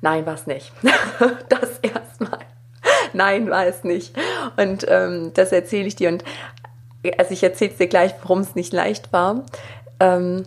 Nein, 0.00 0.26
war 0.26 0.34
es 0.34 0.46
nicht. 0.46 0.72
das 1.48 1.78
erstmal. 1.80 2.40
Nein, 3.12 3.50
war 3.50 3.66
es 3.66 3.84
nicht. 3.84 4.14
Und 4.56 4.86
ähm, 4.88 5.32
das 5.34 5.52
erzähle 5.52 5.86
ich 5.86 5.96
dir. 5.96 6.08
Und 6.08 6.24
also 7.18 7.32
ich 7.32 7.42
erzähle 7.42 7.72
dir 7.72 7.86
gleich, 7.86 8.14
warum 8.22 8.40
es 8.40 8.54
nicht 8.54 8.72
leicht 8.72 9.12
war. 9.12 9.44
Ähm, 10.00 10.44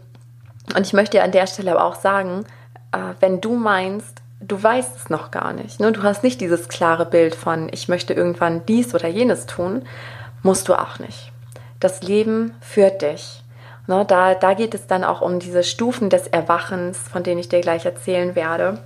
und 0.76 0.86
ich 0.86 0.94
möchte 0.94 1.22
an 1.24 1.32
der 1.32 1.48
Stelle 1.48 1.72
aber 1.72 1.84
auch 1.84 1.96
sagen, 1.96 2.46
äh, 2.92 3.14
wenn 3.20 3.42
du 3.42 3.56
meinst, 3.56 4.22
du 4.40 4.62
weißt 4.62 4.96
es 4.96 5.10
noch 5.10 5.32
gar 5.32 5.54
nicht, 5.54 5.80
ne? 5.80 5.92
du 5.92 6.04
hast 6.04 6.24
nicht 6.24 6.40
dieses 6.42 6.70
klare 6.70 7.06
Bild 7.06 7.36
von, 7.36 7.70
ich 7.72 7.90
möchte 7.90 8.14
irgendwann 8.14 8.66
dies 8.66 8.96
oder 8.96 9.08
jenes 9.08 9.46
tun, 9.46 9.84
musst 10.44 10.70
du 10.70 10.76
auch 10.76 11.00
nicht. 11.00 11.32
Das 11.80 12.02
Leben 12.04 12.56
führt 12.62 13.02
dich. 13.02 13.44
Ne? 13.88 14.06
Da, 14.06 14.36
da 14.36 14.54
geht 14.54 14.74
es 14.74 14.88
dann 14.88 15.04
auch 15.04 15.22
um 15.22 15.40
diese 15.40 15.64
Stufen 15.64 16.10
des 16.10 16.28
Erwachens, 16.28 16.98
von 16.98 17.24
denen 17.24 17.40
ich 17.40 17.50
dir 17.50 17.62
gleich 17.62 17.86
erzählen 17.86 18.36
werde. 18.36 18.80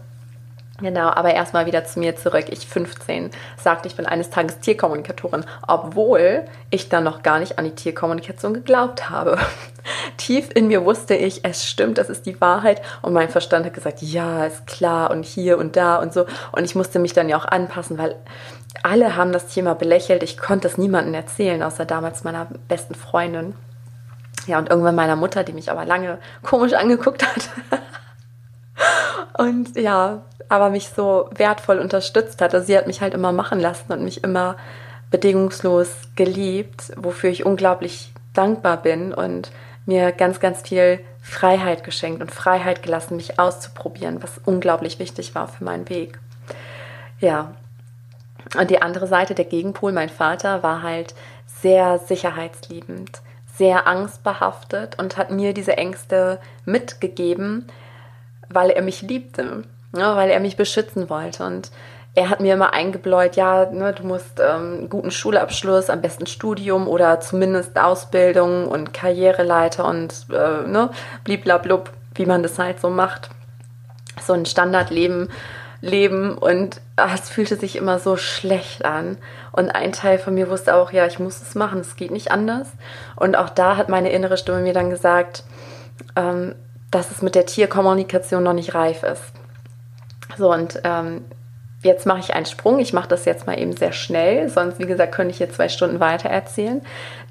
Genau, 0.83 1.07
aber 1.07 1.33
erstmal 1.33 1.65
wieder 1.65 1.85
zu 1.85 1.97
mir 1.99 2.17
zurück. 2.17 2.47
Ich 2.49 2.67
15 2.67 3.31
sagte, 3.57 3.87
ich 3.87 3.95
bin 3.95 4.05
eines 4.05 4.31
Tages 4.31 4.59
Tierkommunikatorin, 4.59 5.45
obwohl 5.65 6.43
ich 6.71 6.89
dann 6.89 7.05
noch 7.05 7.23
gar 7.23 7.39
nicht 7.39 7.57
an 7.57 7.63
die 7.63 7.73
Tierkommunikation 7.73 8.53
geglaubt 8.53 9.09
habe. 9.09 9.37
Tief 10.17 10.49
in 10.53 10.67
mir 10.67 10.83
wusste 10.83 11.15
ich, 11.15 11.45
es 11.45 11.65
stimmt, 11.65 11.97
das 11.97 12.09
ist 12.09 12.25
die 12.25 12.41
Wahrheit. 12.41 12.81
Und 13.01 13.13
mein 13.13 13.29
Verstand 13.29 13.65
hat 13.65 13.73
gesagt, 13.73 14.01
ja, 14.01 14.45
ist 14.45 14.67
klar 14.67 15.09
und 15.11 15.23
hier 15.23 15.57
und 15.57 15.77
da 15.77 15.95
und 16.01 16.11
so. 16.11 16.25
Und 16.51 16.65
ich 16.65 16.75
musste 16.75 16.99
mich 16.99 17.13
dann 17.13 17.29
ja 17.29 17.37
auch 17.37 17.45
anpassen, 17.45 17.97
weil 17.97 18.17
alle 18.83 19.15
haben 19.15 19.31
das 19.31 19.47
Thema 19.47 19.75
belächelt. 19.75 20.21
Ich 20.21 20.37
konnte 20.37 20.67
es 20.67 20.77
niemandem 20.77 21.13
erzählen, 21.13 21.63
außer 21.63 21.85
damals 21.85 22.25
meiner 22.25 22.49
besten 22.67 22.95
Freundin. 22.95 23.55
Ja, 24.47 24.57
und 24.59 24.69
irgendwann 24.69 24.95
meiner 24.95 25.15
Mutter, 25.15 25.45
die 25.45 25.53
mich 25.53 25.71
aber 25.71 25.85
lange 25.85 26.17
komisch 26.41 26.73
angeguckt 26.73 27.25
hat. 27.25 27.49
und 29.37 29.77
ja, 29.77 30.23
aber 30.49 30.69
mich 30.69 30.89
so 30.89 31.29
wertvoll 31.35 31.79
unterstützt 31.79 32.41
hat. 32.41 32.53
Also 32.53 32.67
sie 32.67 32.77
hat 32.77 32.87
mich 32.87 33.01
halt 33.01 33.13
immer 33.13 33.31
machen 33.31 33.59
lassen 33.59 33.91
und 33.91 34.03
mich 34.03 34.23
immer 34.23 34.55
bedingungslos 35.11 35.89
geliebt, 36.15 36.91
wofür 36.95 37.29
ich 37.29 37.45
unglaublich 37.45 38.13
dankbar 38.33 38.77
bin 38.77 39.13
und 39.13 39.51
mir 39.85 40.11
ganz, 40.11 40.39
ganz 40.39 40.61
viel 40.61 40.99
Freiheit 41.21 41.83
geschenkt 41.83 42.21
und 42.21 42.31
Freiheit 42.31 42.83
gelassen, 42.83 43.15
mich 43.15 43.39
auszuprobieren, 43.39 44.21
was 44.21 44.41
unglaublich 44.45 44.99
wichtig 44.99 45.35
war 45.35 45.47
für 45.47 45.63
meinen 45.63 45.87
Weg. 45.89 46.19
Ja. 47.19 47.53
Und 48.57 48.69
die 48.69 48.81
andere 48.81 49.07
Seite, 49.07 49.35
der 49.35 49.45
Gegenpol, 49.45 49.93
mein 49.93 50.09
Vater, 50.09 50.63
war 50.63 50.81
halt 50.81 51.15
sehr 51.61 51.99
sicherheitsliebend, 51.99 53.21
sehr 53.55 53.87
angstbehaftet 53.87 54.99
und 54.99 55.15
hat 55.15 55.31
mir 55.31 55.53
diese 55.53 55.77
Ängste 55.77 56.39
mitgegeben, 56.65 57.67
weil 58.49 58.69
er 58.69 58.81
mich 58.81 59.01
liebte 59.01 59.63
ne, 59.93 60.15
weil 60.15 60.29
er 60.29 60.39
mich 60.39 60.57
beschützen 60.57 61.09
wollte. 61.09 61.45
Und 61.45 61.71
er 62.15 62.29
hat 62.29 62.41
mir 62.41 62.53
immer 62.53 62.73
eingebläut, 62.73 63.35
ja, 63.35 63.69
ne, 63.71 63.93
du 63.93 64.03
musst 64.03 64.39
ähm, 64.39 64.73
einen 64.79 64.89
guten 64.89 65.11
Schulabschluss, 65.11 65.89
am 65.89 66.01
besten 66.01 66.27
Studium 66.27 66.87
oder 66.87 67.19
zumindest 67.21 67.77
Ausbildung 67.79 68.67
und 68.67 68.93
Karriereleiter 68.93 69.85
und 69.85 70.27
äh, 70.31 70.67
ne, 70.67 70.89
bliblablub, 71.23 71.91
wie 72.15 72.25
man 72.25 72.43
das 72.43 72.59
halt 72.59 72.79
so 72.79 72.89
macht. 72.89 73.29
So 74.21 74.33
ein 74.33 74.45
Standardleben 74.45 75.29
leben 75.81 76.37
und 76.37 76.79
ach, 76.95 77.13
es 77.15 77.29
fühlte 77.29 77.57
sich 77.57 77.75
immer 77.75 77.99
so 77.99 78.15
schlecht 78.15 78.85
an. 78.85 79.17
Und 79.51 79.71
ein 79.71 79.91
Teil 79.91 80.17
von 80.17 80.33
mir 80.33 80.49
wusste 80.49 80.75
auch, 80.75 80.91
ja, 80.91 81.05
ich 81.05 81.19
muss 81.19 81.41
es 81.41 81.55
machen, 81.55 81.79
es 81.79 81.95
geht 81.95 82.11
nicht 82.11 82.31
anders. 82.31 82.69
Und 83.15 83.35
auch 83.35 83.49
da 83.49 83.75
hat 83.75 83.89
meine 83.89 84.11
innere 84.11 84.37
Stimme 84.37 84.61
mir 84.61 84.73
dann 84.73 84.89
gesagt, 84.89 85.43
ähm, 86.15 86.55
dass 86.93 87.11
es 87.11 87.21
mit 87.21 87.35
der 87.35 87.45
Tierkommunikation 87.45 88.43
noch 88.43 88.53
nicht 88.53 88.75
reif 88.75 89.03
ist. 89.03 89.33
So, 90.37 90.51
und 90.51 90.79
ähm, 90.83 91.25
jetzt 91.83 92.05
mache 92.05 92.19
ich 92.19 92.33
einen 92.33 92.45
Sprung. 92.45 92.79
Ich 92.79 92.93
mache 92.93 93.07
das 93.07 93.25
jetzt 93.25 93.45
mal 93.45 93.59
eben 93.59 93.75
sehr 93.75 93.91
schnell, 93.91 94.49
sonst, 94.49 94.79
wie 94.79 94.85
gesagt, 94.85 95.13
könnte 95.13 95.31
ich 95.31 95.37
hier 95.37 95.51
zwei 95.51 95.69
Stunden 95.69 95.99
weiter 95.99 96.29
erzählen. 96.29 96.81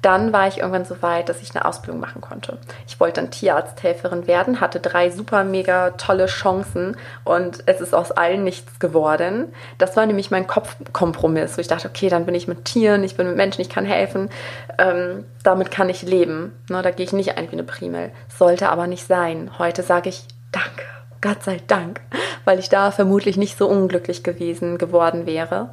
Dann 0.01 0.33
war 0.33 0.47
ich 0.47 0.59
irgendwann 0.59 0.85
so 0.85 1.01
weit, 1.01 1.29
dass 1.29 1.41
ich 1.41 1.55
eine 1.55 1.65
Ausbildung 1.65 1.99
machen 1.99 2.21
konnte. 2.21 2.57
Ich 2.87 2.99
wollte 2.99 3.21
dann 3.21 3.31
Tierarzthelferin 3.31 4.27
werden, 4.27 4.61
hatte 4.61 4.79
drei 4.79 5.09
super 5.09 5.43
mega 5.43 5.91
tolle 5.91 6.27
Chancen 6.27 6.97
und 7.23 7.63
es 7.65 7.81
ist 7.81 7.93
aus 7.93 8.11
allen 8.11 8.43
nichts 8.43 8.79
geworden. 8.79 9.53
Das 9.77 9.95
war 9.95 10.05
nämlich 10.05 10.31
mein 10.31 10.47
Kopfkompromiss, 10.47 11.57
wo 11.57 11.61
ich 11.61 11.67
dachte, 11.67 11.87
okay, 11.87 12.09
dann 12.09 12.25
bin 12.25 12.35
ich 12.35 12.47
mit 12.47 12.65
Tieren, 12.65 13.03
ich 13.03 13.17
bin 13.17 13.27
mit 13.27 13.37
Menschen, 13.37 13.61
ich 13.61 13.69
kann 13.69 13.85
helfen, 13.85 14.29
ähm, 14.77 15.25
damit 15.43 15.71
kann 15.71 15.89
ich 15.89 16.03
leben. 16.03 16.53
Ne, 16.69 16.81
da 16.81 16.91
gehe 16.91 17.05
ich 17.05 17.13
nicht 17.13 17.37
ein 17.37 17.49
wie 17.49 17.53
eine 17.53 17.63
Primel. 17.63 18.11
Sollte 18.37 18.69
aber 18.69 18.87
nicht 18.87 19.07
sein. 19.07 19.51
Heute 19.57 19.83
sage 19.83 20.09
ich 20.09 20.25
Danke. 20.51 20.92
Gott 21.23 21.41
sei 21.41 21.61
Dank, 21.67 22.01
weil 22.43 22.59
ich 22.59 22.67
da 22.67 22.91
vermutlich 22.91 23.37
nicht 23.37 23.57
so 23.57 23.67
unglücklich 23.67 24.23
gewesen 24.23 24.77
geworden 24.77 25.25
wäre. 25.25 25.71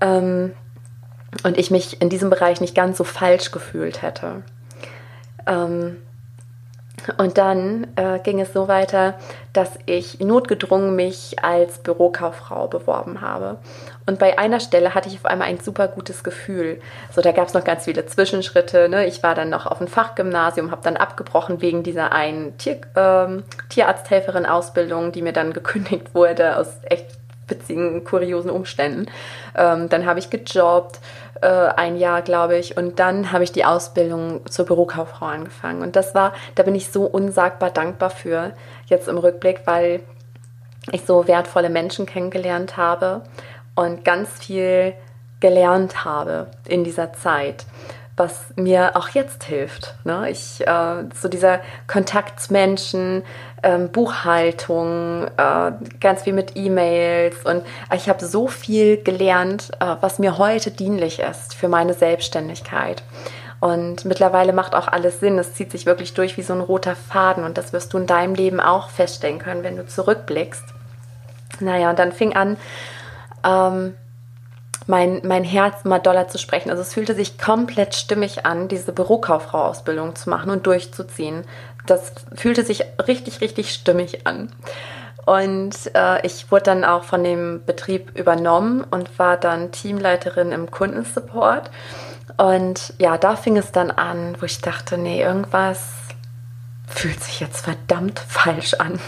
Ähm, 0.00 0.52
und 1.44 1.58
ich 1.58 1.70
mich 1.70 2.00
in 2.00 2.08
diesem 2.08 2.30
Bereich 2.30 2.60
nicht 2.60 2.74
ganz 2.74 2.96
so 2.96 3.04
falsch 3.04 3.52
gefühlt 3.52 4.02
hätte. 4.02 4.42
Ähm, 5.46 5.98
und 7.18 7.38
dann 7.38 7.86
äh, 7.96 8.18
ging 8.18 8.40
es 8.40 8.52
so 8.52 8.68
weiter, 8.68 9.14
dass 9.52 9.78
ich 9.86 10.20
notgedrungen 10.20 10.94
mich 10.94 11.42
als 11.42 11.78
Bürokauffrau 11.78 12.68
beworben 12.68 13.20
habe. 13.20 13.58
Und 14.06 14.18
bei 14.18 14.38
einer 14.38 14.60
Stelle 14.60 14.94
hatte 14.94 15.08
ich 15.08 15.16
auf 15.16 15.26
einmal 15.26 15.48
ein 15.48 15.60
super 15.60 15.88
gutes 15.88 16.24
Gefühl. 16.24 16.80
So, 17.12 17.20
da 17.20 17.32
gab 17.32 17.48
es 17.48 17.54
noch 17.54 17.64
ganz 17.64 17.84
viele 17.84 18.06
Zwischenschritte. 18.06 18.88
Ne? 18.88 19.06
Ich 19.06 19.22
war 19.22 19.34
dann 19.34 19.50
noch 19.50 19.66
auf 19.66 19.78
dem 19.78 19.88
Fachgymnasium, 19.88 20.70
habe 20.70 20.82
dann 20.82 20.96
abgebrochen 20.96 21.60
wegen 21.62 21.82
dieser 21.82 22.12
einen 22.12 22.56
Tier, 22.58 22.80
ähm, 22.96 23.44
Tierarzthelferin-Ausbildung, 23.68 25.12
die 25.12 25.22
mir 25.22 25.32
dann 25.32 25.52
gekündigt 25.54 26.14
wurde 26.14 26.56
aus 26.56 26.68
echt 26.84 27.06
witzigen, 27.48 28.04
kuriosen 28.04 28.50
Umständen. 28.50 29.06
Ähm, 29.56 29.88
dann 29.88 30.06
habe 30.06 30.18
ich 30.18 30.30
gejobbt, 30.30 31.00
äh, 31.40 31.46
ein 31.46 31.96
Jahr, 31.96 32.22
glaube 32.22 32.56
ich, 32.56 32.76
und 32.76 32.98
dann 32.98 33.32
habe 33.32 33.44
ich 33.44 33.52
die 33.52 33.64
Ausbildung 33.64 34.46
zur 34.46 34.66
Bürokauffrau 34.66 35.26
angefangen. 35.26 35.82
Und 35.82 35.96
das 35.96 36.14
war, 36.14 36.32
da 36.54 36.62
bin 36.62 36.74
ich 36.74 36.90
so 36.90 37.04
unsagbar 37.04 37.70
dankbar 37.70 38.10
für, 38.10 38.52
jetzt 38.86 39.08
im 39.08 39.18
Rückblick, 39.18 39.62
weil 39.64 40.00
ich 40.92 41.04
so 41.04 41.26
wertvolle 41.26 41.70
Menschen 41.70 42.06
kennengelernt 42.06 42.76
habe 42.76 43.22
und 43.74 44.04
ganz 44.04 44.30
viel 44.38 44.94
gelernt 45.40 46.04
habe 46.04 46.48
in 46.66 46.84
dieser 46.84 47.12
Zeit 47.12 47.64
was 48.20 48.52
mir 48.54 48.96
auch 48.96 49.08
jetzt 49.08 49.44
hilft. 49.44 49.94
Ne? 50.04 50.30
Ich, 50.30 50.60
äh, 50.66 51.04
so 51.18 51.26
dieser 51.28 51.60
Kontakt 51.86 52.38
zu 52.38 52.52
Menschen, 52.52 53.22
ähm, 53.62 53.88
Buchhaltung, 53.90 55.26
äh, 55.38 55.72
ganz 56.00 56.24
viel 56.24 56.34
mit 56.34 56.54
E-Mails 56.54 57.44
und 57.46 57.64
ich 57.94 58.10
habe 58.10 58.22
so 58.24 58.46
viel 58.46 59.02
gelernt, 59.02 59.70
äh, 59.80 59.96
was 60.02 60.18
mir 60.18 60.36
heute 60.36 60.70
dienlich 60.70 61.20
ist 61.20 61.54
für 61.54 61.68
meine 61.68 61.94
Selbstständigkeit. 61.94 63.02
Und 63.58 64.04
mittlerweile 64.04 64.52
macht 64.52 64.74
auch 64.74 64.88
alles 64.88 65.20
Sinn. 65.20 65.38
Es 65.38 65.54
zieht 65.54 65.70
sich 65.70 65.86
wirklich 65.86 66.12
durch 66.12 66.36
wie 66.36 66.42
so 66.42 66.52
ein 66.52 66.60
roter 66.60 66.96
Faden 66.96 67.44
und 67.44 67.56
das 67.56 67.72
wirst 67.72 67.94
du 67.94 67.98
in 67.98 68.06
deinem 68.06 68.34
Leben 68.34 68.60
auch 68.60 68.90
feststellen 68.90 69.38
können, 69.38 69.64
wenn 69.64 69.76
du 69.76 69.86
zurückblickst. 69.86 70.64
Naja, 71.60 71.88
und 71.88 71.98
dann 71.98 72.12
fing 72.12 72.34
an, 72.36 72.58
ähm, 73.44 73.94
mein, 74.86 75.20
mein 75.24 75.44
Herz 75.44 75.84
mal 75.84 75.98
doller 75.98 76.28
zu 76.28 76.38
sprechen. 76.38 76.70
Also 76.70 76.82
es 76.82 76.94
fühlte 76.94 77.14
sich 77.14 77.38
komplett 77.38 77.94
stimmig 77.94 78.46
an, 78.46 78.68
diese 78.68 78.92
Bürokauffrau-Ausbildung 78.92 80.16
zu 80.16 80.30
machen 80.30 80.50
und 80.50 80.66
durchzuziehen. 80.66 81.44
Das 81.86 82.12
fühlte 82.34 82.64
sich 82.64 82.84
richtig, 83.06 83.40
richtig 83.40 83.72
stimmig 83.72 84.26
an. 84.26 84.52
Und 85.26 85.94
äh, 85.94 86.26
ich 86.26 86.50
wurde 86.50 86.64
dann 86.64 86.84
auch 86.84 87.04
von 87.04 87.22
dem 87.22 87.62
Betrieb 87.64 88.18
übernommen 88.18 88.84
und 88.90 89.18
war 89.18 89.36
dann 89.36 89.70
Teamleiterin 89.70 90.50
im 90.50 90.70
Kundensupport. 90.70 91.70
Und 92.36 92.94
ja, 92.98 93.18
da 93.18 93.36
fing 93.36 93.56
es 93.56 93.70
dann 93.70 93.90
an, 93.90 94.36
wo 94.40 94.46
ich 94.46 94.60
dachte, 94.60 94.96
nee, 94.98 95.22
irgendwas 95.22 95.88
fühlt 96.88 97.22
sich 97.22 97.40
jetzt 97.40 97.64
verdammt 97.64 98.18
falsch 98.18 98.74
an. 98.74 98.98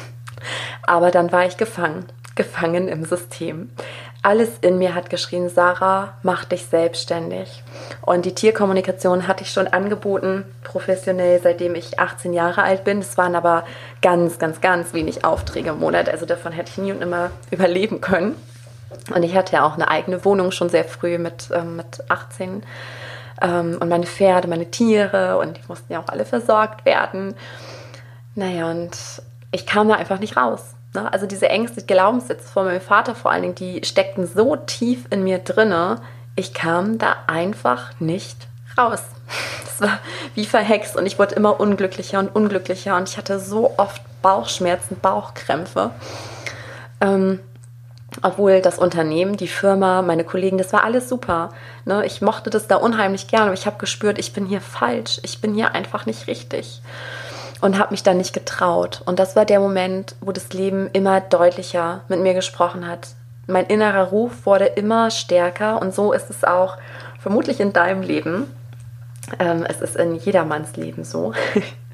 Aber 0.83 1.11
dann 1.11 1.33
war 1.33 1.47
ich 1.47 1.57
gefangen, 1.57 2.07
gefangen 2.35 2.89
im 2.89 3.05
System 3.05 3.71
alles 4.23 4.51
in 4.61 4.79
mir 4.79 4.95
hat 4.95 5.11
geschrien, 5.11 5.49
Sarah, 5.49 6.15
mach 6.23 6.45
dich 6.45 6.67
selbstständig. 6.67 7.63
Und 8.03 8.25
die 8.25 8.35
Tierkommunikation 8.35 9.27
hatte 9.27 9.43
ich 9.43 9.51
schon 9.51 9.67
angeboten, 9.67 10.45
professionell, 10.63 11.41
seitdem 11.43 11.75
ich 11.75 11.99
18 11.99 12.33
Jahre 12.33 12.63
alt 12.63 12.85
bin. 12.85 13.01
Es 13.01 13.19
waren 13.19 13.35
aber 13.35 13.65
ganz, 14.01 14.39
ganz, 14.39 14.61
ganz 14.61 14.95
wenig 14.95 15.25
Aufträge 15.25 15.71
im 15.71 15.81
Monat. 15.81 16.09
Also 16.09 16.25
davon 16.25 16.53
hätte 16.53 16.71
ich 16.71 16.79
nie 16.79 16.93
und 16.93 17.01
nimmer 17.01 17.33
überleben 17.51 18.01
können. 18.01 18.37
Und 19.13 19.25
ich 19.25 19.35
hatte 19.35 19.55
ja 19.55 19.67
auch 19.67 19.75
eine 19.75 19.89
eigene 19.89 20.25
Wohnung 20.25 20.53
schon 20.53 20.69
sehr 20.69 20.85
früh 20.85 21.19
mit, 21.19 21.51
ähm, 21.53 21.77
mit 21.77 22.05
18. 22.09 22.63
Ähm, 23.41 23.79
und 23.81 23.89
meine 23.89 24.07
Pferde, 24.07 24.47
meine 24.47 24.71
Tiere 24.71 25.39
und 25.39 25.57
die 25.57 25.63
mussten 25.67 25.93
ja 25.93 26.01
auch 26.01 26.09
alle 26.09 26.25
versorgt 26.25 26.85
werden. 26.85 27.35
Naja, 28.37 28.71
und 28.71 28.97
ich 29.51 29.67
kam 29.67 29.89
da 29.89 29.97
einfach 29.97 30.21
nicht 30.21 30.37
raus. 30.37 30.75
Ne? 30.95 31.13
Also 31.13 31.27
diese 31.27 31.49
Ängste, 31.49 31.83
Glaubenssätze 31.83 32.49
von 32.49 32.67
meinem 32.67 32.81
Vater 32.81 33.15
vor 33.15 33.31
allen 33.31 33.43
Dingen, 33.43 33.55
die 33.55 33.85
steckten 33.85 34.27
so 34.27 34.57
tief 34.57 35.07
in 35.11 35.25
mir 35.25 35.39
drinne, 35.39 36.01
ich 36.37 36.55
kam 36.55 36.99
da 36.99 37.17
einfach 37.27 37.99
nicht 38.01 38.49
raus. 38.77 39.03
Das 39.65 39.89
war 39.89 39.99
wie 40.35 40.45
verhext 40.45 40.97
und 40.97 41.07
ich 41.07 41.19
wurde 41.19 41.35
immer 41.35 41.59
unglücklicher 41.59 42.19
und 42.19 42.37
unglücklicher 42.37 42.95
und 42.95 43.09
ich 43.09 43.17
hatte 43.17 43.41
so 43.41 43.73
oft 43.79 44.03
Bauchschmerzen, 44.21 44.99
Bauchkrämpfe. 45.01 45.91
Ähm, 47.01 47.41
obwohl 48.21 48.61
das 48.61 48.79
Unternehmen, 48.79 49.39
die 49.39 49.49
Firma, 49.49 50.03
meine 50.03 50.25
Kollegen, 50.25 50.59
das 50.59 50.75
war 50.75 50.85
alles 50.85 51.09
super. 51.09 51.49
Ne? 51.87 52.05
Ich 52.05 52.21
mochte 52.21 52.51
das 52.51 52.69
da 52.69 52.77
unheimlich 52.77 53.29
gerne, 53.29 53.47
aber 53.47 53.55
ich 53.55 53.65
habe 53.65 53.79
gespürt, 53.79 54.19
ich 54.19 54.35
bin 54.35 54.45
hier 54.45 54.61
falsch, 54.61 55.19
ich 55.23 55.41
bin 55.41 55.55
hier 55.55 55.75
einfach 55.75 56.05
nicht 56.05 56.27
richtig 56.27 56.83
und 57.63 57.79
habe 57.79 57.93
mich 57.93 58.03
dann 58.03 58.19
nicht 58.19 58.35
getraut. 58.35 59.03
Und 59.07 59.19
das 59.19 59.37
war 59.37 59.47
der 59.47 59.61
Moment, 59.61 60.17
wo 60.21 60.33
das 60.33 60.53
Leben 60.53 60.91
immer 60.93 61.21
deutlicher 61.21 62.03
mit 62.09 62.21
mir 62.21 62.35
gesprochen 62.35 62.87
hat. 62.87 63.09
Mein 63.47 63.67
innerer 63.67 64.09
Ruf 64.09 64.45
wurde 64.45 64.67
immer 64.67 65.11
stärker 65.11 65.81
und 65.81 65.95
so 65.95 66.13
ist 66.13 66.29
es 66.29 66.45
auch 66.45 66.77
vermutlich 67.21 67.61
in 67.61 67.73
deinem 67.73 68.03
Leben. 68.03 68.53
Ähm, 69.39 69.65
es 69.69 69.81
ist 69.81 69.97
in 69.97 70.17
jedermanns 70.17 70.77
Leben 70.77 71.05
so, 71.05 71.33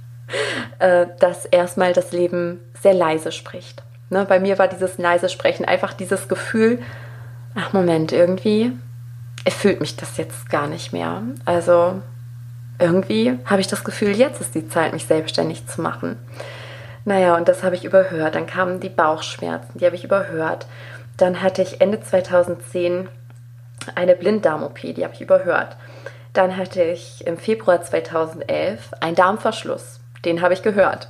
äh, 0.79 1.07
dass 1.21 1.45
erstmal 1.45 1.93
das 1.93 2.13
Leben 2.13 2.61
sehr 2.81 2.95
leise 2.95 3.31
spricht. 3.31 3.83
Ne, 4.09 4.25
bei 4.25 4.41
mir 4.41 4.59
war 4.59 4.69
dieses 4.69 4.97
leise 4.97 5.29
Sprechen 5.29 5.67
einfach 5.67 5.93
dieses 5.93 6.29
Gefühl, 6.29 6.79
ach 7.55 7.75
Moment, 7.75 8.11
irgendwie 8.11 8.73
erfüllt 9.45 9.81
mich 9.81 9.97
das 9.97 10.17
jetzt 10.17 10.49
gar 10.49 10.67
nicht 10.67 10.95
mehr. 10.95 11.23
Also 11.45 12.01
irgendwie 12.79 13.39
habe 13.45 13.61
ich 13.61 13.67
das 13.67 13.85
Gefühl, 13.85 14.17
jetzt 14.17 14.41
ist 14.41 14.55
die 14.55 14.69
Zeit, 14.69 14.93
mich 14.93 15.07
selbstständig 15.07 15.67
zu 15.67 15.81
machen. 15.81 16.17
Naja, 17.05 17.37
und 17.37 17.49
das 17.49 17.63
habe 17.63 17.75
ich 17.75 17.85
überhört. 17.85 18.35
Dann 18.35 18.47
kamen 18.47 18.81
die 18.81 18.89
Bauchschmerzen, 18.89 19.79
die 19.79 19.87
habe 19.87 19.97
ich 19.97 20.05
überhört. 20.05 20.67
Dann 21.17 21.43
hatte 21.43 21.63
ich 21.63 21.81
Ende 21.81 22.01
2010 22.01 23.09
eine 23.95 24.15
Blinddarm-OP, 24.15 24.81
die 24.83 25.05
habe 25.05 25.15
ich 25.15 25.21
überhört. 25.21 25.77
Dann 26.33 26.57
hatte 26.57 26.83
ich 26.83 27.27
im 27.27 27.39
Februar 27.39 27.83
2011 27.83 28.93
einen 29.01 29.17
Darmverschluss, 29.17 30.01
den 30.25 30.43
habe 30.43 30.55
ich 30.55 30.63
gehört. 30.63 31.09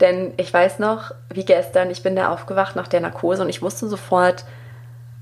Denn 0.00 0.34
ich 0.36 0.52
weiß 0.52 0.80
noch, 0.80 1.12
wie 1.32 1.44
gestern, 1.44 1.90
ich 1.90 2.02
bin 2.02 2.16
da 2.16 2.32
aufgewacht 2.32 2.76
nach 2.76 2.88
der 2.88 3.00
Narkose 3.00 3.42
und 3.42 3.48
ich 3.48 3.62
wusste 3.62 3.88
sofort, 3.88 4.44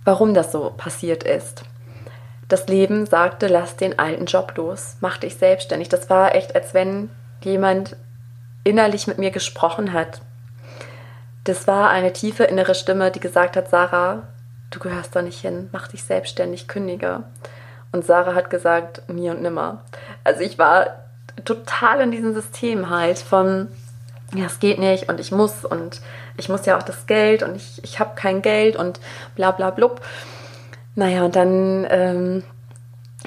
warum 0.04 0.35
das 0.35 0.50
so 0.50 0.72
passiert 0.76 1.22
ist. 1.22 1.64
Das 2.48 2.68
Leben 2.68 3.07
sagte, 3.07 3.46
lass 3.46 3.76
den 3.76 3.98
alten 3.98 4.26
Job 4.26 4.52
los, 4.57 4.96
mach 5.00 5.18
dich 5.18 5.37
selbstständig. 5.37 5.88
Das 5.88 6.11
war 6.11 6.35
echt, 6.35 6.54
als 6.54 6.74
wenn 6.74 7.11
jemand 7.42 7.96
innerlich 8.64 9.07
mit 9.07 9.18
mir 9.18 9.30
gesprochen 9.30 9.92
hat. 9.92 10.20
Das 11.44 11.66
war 11.66 11.90
eine 11.90 12.12
tiefe 12.12 12.44
innere 12.44 12.74
Stimme, 12.74 13.11
die 13.11 13.20
gesagt 13.20 13.57
hat, 13.57 13.68
Sarah, 13.68 14.22
du 14.70 14.78
gehörst 14.78 15.14
da 15.14 15.22
nicht 15.22 15.40
hin, 15.40 15.68
mach 15.72 15.88
dich 15.88 16.04
selbstständig, 16.04 16.68
kündige. 16.68 17.24
Und 17.92 18.04
Sarah 18.04 18.35
hat 18.35 18.50
gesagt, 18.50 19.09
nie 19.09 19.30
und 19.30 19.42
nimmer. 19.42 19.83
Also 20.24 20.40
ich 20.40 20.59
war 20.59 21.04
total 21.44 22.00
in 22.00 22.11
diesem 22.11 22.35
System 22.35 22.90
halt 22.90 23.18
von, 23.18 23.68
ja, 24.35 24.46
es 24.46 24.59
geht 24.59 24.78
nicht 24.78 25.09
und 25.09 25.20
ich 25.20 25.30
muss 25.33 25.64
und 25.64 26.00
ich 26.37 26.48
muss 26.48 26.66
ja 26.66 26.76
auch 26.76 26.83
das 26.83 27.07
Geld 27.07 27.42
und 27.42 27.54
ich, 27.57 27.83
ich 27.85 28.00
habe 28.00 28.16
kein 28.16 28.42
Geld 28.42 28.76
und 28.76 29.00
bla 29.37 29.50
bla 29.50 29.70
blub. 29.70 30.00
Naja, 30.94 31.24
und 31.24 31.35
dann 31.35 31.87
ähm, 31.90 32.42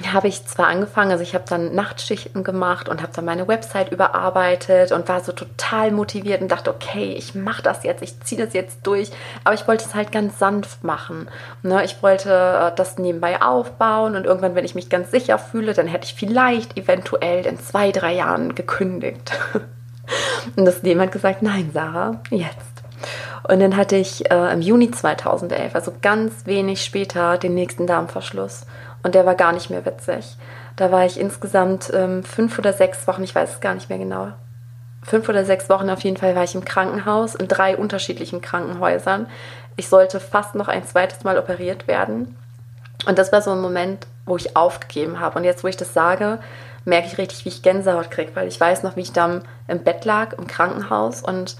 habe 0.06 0.28
ich 0.28 0.46
zwar 0.46 0.68
angefangen, 0.68 1.10
also 1.10 1.22
ich 1.22 1.34
habe 1.34 1.44
dann 1.48 1.74
Nachtschichten 1.74 2.44
gemacht 2.44 2.88
und 2.88 3.02
habe 3.02 3.12
dann 3.14 3.24
meine 3.24 3.48
Website 3.48 3.90
überarbeitet 3.90 4.92
und 4.92 5.08
war 5.08 5.20
so 5.20 5.32
total 5.32 5.90
motiviert 5.90 6.40
und 6.40 6.48
dachte, 6.48 6.70
okay, 6.70 7.14
ich 7.16 7.34
mache 7.34 7.62
das 7.62 7.82
jetzt, 7.82 8.02
ich 8.02 8.20
ziehe 8.20 8.42
das 8.42 8.54
jetzt 8.54 8.86
durch, 8.86 9.10
aber 9.42 9.54
ich 9.54 9.66
wollte 9.66 9.84
es 9.84 9.94
halt 9.94 10.12
ganz 10.12 10.38
sanft 10.38 10.84
machen. 10.84 11.28
Ne? 11.62 11.84
Ich 11.84 12.00
wollte 12.02 12.30
äh, 12.30 12.76
das 12.76 12.98
nebenbei 12.98 13.42
aufbauen 13.42 14.14
und 14.14 14.24
irgendwann, 14.24 14.54
wenn 14.54 14.64
ich 14.64 14.76
mich 14.76 14.88
ganz 14.88 15.10
sicher 15.10 15.38
fühle, 15.38 15.74
dann 15.74 15.88
hätte 15.88 16.06
ich 16.06 16.14
vielleicht 16.14 16.78
eventuell 16.78 17.44
in 17.44 17.58
zwei, 17.58 17.90
drei 17.90 18.14
Jahren 18.14 18.54
gekündigt. 18.54 19.32
und 20.56 20.64
das 20.64 20.82
hat 20.82 21.12
gesagt, 21.12 21.42
nein, 21.42 21.70
Sarah, 21.74 22.20
jetzt. 22.30 22.78
Und 23.46 23.60
dann 23.60 23.76
hatte 23.76 23.96
ich 23.96 24.30
äh, 24.30 24.52
im 24.52 24.60
Juni 24.60 24.90
2011, 24.90 25.74
also 25.74 25.92
ganz 26.02 26.46
wenig 26.46 26.84
später, 26.84 27.38
den 27.38 27.54
nächsten 27.54 27.86
Darmverschluss. 27.86 28.66
Und 29.02 29.14
der 29.14 29.26
war 29.26 29.34
gar 29.34 29.52
nicht 29.52 29.70
mehr 29.70 29.84
witzig. 29.86 30.36
Da 30.76 30.90
war 30.90 31.04
ich 31.04 31.18
insgesamt 31.18 31.90
ähm, 31.94 32.22
fünf 32.22 32.58
oder 32.58 32.72
sechs 32.72 33.06
Wochen, 33.06 33.22
ich 33.22 33.34
weiß 33.34 33.54
es 33.54 33.60
gar 33.60 33.74
nicht 33.74 33.88
mehr 33.88 33.98
genau. 33.98 34.32
Fünf 35.02 35.28
oder 35.28 35.44
sechs 35.44 35.68
Wochen 35.68 35.90
auf 35.90 36.00
jeden 36.00 36.16
Fall 36.16 36.34
war 36.34 36.44
ich 36.44 36.54
im 36.54 36.64
Krankenhaus, 36.64 37.34
in 37.34 37.48
drei 37.48 37.76
unterschiedlichen 37.76 38.40
Krankenhäusern. 38.40 39.26
Ich 39.76 39.88
sollte 39.88 40.20
fast 40.20 40.54
noch 40.54 40.68
ein 40.68 40.84
zweites 40.84 41.24
Mal 41.24 41.38
operiert 41.38 41.86
werden. 41.86 42.36
Und 43.06 43.18
das 43.18 43.32
war 43.32 43.42
so 43.42 43.52
ein 43.52 43.60
Moment, 43.60 44.06
wo 44.26 44.36
ich 44.36 44.56
aufgegeben 44.56 45.20
habe. 45.20 45.38
Und 45.38 45.44
jetzt, 45.44 45.62
wo 45.62 45.68
ich 45.68 45.76
das 45.76 45.94
sage, 45.94 46.40
merke 46.84 47.06
ich 47.06 47.18
richtig, 47.18 47.44
wie 47.44 47.50
ich 47.50 47.62
Gänsehaut 47.62 48.10
kriege, 48.10 48.34
weil 48.34 48.48
ich 48.48 48.60
weiß 48.60 48.82
noch, 48.82 48.96
wie 48.96 49.02
ich 49.02 49.12
da 49.12 49.40
im 49.68 49.84
Bett 49.84 50.04
lag, 50.04 50.32
im 50.32 50.46
Krankenhaus 50.46 51.22
und 51.22 51.56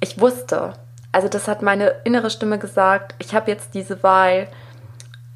ich 0.00 0.20
wusste, 0.20 0.74
also 1.12 1.28
das 1.28 1.48
hat 1.48 1.62
meine 1.62 1.88
innere 2.04 2.30
Stimme 2.30 2.58
gesagt, 2.58 3.14
ich 3.18 3.34
habe 3.34 3.50
jetzt 3.50 3.74
diese 3.74 4.02
Wahl, 4.02 4.48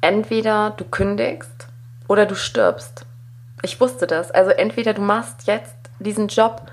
entweder 0.01 0.71
du 0.71 0.85
kündigst 0.85 1.67
oder 2.07 2.25
du 2.25 2.35
stirbst. 2.35 3.05
Ich 3.61 3.79
wusste 3.79 4.07
das. 4.07 4.31
Also 4.31 4.51
entweder 4.51 4.93
du 4.93 5.01
machst 5.01 5.47
jetzt 5.47 5.75
diesen 5.99 6.27
Job, 6.27 6.63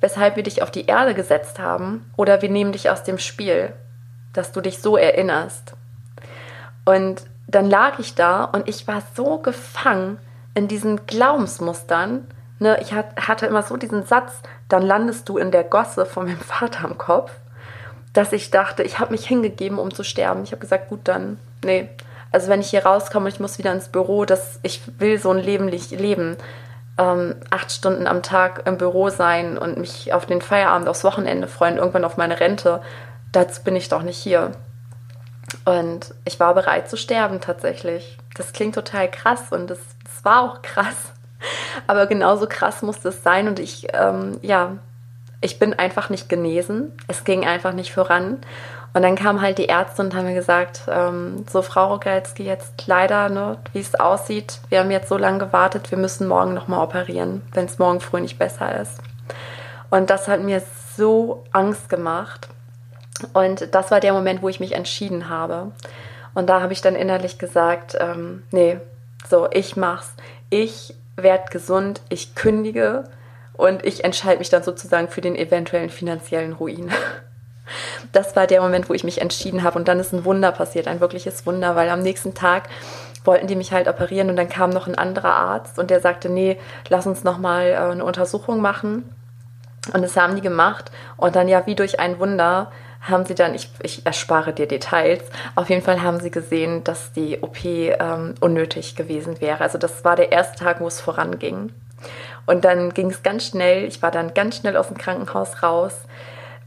weshalb 0.00 0.36
wir 0.36 0.42
dich 0.42 0.62
auf 0.62 0.70
die 0.70 0.86
Erde 0.86 1.14
gesetzt 1.14 1.58
haben, 1.58 2.10
oder 2.16 2.42
wir 2.42 2.50
nehmen 2.50 2.72
dich 2.72 2.90
aus 2.90 3.02
dem 3.02 3.18
Spiel, 3.18 3.72
dass 4.32 4.52
du 4.52 4.60
dich 4.60 4.80
so 4.80 4.96
erinnerst. 4.96 5.74
Und 6.84 7.22
dann 7.46 7.68
lag 7.68 7.98
ich 7.98 8.14
da 8.14 8.44
und 8.44 8.68
ich 8.68 8.86
war 8.86 9.02
so 9.14 9.38
gefangen 9.38 10.18
in 10.54 10.68
diesen 10.68 11.06
Glaubensmustern. 11.06 12.26
Ne, 12.58 12.78
ich 12.80 12.92
hatte 12.92 13.46
immer 13.46 13.62
so 13.62 13.76
diesen 13.76 14.04
Satz, 14.04 14.32
dann 14.68 14.82
landest 14.82 15.28
du 15.28 15.38
in 15.38 15.50
der 15.50 15.64
Gosse 15.64 16.04
von 16.04 16.26
meinem 16.26 16.38
Vater 16.38 16.84
am 16.84 16.98
Kopf 16.98 17.32
dass 18.12 18.32
ich 18.32 18.50
dachte, 18.50 18.82
ich 18.82 18.98
habe 18.98 19.12
mich 19.12 19.26
hingegeben, 19.26 19.78
um 19.78 19.94
zu 19.94 20.02
sterben. 20.02 20.42
Ich 20.42 20.52
habe 20.52 20.60
gesagt, 20.60 20.88
gut, 20.88 21.00
dann, 21.04 21.38
nee. 21.64 21.88
Also 22.32 22.48
wenn 22.48 22.60
ich 22.60 22.70
hier 22.70 22.84
rauskomme, 22.84 23.28
ich 23.28 23.40
muss 23.40 23.58
wieder 23.58 23.72
ins 23.72 23.88
Büro, 23.88 24.24
dass 24.24 24.60
ich 24.62 24.82
will 24.98 25.18
so 25.18 25.30
ein 25.30 25.38
Leben 25.38 25.68
leben. 25.68 26.36
Ähm, 26.98 27.36
acht 27.50 27.72
Stunden 27.72 28.06
am 28.06 28.22
Tag 28.22 28.66
im 28.66 28.78
Büro 28.78 29.10
sein 29.10 29.58
und 29.58 29.78
mich 29.78 30.12
auf 30.12 30.26
den 30.26 30.40
Feierabend, 30.40 30.88
aufs 30.88 31.04
Wochenende 31.04 31.48
freuen, 31.48 31.76
irgendwann 31.76 32.04
auf 32.04 32.16
meine 32.16 32.40
Rente. 32.40 32.82
Dazu 33.32 33.62
bin 33.62 33.76
ich 33.76 33.88
doch 33.88 34.02
nicht 34.02 34.18
hier. 34.18 34.52
Und 35.64 36.14
ich 36.24 36.38
war 36.38 36.54
bereit 36.54 36.88
zu 36.88 36.96
sterben 36.96 37.40
tatsächlich. 37.40 38.18
Das 38.36 38.52
klingt 38.52 38.74
total 38.74 39.10
krass 39.10 39.50
und 39.50 39.68
das, 39.68 39.78
das 40.04 40.24
war 40.24 40.42
auch 40.42 40.62
krass. 40.62 41.12
Aber 41.86 42.06
genauso 42.06 42.46
krass 42.46 42.82
musste 42.82 43.08
es 43.08 43.22
sein 43.22 43.48
und 43.48 43.58
ich, 43.58 43.88
ähm, 43.92 44.38
ja, 44.42 44.76
ich 45.40 45.58
bin 45.58 45.74
einfach 45.74 46.10
nicht 46.10 46.28
genesen. 46.28 46.92
Es 47.08 47.24
ging 47.24 47.46
einfach 47.46 47.72
nicht 47.72 47.92
voran. 47.92 48.38
Und 48.92 49.02
dann 49.02 49.14
kamen 49.14 49.40
halt 49.40 49.58
die 49.58 49.66
Ärzte 49.66 50.02
und 50.02 50.14
haben 50.14 50.26
mir 50.26 50.34
gesagt, 50.34 50.82
ähm, 50.88 51.44
so 51.48 51.62
Frau 51.62 51.92
Rogalski, 51.92 52.42
jetzt 52.42 52.86
leider, 52.86 53.28
ne, 53.28 53.58
wie 53.72 53.80
es 53.80 53.94
aussieht, 53.94 54.60
wir 54.68 54.80
haben 54.80 54.90
jetzt 54.90 55.08
so 55.08 55.16
lange 55.16 55.38
gewartet, 55.38 55.92
wir 55.92 55.98
müssen 55.98 56.26
morgen 56.26 56.54
nochmal 56.54 56.82
operieren, 56.82 57.42
wenn 57.52 57.66
es 57.66 57.78
morgen 57.78 58.00
früh 58.00 58.20
nicht 58.20 58.38
besser 58.38 58.80
ist. 58.80 59.00
Und 59.90 60.10
das 60.10 60.26
hat 60.26 60.40
mir 60.40 60.60
so 60.96 61.44
Angst 61.52 61.88
gemacht. 61.88 62.48
Und 63.32 63.74
das 63.74 63.90
war 63.90 64.00
der 64.00 64.12
Moment, 64.12 64.42
wo 64.42 64.48
ich 64.48 64.60
mich 64.60 64.72
entschieden 64.72 65.28
habe. 65.28 65.70
Und 66.34 66.48
da 66.48 66.60
habe 66.60 66.72
ich 66.72 66.80
dann 66.80 66.96
innerlich 66.96 67.38
gesagt, 67.38 67.96
ähm, 68.00 68.42
nee, 68.50 68.78
so, 69.28 69.48
ich 69.52 69.76
mach's. 69.76 70.14
Ich 70.48 70.94
werde 71.16 71.50
gesund, 71.50 72.00
ich 72.08 72.34
kündige 72.34 73.04
und 73.60 73.84
ich 73.84 74.04
entscheide 74.04 74.38
mich 74.38 74.50
dann 74.50 74.62
sozusagen 74.62 75.08
für 75.08 75.20
den 75.20 75.36
eventuellen 75.36 75.90
finanziellen 75.90 76.52
Ruin. 76.52 76.90
Das 78.10 78.34
war 78.34 78.48
der 78.48 78.60
Moment, 78.60 78.88
wo 78.88 78.94
ich 78.94 79.04
mich 79.04 79.20
entschieden 79.20 79.62
habe 79.62 79.78
und 79.78 79.86
dann 79.86 80.00
ist 80.00 80.12
ein 80.12 80.24
Wunder 80.24 80.50
passiert, 80.50 80.88
ein 80.88 80.98
wirkliches 80.98 81.46
Wunder, 81.46 81.76
weil 81.76 81.88
am 81.88 82.02
nächsten 82.02 82.34
Tag 82.34 82.68
wollten 83.24 83.46
die 83.46 83.54
mich 83.54 83.72
halt 83.72 83.86
operieren 83.86 84.28
und 84.28 84.34
dann 84.34 84.48
kam 84.48 84.70
noch 84.70 84.88
ein 84.88 84.96
anderer 84.96 85.34
Arzt 85.34 85.78
und 85.78 85.88
der 85.88 86.00
sagte, 86.00 86.28
nee, 86.28 86.58
lass 86.88 87.06
uns 87.06 87.22
noch 87.22 87.38
mal 87.38 87.66
äh, 87.66 87.76
eine 87.76 88.04
Untersuchung 88.04 88.60
machen. 88.60 89.14
Und 89.94 90.02
das 90.02 90.16
haben 90.16 90.34
die 90.34 90.42
gemacht 90.42 90.90
und 91.16 91.36
dann 91.36 91.46
ja 91.46 91.64
wie 91.66 91.76
durch 91.76 92.00
ein 92.00 92.18
Wunder 92.18 92.72
haben 93.00 93.24
sie 93.24 93.34
dann, 93.34 93.54
ich, 93.54 93.70
ich 93.82 94.04
erspare 94.04 94.52
dir 94.52 94.68
Details, 94.68 95.22
auf 95.54 95.70
jeden 95.70 95.82
Fall 95.82 96.02
haben 96.02 96.20
sie 96.20 96.30
gesehen, 96.30 96.84
dass 96.84 97.12
die 97.12 97.40
OP 97.40 97.64
ähm, 97.64 98.34
unnötig 98.40 98.94
gewesen 98.94 99.40
wäre. 99.40 99.62
Also 99.62 99.78
das 99.78 100.04
war 100.04 100.16
der 100.16 100.32
erste 100.32 100.62
Tag, 100.62 100.80
wo 100.80 100.86
es 100.86 101.00
voranging. 101.00 101.72
Und 102.46 102.64
dann 102.64 102.92
ging 102.94 103.10
es 103.10 103.22
ganz 103.22 103.46
schnell. 103.46 103.84
Ich 103.84 104.02
war 104.02 104.10
dann 104.10 104.34
ganz 104.34 104.56
schnell 104.56 104.76
aus 104.76 104.88
dem 104.88 104.98
Krankenhaus 104.98 105.62
raus, 105.62 105.94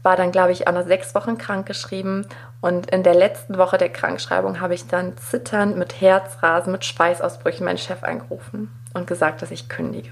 war 0.02 0.16
dann, 0.16 0.32
glaube 0.32 0.52
ich, 0.52 0.68
auch 0.68 0.72
noch 0.72 0.86
sechs 0.86 1.14
Wochen 1.14 1.38
krankgeschrieben. 1.38 2.26
Und 2.60 2.90
in 2.90 3.02
der 3.02 3.14
letzten 3.14 3.58
Woche 3.58 3.78
der 3.78 3.90
Krankschreibung 3.90 4.60
habe 4.60 4.74
ich 4.74 4.86
dann 4.86 5.16
zitternd 5.16 5.76
mit 5.76 6.00
Herzrasen, 6.00 6.72
mit 6.72 6.84
Schweißausbrüchen 6.84 7.64
meinen 7.64 7.78
Chef 7.78 8.02
angerufen 8.02 8.70
und 8.92 9.06
gesagt, 9.06 9.42
dass 9.42 9.50
ich 9.50 9.68
kündige. 9.68 10.10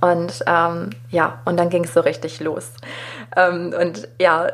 Und 0.00 0.42
ähm, 0.46 0.90
ja, 1.10 1.40
und 1.44 1.56
dann 1.56 1.70
ging 1.70 1.84
es 1.84 1.94
so 1.94 2.00
richtig 2.00 2.40
los. 2.40 2.72
Ähm, 3.36 3.74
und 3.78 4.08
ja, 4.20 4.48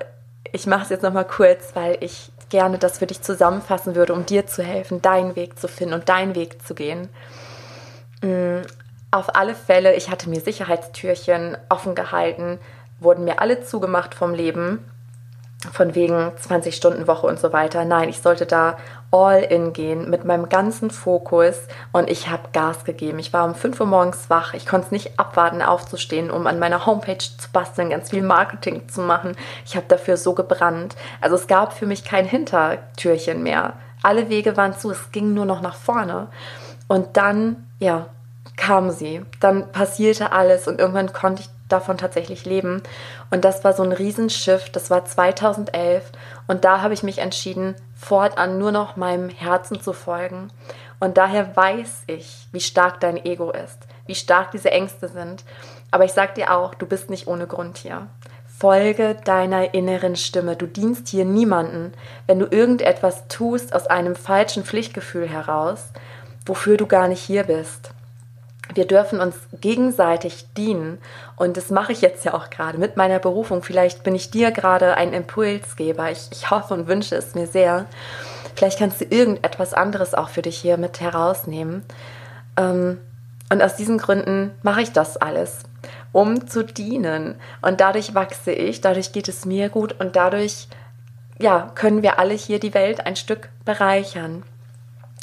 ich 0.53 0.67
mache 0.67 0.83
es 0.83 0.89
jetzt 0.89 1.03
nochmal 1.03 1.27
kurz, 1.27 1.75
weil 1.75 1.99
ich 2.01 2.33
gerne 2.49 2.79
das 2.79 2.99
für 2.99 3.07
dich 3.07 3.23
zusammenfassen 3.23 3.95
würde, 3.95 4.13
um 4.13 4.27
dir 4.27 4.47
zu 4.47 4.63
helfen, 4.63 5.01
deinen 5.01 5.37
Weg 5.37 5.59
zu 5.59 5.69
finden 5.69 5.95
und 5.95 6.09
deinen 6.09 6.35
Weg 6.35 6.67
zu 6.67 6.75
gehen. 6.75 7.09
Auf 9.13 9.35
alle 9.35 9.55
Fälle, 9.55 9.95
ich 9.95 10.09
hatte 10.09 10.29
mir 10.29 10.41
Sicherheitstürchen 10.41 11.57
offen 11.69 11.97
gehalten, 11.97 12.59
wurden 13.01 13.25
mir 13.25 13.41
alle 13.41 13.63
zugemacht 13.63 14.15
vom 14.15 14.35
Leben 14.35 14.85
von 15.73 15.95
wegen 15.95 16.15
20-Stunden-Woche 16.15 17.27
und 17.27 17.39
so 17.39 17.53
weiter. 17.53 17.85
Nein, 17.85 18.09
ich 18.09 18.23
sollte 18.23 18.47
da 18.47 18.79
all 19.11 19.43
in 19.43 19.73
gehen 19.73 20.09
mit 20.09 20.25
meinem 20.25 20.49
ganzen 20.49 20.91
Fokus 20.91 21.57
und 21.93 22.09
ich 22.09 22.31
habe 22.31 22.49
Gas 22.53 22.85
gegeben. 22.85 23.19
Ich 23.19 23.33
war 23.33 23.45
um 23.45 23.55
5 23.55 23.81
Uhr 23.81 23.87
morgens 23.87 24.31
wach. 24.31 24.55
Ich 24.55 24.65
konnte 24.65 24.87
es 24.87 24.93
nicht 24.93 25.19
abwarten, 25.19 25.61
aufzustehen, 25.61 26.31
um 26.31 26.47
an 26.47 26.59
meiner 26.59 26.87
Homepage 26.87 27.19
zu 27.19 27.51
basteln, 27.53 27.91
ganz 27.91 28.11
viel 28.11 28.23
Marketing 28.23 28.89
zu 28.89 29.03
machen. 29.03 29.37
Ich 29.67 29.77
habe 29.77 29.87
dafür 29.89 30.17
so 30.17 30.35
gebrannt. 30.35 30.97
Also 31.21 31.37
es 31.37 31.47
gab 31.47 31.75
für 31.75 31.87
mich 31.87 32.05
kein 32.05 32.25
Hintertürchen 32.25 33.43
mehr. 33.43 33.75
Alle 34.03 34.31
Wege 34.31 34.57
waren 34.57 34.79
zu, 34.79 34.91
es 34.93 35.13
ging 35.13 35.35
nur 35.35 35.45
noch 35.45 35.61
nach 35.61 35.77
vorne. 35.77 36.29
Und 36.89 37.19
dann, 37.19 37.67
ja, 37.79 38.07
kam 38.61 38.91
sie. 38.91 39.23
Dann 39.41 39.73
passierte 39.73 40.33
alles 40.33 40.69
und 40.69 40.79
irgendwann 40.79 41.13
konnte 41.13 41.43
ich 41.43 41.49
davon 41.69 41.97
tatsächlich 41.97 42.45
leben. 42.45 42.83
Und 43.31 43.45
das 43.45 43.65
war 43.65 43.73
so 43.73 43.83
ein 43.83 43.93
Riesenschiff, 43.93 44.69
das 44.71 44.91
war 44.91 45.05
2011 45.05 46.05
und 46.47 46.65
da 46.65 46.83
habe 46.83 46.93
ich 46.93 47.03
mich 47.03 47.19
entschieden, 47.19 47.75
fortan 47.97 48.59
nur 48.59 48.71
noch 48.71 48.97
meinem 48.97 49.31
Herzen 49.31 49.81
zu 49.81 49.93
folgen. 49.93 50.53
Und 50.99 51.17
daher 51.17 51.57
weiß 51.57 52.03
ich, 52.09 52.49
wie 52.53 52.61
stark 52.61 53.01
dein 53.01 53.25
Ego 53.25 53.51
ist, 53.51 53.79
wie 54.07 54.15
stark 54.15 54.51
diese 54.51 54.71
Ängste 54.71 55.09
sind. 55.09 55.45
Aber 55.91 56.05
ich 56.05 56.13
sag 56.13 56.35
dir 56.35 56.55
auch, 56.55 56.75
du 56.75 56.87
bist 56.87 57.09
nicht 57.09 57.27
ohne 57.27 57.47
Grund 57.47 57.79
hier. 57.79 58.09
Folge 58.47 59.17
deiner 59.25 59.73
inneren 59.73 60.17
Stimme. 60.17 60.55
Du 60.55 60.67
dienst 60.67 61.09
hier 61.09 61.25
niemanden, 61.25 61.95
wenn 62.27 62.39
du 62.39 62.47
irgendetwas 62.47 63.27
tust 63.29 63.75
aus 63.75 63.87
einem 63.87 64.15
falschen 64.15 64.65
Pflichtgefühl 64.65 65.27
heraus, 65.27 65.87
wofür 66.45 66.77
du 66.77 66.87
gar 66.87 67.09
nicht 67.09 67.23
hier 67.23 67.45
bist 67.45 67.95
wir 68.75 68.87
dürfen 68.87 69.21
uns 69.21 69.37
gegenseitig 69.61 70.47
dienen. 70.57 70.99
Und 71.37 71.57
das 71.57 71.71
mache 71.71 71.93
ich 71.93 72.01
jetzt 72.01 72.25
ja 72.25 72.35
auch 72.35 72.51
gerade 72.51 72.79
mit 72.79 72.97
meiner 72.97 73.19
Berufung. 73.19 73.63
Vielleicht 73.63 74.03
bin 74.03 74.15
ich 74.15 74.31
dir 74.31 74.51
gerade 74.51 74.95
ein 74.97 75.13
Impulsgeber. 75.13 76.11
Ich, 76.11 76.29
ich 76.33 76.51
hoffe 76.51 76.75
und 76.75 76.87
wünsche 76.87 77.17
es 77.17 77.35
mir 77.35 77.47
sehr. 77.47 77.87
Vielleicht 78.55 78.79
kannst 78.79 79.01
du 79.01 79.05
irgendetwas 79.05 79.75
anderes 79.75 80.15
auch 80.15 80.29
für 80.29 80.43
dich 80.43 80.59
hier 80.59 80.77
mit 80.77 81.01
herausnehmen. 81.01 81.85
Ähm, 82.57 83.01
und 83.53 83.63
aus 83.63 83.77
diesen 83.77 83.99
Gründen 83.99 84.53
mache 84.63 84.83
ich 84.83 84.93
das 84.93 85.17
alles, 85.17 85.61
um 86.13 86.47
zu 86.47 86.65
dienen. 86.65 87.35
Und 87.63 87.81
dadurch 87.81 88.15
wachse 88.15 88.53
ich, 88.53 88.81
dadurch 88.81 89.13
geht 89.13 89.29
es 89.29 89.45
mir 89.45 89.69
gut 89.69 89.99
und 89.99 90.15
dadurch 90.15 90.69
ja, 91.41 91.73
können 91.75 92.03
wir 92.03 92.19
alle 92.19 92.35
hier 92.35 92.61
die 92.61 92.75
Welt 92.75 93.07
ein 93.07 93.17
Stück 93.17 93.49
bereichern. 93.65 94.43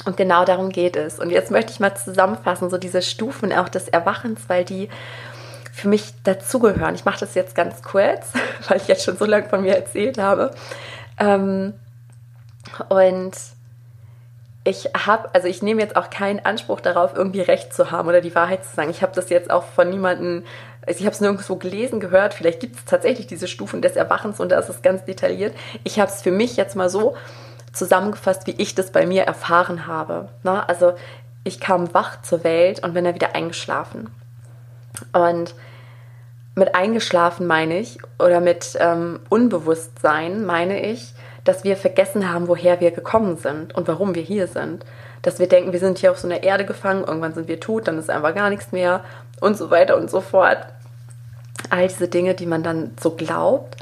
Und 0.05 0.15
genau 0.15 0.45
darum 0.45 0.69
geht 0.69 0.95
es. 0.95 1.19
Und 1.19 1.31
jetzt 1.31 1.51
möchte 1.51 1.71
ich 1.71 1.79
mal 1.79 1.95
zusammenfassen, 1.95 2.69
so 2.69 2.77
diese 2.77 3.01
Stufen 3.01 3.51
auch 3.51 3.69
des 3.69 3.87
Erwachens, 3.87 4.41
weil 4.47 4.63
die 4.63 4.89
für 5.73 5.87
mich 5.87 6.13
dazugehören. 6.23 6.95
Ich 6.95 7.05
mache 7.05 7.19
das 7.19 7.35
jetzt 7.35 7.55
ganz 7.55 7.83
kurz, 7.83 8.31
weil 8.67 8.77
ich 8.77 8.87
jetzt 8.87 9.03
schon 9.03 9.17
so 9.17 9.25
lange 9.25 9.49
von 9.49 9.61
mir 9.61 9.75
erzählt 9.75 10.17
habe. 10.17 10.51
Ähm, 11.19 11.73
und 12.89 13.33
ich 14.63 14.89
habe, 15.05 15.33
also 15.33 15.47
ich 15.47 15.61
nehme 15.61 15.81
jetzt 15.81 15.95
auch 15.95 16.09
keinen 16.09 16.45
Anspruch 16.45 16.81
darauf, 16.81 17.15
irgendwie 17.15 17.41
Recht 17.41 17.73
zu 17.73 17.91
haben 17.91 18.09
oder 18.09 18.21
die 18.21 18.35
Wahrheit 18.35 18.65
zu 18.65 18.75
sagen. 18.75 18.89
Ich 18.89 19.01
habe 19.01 19.13
das 19.15 19.29
jetzt 19.29 19.49
auch 19.49 19.63
von 19.63 19.89
niemandem, 19.89 20.43
also 20.85 20.99
ich 20.99 21.05
habe 21.05 21.13
es 21.13 21.21
nirgendwo 21.21 21.55
gelesen, 21.55 21.99
gehört. 21.99 22.33
Vielleicht 22.33 22.59
gibt 22.59 22.75
es 22.75 22.85
tatsächlich 22.85 23.27
diese 23.27 23.47
Stufen 23.47 23.81
des 23.81 23.95
Erwachens 23.95 24.39
und 24.39 24.51
da 24.51 24.59
ist 24.59 24.69
es 24.69 24.81
ganz 24.81 25.05
detailliert. 25.05 25.55
Ich 25.85 25.99
habe 25.99 26.11
es 26.11 26.21
für 26.21 26.31
mich 26.31 26.57
jetzt 26.57 26.75
mal 26.75 26.89
so 26.89 27.15
zusammengefasst, 27.73 28.47
wie 28.47 28.55
ich 28.57 28.75
das 28.75 28.91
bei 28.91 29.05
mir 29.05 29.23
erfahren 29.23 29.87
habe. 29.87 30.29
Ne? 30.43 30.67
Also 30.67 30.93
ich 31.43 31.59
kam 31.59 31.93
wach 31.93 32.21
zur 32.21 32.43
Welt 32.43 32.83
und 32.83 32.93
bin 32.93 33.05
dann 33.05 33.15
wieder 33.15 33.35
eingeschlafen. 33.35 34.09
Und 35.13 35.53
mit 36.55 36.75
eingeschlafen 36.75 37.45
meine 37.45 37.77
ich, 37.77 37.99
oder 38.19 38.39
mit 38.39 38.77
ähm, 38.79 39.19
Unbewusstsein 39.29 40.45
meine 40.45 40.81
ich, 40.81 41.13
dass 41.43 41.63
wir 41.63 41.77
vergessen 41.77 42.33
haben, 42.33 42.47
woher 42.47 42.79
wir 42.81 42.91
gekommen 42.91 43.37
sind 43.37 43.75
und 43.75 43.87
warum 43.87 44.15
wir 44.15 44.23
hier 44.23 44.47
sind. 44.47 44.83
Dass 45.21 45.39
wir 45.39 45.47
denken, 45.47 45.71
wir 45.71 45.79
sind 45.79 45.99
hier 45.99 46.11
auf 46.11 46.17
so 46.17 46.27
einer 46.27 46.43
Erde 46.43 46.65
gefangen, 46.65 47.03
irgendwann 47.05 47.33
sind 47.33 47.47
wir 47.47 47.59
tot, 47.59 47.87
dann 47.87 47.97
ist 47.97 48.09
einfach 48.09 48.35
gar 48.35 48.49
nichts 48.49 48.71
mehr 48.71 49.03
und 49.39 49.57
so 49.57 49.69
weiter 49.69 49.97
und 49.97 50.09
so 50.09 50.19
fort. 50.19 50.57
All 51.69 51.87
diese 51.87 52.07
Dinge, 52.07 52.33
die 52.33 52.45
man 52.45 52.63
dann 52.63 52.91
so 52.99 53.11
glaubt. 53.11 53.77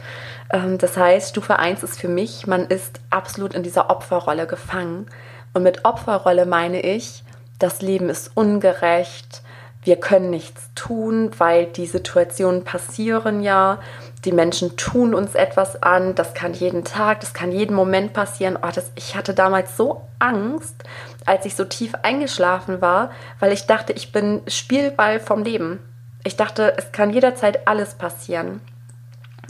Ähm, 0.51 0.77
das 0.77 0.97
heißt, 0.97 1.29
Stufe 1.29 1.59
1 1.59 1.83
ist 1.83 1.99
für 1.99 2.07
mich, 2.07 2.47
man 2.47 2.65
ist 2.65 2.99
absolut 3.09 3.53
in 3.53 3.63
dieser 3.63 3.89
Opferrolle 3.89 4.47
gefangen. 4.47 5.07
Und 5.53 5.63
mit 5.63 5.85
Opferrolle 5.85 6.45
meine 6.45 6.81
ich, 6.81 7.23
das 7.59 7.81
Leben 7.81 8.09
ist 8.09 8.31
ungerecht, 8.35 9.41
wir 9.85 9.97
können 9.97 10.31
nichts 10.31 10.71
tun, 10.73 11.29
weil 11.37 11.67
die 11.67 11.85
Situationen 11.85 12.63
passieren 12.63 13.43
ja. 13.43 13.79
Die 14.25 14.31
Menschen 14.31 14.77
tun 14.77 15.13
uns 15.13 15.35
etwas 15.35 15.83
an. 15.83 16.15
Das 16.15 16.33
kann 16.33 16.55
jeden 16.55 16.83
Tag, 16.83 17.19
das 17.19 17.35
kann 17.35 17.51
jeden 17.51 17.75
Moment 17.75 18.11
passieren. 18.11 18.57
Oh, 18.59 18.69
das, 18.73 18.91
ich 18.95 19.15
hatte 19.15 19.35
damals 19.35 19.77
so 19.77 20.01
Angst, 20.17 20.83
als 21.27 21.45
ich 21.45 21.55
so 21.55 21.65
tief 21.65 21.93
eingeschlafen 22.01 22.81
war, 22.81 23.11
weil 23.39 23.53
ich 23.53 23.67
dachte, 23.67 23.93
ich 23.93 24.11
bin 24.11 24.41
Spielball 24.47 25.19
vom 25.19 25.43
Leben. 25.43 25.77
Ich 26.23 26.35
dachte, 26.35 26.73
es 26.77 26.91
kann 26.91 27.11
jederzeit 27.11 27.67
alles 27.67 27.93
passieren. 27.93 28.61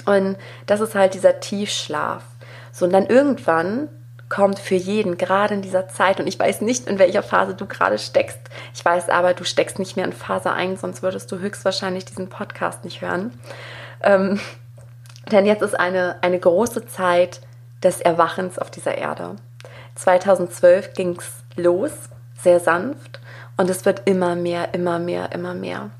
Und 0.05 0.37
das 0.65 0.81
ist 0.81 0.95
halt 0.95 1.13
dieser 1.13 1.39
Tiefschlaf. 1.39 2.23
So, 2.71 2.85
und 2.85 2.91
dann 2.91 3.05
irgendwann 3.05 3.89
kommt 4.29 4.59
für 4.59 4.75
jeden, 4.75 5.17
gerade 5.17 5.53
in 5.53 5.61
dieser 5.61 5.87
Zeit, 5.87 6.19
und 6.19 6.27
ich 6.27 6.39
weiß 6.39 6.61
nicht, 6.61 6.87
in 6.87 6.99
welcher 6.99 7.23
Phase 7.23 7.53
du 7.53 7.65
gerade 7.65 7.97
steckst. 7.97 8.39
Ich 8.73 8.83
weiß 8.83 9.09
aber, 9.09 9.33
du 9.33 9.43
steckst 9.43 9.79
nicht 9.79 9.95
mehr 9.95 10.05
in 10.05 10.13
Phase 10.13 10.51
1, 10.51 10.81
sonst 10.81 11.03
würdest 11.03 11.31
du 11.31 11.39
höchstwahrscheinlich 11.39 12.05
diesen 12.05 12.29
Podcast 12.29 12.83
nicht 12.83 13.01
hören. 13.01 13.39
Ähm, 14.01 14.39
denn 15.31 15.45
jetzt 15.45 15.61
ist 15.61 15.79
eine, 15.79 16.17
eine 16.21 16.39
große 16.39 16.85
Zeit 16.87 17.41
des 17.83 18.01
Erwachens 18.01 18.57
auf 18.59 18.71
dieser 18.71 18.97
Erde. 18.97 19.35
2012 19.95 20.93
ging 20.93 21.17
es 21.17 21.31
los, 21.55 21.91
sehr 22.41 22.59
sanft, 22.59 23.19
und 23.57 23.69
es 23.69 23.85
wird 23.85 24.01
immer 24.05 24.35
mehr, 24.35 24.73
immer 24.73 24.99
mehr, 24.99 25.31
immer 25.31 25.53
mehr. 25.53 25.91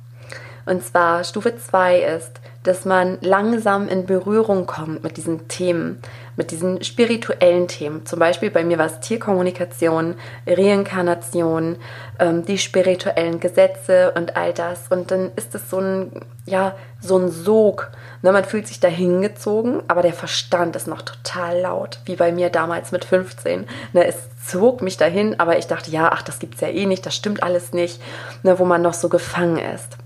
Und 0.66 0.84
zwar 0.84 1.24
Stufe 1.24 1.58
2 1.58 2.00
ist, 2.00 2.40
dass 2.66 2.84
man 2.84 3.20
langsam 3.22 3.88
in 3.88 4.06
Berührung 4.06 4.66
kommt 4.66 5.04
mit 5.04 5.18
diesen 5.18 5.48
Themen, 5.48 6.02
mit 6.36 6.50
diesen 6.50 6.84
spirituellen 6.84 7.68
Themen. 7.68 8.06
Zum 8.08 8.18
Beispiel 8.18 8.50
bei 8.50 8.64
mir 8.64 8.80
war 8.80 8.88
es 8.88 9.00
Tierkommunikation, 9.02 10.16
Reinkarnation, 10.48 11.76
ähm, 12.20 12.44
die 12.44 12.58
spirituellen 12.58 13.40
Gesetze 13.40 14.14
und 14.16 14.36
all 14.36 14.52
das. 14.52 14.88
Und 14.90 15.12
dann 15.12 15.32
ist 15.36 15.54
es 15.54 15.70
so 15.70 15.80
ein, 15.80 16.12
ja, 16.46 16.76
so 17.00 17.18
ein 17.18 17.30
Sog. 17.30 17.92
Ne, 18.24 18.32
man 18.32 18.46
fühlt 18.46 18.68
sich 18.68 18.80
da 18.80 18.88
hingezogen, 18.88 19.84
aber 19.88 20.02
der 20.02 20.14
Verstand 20.14 20.76
ist 20.76 20.88
noch 20.88 21.04
total 21.04 21.60
laut, 21.60 22.00
wie 22.06 22.16
bei 22.16 22.32
mir 22.32 22.50
damals 22.50 22.92
mit 22.92 23.06
15. 23.06 23.68
Ne, 23.94 24.08
es 24.08 24.16
zog 24.44 24.82
mich 24.82 24.98
dahin, 24.98 25.40
aber 25.40 25.60
ich 25.60 25.68
dachte, 25.68 25.92
ja, 25.92 26.10
ach, 26.12 26.24
das 26.24 26.40
gibt's 26.40 26.62
ja 26.62 26.68
eh 26.68 26.88
nicht, 26.88 27.06
das 27.06 27.16
stimmt 27.16 27.44
alles 27.44 27.74
nicht, 27.74 28.02
ne, 28.42 28.58
wo 28.58 28.66
man 28.66 28.82
noch 28.82 28.96
so 28.96 29.08
gefangen 29.08 29.60
ist. 29.60 29.98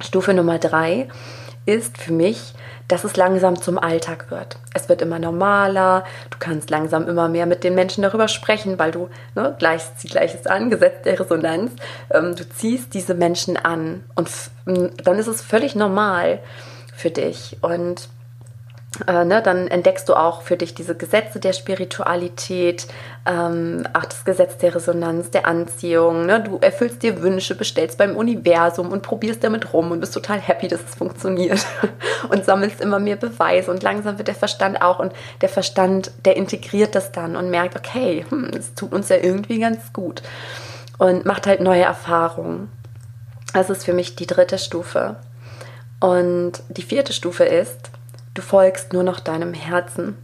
Stufe 0.00 0.34
Nummer 0.34 0.58
drei 0.58 1.08
ist 1.66 1.98
für 1.98 2.12
mich, 2.12 2.54
dass 2.88 3.02
es 3.02 3.16
langsam 3.16 3.60
zum 3.60 3.78
Alltag 3.78 4.30
wird. 4.30 4.58
Es 4.72 4.88
wird 4.88 5.02
immer 5.02 5.18
normaler, 5.18 6.04
du 6.30 6.36
kannst 6.38 6.70
langsam 6.70 7.08
immer 7.08 7.28
mehr 7.28 7.46
mit 7.46 7.64
den 7.64 7.74
Menschen 7.74 8.02
darüber 8.02 8.28
sprechen, 8.28 8.78
weil 8.78 8.92
du, 8.92 9.08
ne, 9.34 9.56
gleich, 9.58 9.82
zieh 9.96 10.08
Gleiches 10.08 10.46
an, 10.46 10.70
Gesetz 10.70 11.02
der 11.02 11.18
Resonanz, 11.18 11.72
ähm, 12.10 12.36
du 12.36 12.48
ziehst 12.48 12.94
diese 12.94 13.14
Menschen 13.14 13.56
an 13.56 14.04
und 14.14 14.30
dann 14.64 15.18
ist 15.18 15.26
es 15.26 15.42
völlig 15.42 15.74
normal 15.74 16.38
für 16.94 17.10
dich. 17.10 17.56
Und 17.60 18.08
äh, 19.06 19.24
ne, 19.24 19.42
dann 19.42 19.68
entdeckst 19.68 20.08
du 20.08 20.14
auch 20.14 20.42
für 20.42 20.56
dich 20.56 20.74
diese 20.74 20.94
Gesetze 20.94 21.40
der 21.40 21.52
Spiritualität, 21.52 22.86
ähm, 23.26 23.86
auch 23.92 24.04
das 24.04 24.24
Gesetz 24.24 24.56
der 24.58 24.74
Resonanz, 24.74 25.30
der 25.30 25.46
Anziehung. 25.46 26.26
Ne? 26.26 26.40
Du 26.40 26.58
erfüllst 26.58 27.02
dir 27.02 27.22
Wünsche, 27.22 27.54
bestellst 27.54 27.98
beim 27.98 28.16
Universum 28.16 28.92
und 28.92 29.02
probierst 29.02 29.44
damit 29.44 29.72
rum 29.72 29.90
und 29.90 30.00
bist 30.00 30.14
total 30.14 30.40
happy, 30.40 30.68
dass 30.68 30.80
es 30.88 30.94
funktioniert 30.94 31.64
und 32.28 32.44
sammelst 32.44 32.80
immer 32.80 32.98
mehr 32.98 33.16
Beweise 33.16 33.70
und 33.70 33.82
langsam 33.82 34.18
wird 34.18 34.28
der 34.28 34.34
Verstand 34.34 34.80
auch 34.82 34.98
und 34.98 35.12
der 35.40 35.48
Verstand, 35.48 36.10
der 36.24 36.36
integriert 36.36 36.94
das 36.94 37.12
dann 37.12 37.36
und 37.36 37.50
merkt, 37.50 37.76
okay, 37.76 38.24
hm, 38.28 38.50
es 38.56 38.74
tut 38.74 38.92
uns 38.92 39.08
ja 39.08 39.16
irgendwie 39.16 39.58
ganz 39.58 39.92
gut 39.92 40.22
und 40.98 41.24
macht 41.24 41.46
halt 41.46 41.60
neue 41.60 41.82
Erfahrungen. 41.82 42.70
Das 43.52 43.70
ist 43.70 43.84
für 43.84 43.94
mich 43.94 44.16
die 44.16 44.26
dritte 44.26 44.58
Stufe. 44.58 45.16
Und 46.00 46.62
die 46.68 46.82
vierte 46.82 47.12
Stufe 47.12 47.44
ist, 47.44 47.90
Du 48.36 48.42
folgst 48.42 48.92
nur 48.92 49.02
noch 49.02 49.18
deinem 49.18 49.54
Herzen. 49.54 50.14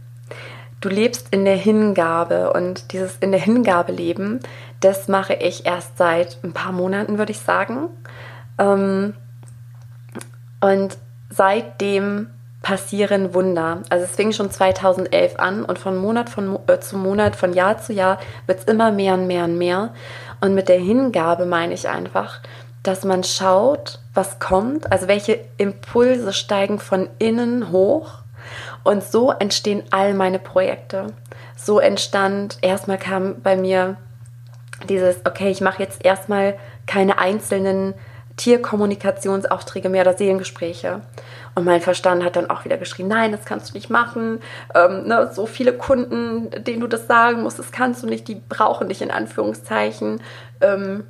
Du 0.81 0.89
lebst 0.89 1.29
in 1.31 1.45
der 1.45 1.55
Hingabe 1.55 2.53
und 2.53 2.93
dieses 2.93 3.17
in 3.17 3.31
der 3.31 3.41
Hingabe 3.41 3.91
leben, 3.91 4.39
das 4.81 5.07
mache 5.07 5.33
ich 5.33 5.65
erst 5.65 5.97
seit 5.97 6.37
ein 6.43 6.53
paar 6.53 6.73
Monaten, 6.73 7.17
würde 7.17 7.31
ich 7.31 7.39
sagen. 7.39 7.89
Ähm, 8.59 9.15
Und 10.61 10.97
seitdem 11.31 12.29
passieren 12.61 13.33
Wunder. 13.33 13.81
Also 13.89 14.05
es 14.05 14.15
fing 14.15 14.31
schon 14.31 14.51
2011 14.51 15.39
an 15.39 15.65
und 15.65 15.79
von 15.79 15.97
Monat 15.97 16.29
von, 16.29 16.59
äh, 16.67 16.79
zu 16.79 16.97
Monat, 16.97 17.35
von 17.35 17.51
Jahr 17.53 17.79
zu 17.79 17.93
Jahr 17.93 18.19
wird 18.45 18.59
es 18.59 18.65
immer 18.65 18.91
mehr 18.91 19.15
und 19.15 19.25
mehr 19.25 19.45
und 19.45 19.57
mehr. 19.57 19.93
Und 20.39 20.53
mit 20.53 20.69
der 20.69 20.79
Hingabe 20.79 21.45
meine 21.45 21.73
ich 21.73 21.89
einfach, 21.89 22.41
dass 22.83 23.05
man 23.05 23.23
schaut, 23.23 23.99
was 24.13 24.39
kommt, 24.39 24.91
also 24.91 25.07
welche 25.07 25.39
Impulse 25.57 26.33
steigen 26.33 26.79
von 26.79 27.09
innen 27.17 27.71
hoch. 27.71 28.19
Und 28.83 29.03
so 29.03 29.31
entstehen 29.31 29.83
all 29.91 30.13
meine 30.13 30.39
Projekte. 30.39 31.07
So 31.55 31.79
entstand, 31.79 32.57
erstmal 32.61 32.97
kam 32.97 33.41
bei 33.41 33.55
mir 33.55 33.95
dieses, 34.89 35.25
okay, 35.25 35.49
ich 35.49 35.61
mache 35.61 35.81
jetzt 35.81 36.03
erstmal 36.03 36.55
keine 36.85 37.17
einzelnen 37.17 37.93
Tierkommunikationsaufträge 38.35 39.89
mehr 39.89 40.01
oder 40.01 40.17
Seelengespräche. 40.17 41.01
Und 41.55 41.65
mein 41.65 41.81
Verstand 41.81 42.23
hat 42.23 42.35
dann 42.35 42.49
auch 42.49 42.65
wieder 42.65 42.77
geschrieben, 42.77 43.09
nein, 43.09 43.31
das 43.31 43.45
kannst 43.45 43.69
du 43.69 43.73
nicht 43.75 43.89
machen. 43.89 44.41
Ähm, 44.73 45.07
ne, 45.07 45.31
so 45.31 45.45
viele 45.45 45.73
Kunden, 45.73 46.49
denen 46.63 46.81
du 46.81 46.87
das 46.87 47.07
sagen 47.07 47.43
musst, 47.43 47.59
das 47.59 47.71
kannst 47.71 48.01
du 48.01 48.07
nicht, 48.07 48.27
die 48.27 48.41
brauchen 48.49 48.89
dich 48.89 49.01
in 49.01 49.11
Anführungszeichen. 49.11 50.19
Ähm, 50.61 51.03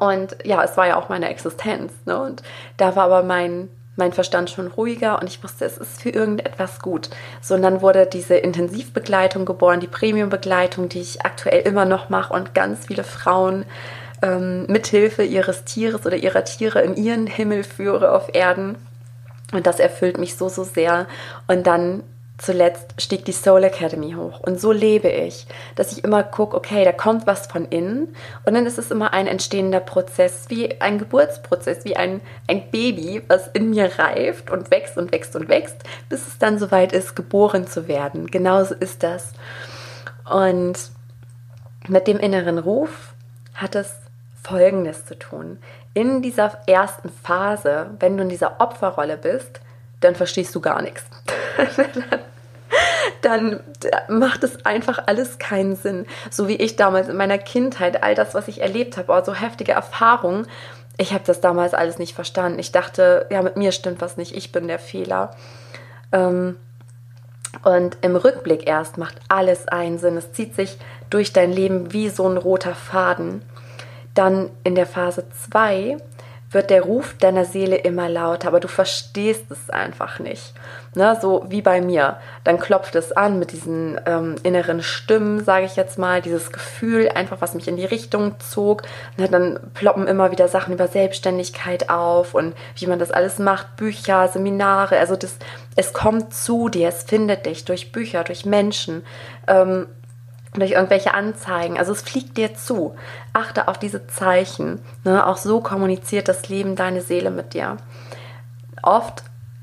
und 0.00 0.36
ja, 0.44 0.62
es 0.62 0.76
war 0.76 0.86
ja 0.86 0.96
auch 0.96 1.08
meine 1.08 1.28
Existenz. 1.28 1.92
Ne? 2.04 2.20
Und 2.20 2.42
da 2.76 2.94
war 2.96 3.04
aber 3.04 3.22
mein, 3.22 3.68
mein 3.96 4.12
Verstand 4.12 4.50
schon 4.50 4.68
ruhiger 4.68 5.20
und 5.20 5.28
ich 5.28 5.42
wusste, 5.42 5.64
es 5.64 5.78
ist 5.78 6.02
für 6.02 6.10
irgendetwas 6.10 6.80
gut. 6.80 7.10
So, 7.40 7.54
und 7.54 7.62
dann 7.62 7.80
wurde 7.80 8.06
diese 8.06 8.36
Intensivbegleitung 8.36 9.44
geboren, 9.44 9.80
die 9.80 9.86
Premiumbegleitung, 9.86 10.88
die 10.88 11.00
ich 11.00 11.24
aktuell 11.24 11.62
immer 11.62 11.84
noch 11.84 12.08
mache 12.08 12.32
und 12.32 12.54
ganz 12.54 12.86
viele 12.86 13.04
Frauen 13.04 13.64
ähm, 14.22 14.66
mithilfe 14.66 15.24
ihres 15.24 15.64
Tieres 15.64 16.06
oder 16.06 16.16
ihrer 16.16 16.44
Tiere 16.44 16.80
in 16.82 16.96
ihren 16.96 17.26
Himmel 17.26 17.64
führe 17.64 18.12
auf 18.12 18.34
Erden. 18.34 18.76
Und 19.52 19.66
das 19.66 19.80
erfüllt 19.80 20.18
mich 20.18 20.36
so, 20.36 20.48
so 20.48 20.64
sehr. 20.64 21.06
Und 21.46 21.66
dann 21.66 22.02
zuletzt 22.42 23.00
stieg 23.00 23.24
die 23.24 23.32
Soul 23.32 23.62
Academy 23.62 24.14
hoch. 24.14 24.40
Und 24.40 24.60
so 24.60 24.72
lebe 24.72 25.08
ich, 25.08 25.46
dass 25.76 25.92
ich 25.92 26.02
immer 26.02 26.24
gucke, 26.24 26.56
okay, 26.56 26.84
da 26.84 26.90
kommt 26.90 27.24
was 27.26 27.46
von 27.46 27.66
innen. 27.66 28.14
Und 28.44 28.54
dann 28.54 28.66
ist 28.66 28.78
es 28.78 28.90
immer 28.90 29.12
ein 29.12 29.28
entstehender 29.28 29.78
Prozess, 29.78 30.46
wie 30.48 30.80
ein 30.80 30.98
Geburtsprozess, 30.98 31.84
wie 31.84 31.96
ein, 31.96 32.20
ein 32.48 32.68
Baby, 32.72 33.22
was 33.28 33.46
in 33.48 33.70
mir 33.70 33.96
reift 33.96 34.50
und 34.50 34.72
wächst 34.72 34.98
und 34.98 35.12
wächst 35.12 35.36
und 35.36 35.48
wächst, 35.48 35.84
bis 36.08 36.26
es 36.26 36.38
dann 36.38 36.58
soweit 36.58 36.92
ist, 36.92 37.14
geboren 37.14 37.68
zu 37.68 37.86
werden. 37.86 38.26
Genauso 38.26 38.74
ist 38.74 39.04
das. 39.04 39.32
Und 40.28 40.74
mit 41.86 42.08
dem 42.08 42.18
inneren 42.18 42.58
Ruf 42.58 43.14
hat 43.54 43.76
es 43.76 43.94
Folgendes 44.42 45.06
zu 45.06 45.16
tun. 45.16 45.58
In 45.94 46.22
dieser 46.22 46.58
ersten 46.66 47.08
Phase, 47.08 47.90
wenn 48.00 48.16
du 48.16 48.24
in 48.24 48.28
dieser 48.28 48.60
Opferrolle 48.60 49.16
bist, 49.16 49.60
dann 50.00 50.16
verstehst 50.16 50.52
du 50.56 50.60
gar 50.60 50.82
nichts. 50.82 51.04
dann 53.22 53.60
macht 54.08 54.44
es 54.44 54.64
einfach 54.64 55.04
alles 55.06 55.38
keinen 55.38 55.76
Sinn. 55.76 56.06
So 56.30 56.48
wie 56.48 56.56
ich 56.56 56.76
damals 56.76 57.08
in 57.08 57.16
meiner 57.16 57.38
Kindheit, 57.38 58.02
all 58.02 58.14
das, 58.14 58.34
was 58.34 58.48
ich 58.48 58.60
erlebt 58.60 58.96
habe, 58.96 59.12
also 59.12 59.34
heftige 59.34 59.72
Erfahrungen, 59.72 60.46
ich 60.98 61.12
habe 61.12 61.24
das 61.26 61.40
damals 61.40 61.74
alles 61.74 61.98
nicht 61.98 62.14
verstanden. 62.14 62.58
Ich 62.58 62.72
dachte, 62.72 63.26
ja, 63.30 63.42
mit 63.42 63.56
mir 63.56 63.72
stimmt 63.72 64.00
was 64.00 64.16
nicht, 64.16 64.36
ich 64.36 64.52
bin 64.52 64.68
der 64.68 64.78
Fehler. 64.78 65.34
Ähm, 66.12 66.56
und 67.64 67.98
im 68.00 68.16
Rückblick 68.16 68.66
erst 68.66 68.98
macht 68.98 69.16
alles 69.28 69.68
einen 69.68 69.98
Sinn. 69.98 70.16
Es 70.16 70.32
zieht 70.32 70.54
sich 70.54 70.78
durch 71.10 71.32
dein 71.32 71.52
Leben 71.52 71.92
wie 71.92 72.08
so 72.08 72.28
ein 72.28 72.36
roter 72.36 72.74
Faden. 72.74 73.42
Dann 74.14 74.50
in 74.64 74.74
der 74.74 74.86
Phase 74.86 75.24
2 75.46 75.98
wird 76.52 76.70
der 76.70 76.82
Ruf 76.82 77.14
deiner 77.18 77.44
Seele 77.44 77.76
immer 77.76 78.08
lauter, 78.08 78.48
aber 78.48 78.60
du 78.60 78.68
verstehst 78.68 79.50
es 79.50 79.70
einfach 79.70 80.18
nicht. 80.18 80.52
Ne, 80.94 81.16
so 81.20 81.46
wie 81.48 81.62
bei 81.62 81.80
mir. 81.80 82.18
Dann 82.44 82.60
klopft 82.60 82.94
es 82.96 83.12
an 83.12 83.38
mit 83.38 83.52
diesen 83.52 83.98
ähm, 84.04 84.34
inneren 84.42 84.82
Stimmen, 84.82 85.42
sage 85.42 85.64
ich 85.64 85.74
jetzt 85.74 85.98
mal, 85.98 86.20
dieses 86.20 86.52
Gefühl 86.52 87.08
einfach, 87.08 87.40
was 87.40 87.54
mich 87.54 87.66
in 87.66 87.76
die 87.76 87.86
Richtung 87.86 88.34
zog. 88.40 88.82
Ne, 89.16 89.26
dann 89.26 89.58
ploppen 89.72 90.06
immer 90.06 90.30
wieder 90.32 90.48
Sachen 90.48 90.74
über 90.74 90.88
Selbstständigkeit 90.88 91.88
auf 91.88 92.34
und 92.34 92.54
wie 92.76 92.86
man 92.86 92.98
das 92.98 93.10
alles 93.10 93.38
macht, 93.38 93.76
Bücher, 93.76 94.28
Seminare. 94.28 94.98
Also 94.98 95.16
das, 95.16 95.36
es 95.76 95.94
kommt 95.94 96.34
zu 96.34 96.68
dir, 96.68 96.88
es 96.88 97.04
findet 97.04 97.46
dich 97.46 97.64
durch 97.64 97.90
Bücher, 97.90 98.22
durch 98.24 98.44
Menschen. 98.44 99.02
Ähm, 99.46 99.86
durch 100.54 100.72
irgendwelche 100.72 101.14
Anzeigen. 101.14 101.78
Also 101.78 101.92
es 101.92 102.02
fliegt 102.02 102.36
dir 102.36 102.54
zu. 102.54 102.94
Achte 103.32 103.68
auf 103.68 103.78
diese 103.78 104.06
Zeichen. 104.06 104.80
Ne? 105.04 105.26
Auch 105.26 105.38
so 105.38 105.60
kommuniziert 105.60 106.28
das 106.28 106.48
Leben 106.48 106.76
deine 106.76 107.00
Seele 107.00 107.30
mit 107.30 107.54
dir. 107.54 107.78
Oft 108.82 109.22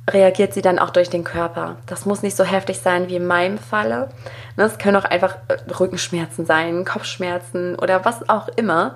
reagiert 0.09 0.53
sie 0.53 0.61
dann 0.61 0.79
auch 0.79 0.89
durch 0.89 1.09
den 1.09 1.23
Körper. 1.23 1.75
Das 1.85 2.05
muss 2.05 2.23
nicht 2.23 2.35
so 2.35 2.43
heftig 2.43 2.79
sein 2.79 3.09
wie 3.09 3.17
in 3.17 3.27
meinem 3.27 3.59
Falle. 3.59 4.09
Ne? 4.57 4.63
Es 4.63 4.79
können 4.79 4.97
auch 4.97 5.05
einfach 5.05 5.37
äh, 5.47 5.71
Rückenschmerzen 5.71 6.45
sein, 6.45 6.85
Kopfschmerzen 6.85 7.75
oder 7.75 8.05
was 8.05 8.27
auch 8.27 8.47
immer. 8.47 8.95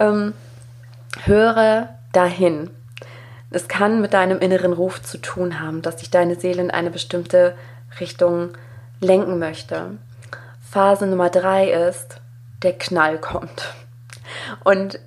Ähm, 0.00 0.32
höre 1.24 1.90
dahin. 2.12 2.70
Es 3.50 3.68
kann 3.68 4.00
mit 4.00 4.14
deinem 4.14 4.40
inneren 4.40 4.72
Ruf 4.72 5.02
zu 5.02 5.18
tun 5.18 5.60
haben, 5.60 5.82
dass 5.82 5.96
dich 5.96 6.10
deine 6.10 6.34
Seele 6.36 6.62
in 6.62 6.70
eine 6.70 6.90
bestimmte 6.90 7.54
Richtung 8.00 8.50
lenken 9.00 9.38
möchte. 9.38 9.98
Phase 10.74 11.06
Nummer 11.06 11.30
drei 11.30 11.70
ist, 11.70 12.16
der 12.64 12.72
Knall 12.72 13.20
kommt. 13.20 13.72
Und 14.64 14.98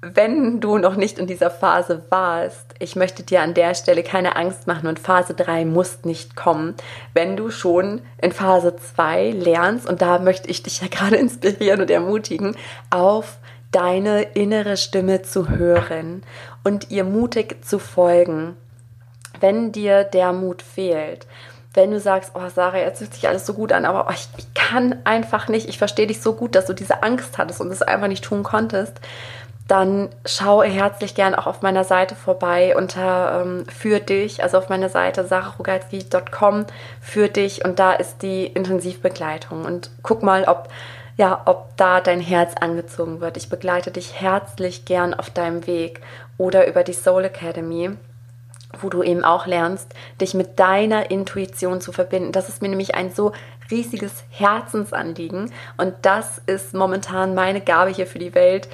wenn 0.00 0.60
du 0.60 0.78
noch 0.78 0.94
nicht 0.94 1.18
in 1.18 1.26
dieser 1.26 1.50
Phase 1.50 2.04
warst, 2.10 2.76
ich 2.78 2.94
möchte 2.94 3.24
dir 3.24 3.42
an 3.42 3.52
der 3.52 3.74
Stelle 3.74 4.04
keine 4.04 4.36
Angst 4.36 4.68
machen 4.68 4.86
und 4.86 5.00
Phase 5.00 5.34
3 5.34 5.64
muss 5.64 6.04
nicht 6.04 6.36
kommen. 6.36 6.76
Wenn 7.12 7.36
du 7.36 7.50
schon 7.50 8.02
in 8.22 8.30
Phase 8.30 8.76
2 8.76 9.32
lernst, 9.32 9.88
und 9.88 10.00
da 10.00 10.20
möchte 10.20 10.48
ich 10.48 10.62
dich 10.62 10.80
ja 10.80 10.86
gerade 10.90 11.16
inspirieren 11.16 11.80
und 11.80 11.90
ermutigen, 11.90 12.56
auf 12.90 13.38
deine 13.72 14.22
innere 14.22 14.76
Stimme 14.76 15.22
zu 15.22 15.48
hören 15.48 16.22
und 16.62 16.92
ihr 16.92 17.02
mutig 17.02 17.64
zu 17.64 17.80
folgen. 17.80 18.56
Wenn 19.40 19.72
dir 19.72 20.04
der 20.04 20.32
Mut 20.32 20.62
fehlt, 20.62 21.26
wenn 21.76 21.90
du 21.90 22.00
sagst, 22.00 22.32
oh 22.34 22.48
Sarah, 22.52 22.78
jetzt 22.78 22.98
fühlt 22.98 23.14
sich 23.14 23.28
alles 23.28 23.46
so 23.46 23.54
gut 23.54 23.72
an, 23.72 23.84
aber 23.84 24.06
oh, 24.08 24.12
ich, 24.12 24.28
ich 24.38 24.54
kann 24.54 24.96
einfach 25.04 25.48
nicht, 25.48 25.68
ich 25.68 25.78
verstehe 25.78 26.06
dich 26.06 26.20
so 26.20 26.32
gut, 26.32 26.54
dass 26.54 26.66
du 26.66 26.72
diese 26.72 27.02
Angst 27.02 27.38
hattest 27.38 27.60
und 27.60 27.70
es 27.70 27.82
einfach 27.82 28.08
nicht 28.08 28.24
tun 28.24 28.42
konntest, 28.42 29.00
dann 29.68 30.08
schau 30.24 30.62
herzlich 30.62 31.14
gern 31.14 31.34
auch 31.34 31.46
auf 31.46 31.62
meiner 31.62 31.84
Seite 31.84 32.14
vorbei 32.14 32.76
unter 32.76 33.42
ähm, 33.42 33.64
für 33.66 34.00
dich, 34.00 34.42
also 34.42 34.58
auf 34.58 34.68
meiner 34.68 34.88
Seite 34.88 35.24
sararogalski.com 35.24 36.66
für 37.00 37.28
dich 37.28 37.64
und 37.64 37.78
da 37.78 37.92
ist 37.92 38.22
die 38.22 38.46
Intensivbegleitung 38.46 39.64
und 39.64 39.90
guck 40.02 40.22
mal, 40.22 40.44
ob 40.44 40.68
ja, 41.18 41.42
ob 41.46 41.74
da 41.78 42.02
dein 42.02 42.20
Herz 42.20 42.52
angezogen 42.60 43.20
wird. 43.22 43.38
Ich 43.38 43.48
begleite 43.48 43.90
dich 43.90 44.20
herzlich 44.20 44.84
gern 44.84 45.14
auf 45.14 45.30
deinem 45.30 45.66
Weg 45.66 46.02
oder 46.36 46.66
über 46.66 46.84
die 46.84 46.92
Soul 46.92 47.24
Academy 47.24 47.96
wo 48.82 48.88
du 48.88 49.02
eben 49.02 49.24
auch 49.24 49.46
lernst, 49.46 49.94
dich 50.20 50.34
mit 50.34 50.58
deiner 50.58 51.10
Intuition 51.10 51.80
zu 51.80 51.92
verbinden. 51.92 52.32
Das 52.32 52.48
ist 52.48 52.62
mir 52.62 52.68
nämlich 52.68 52.94
ein 52.94 53.10
so 53.10 53.32
riesiges 53.70 54.24
Herzensanliegen 54.30 55.52
und 55.76 55.94
das 56.02 56.40
ist 56.46 56.74
momentan 56.74 57.34
meine 57.34 57.60
Gabe 57.60 57.90
hier 57.90 58.06
für 58.06 58.18
die 58.18 58.34
Welt, 58.34 58.68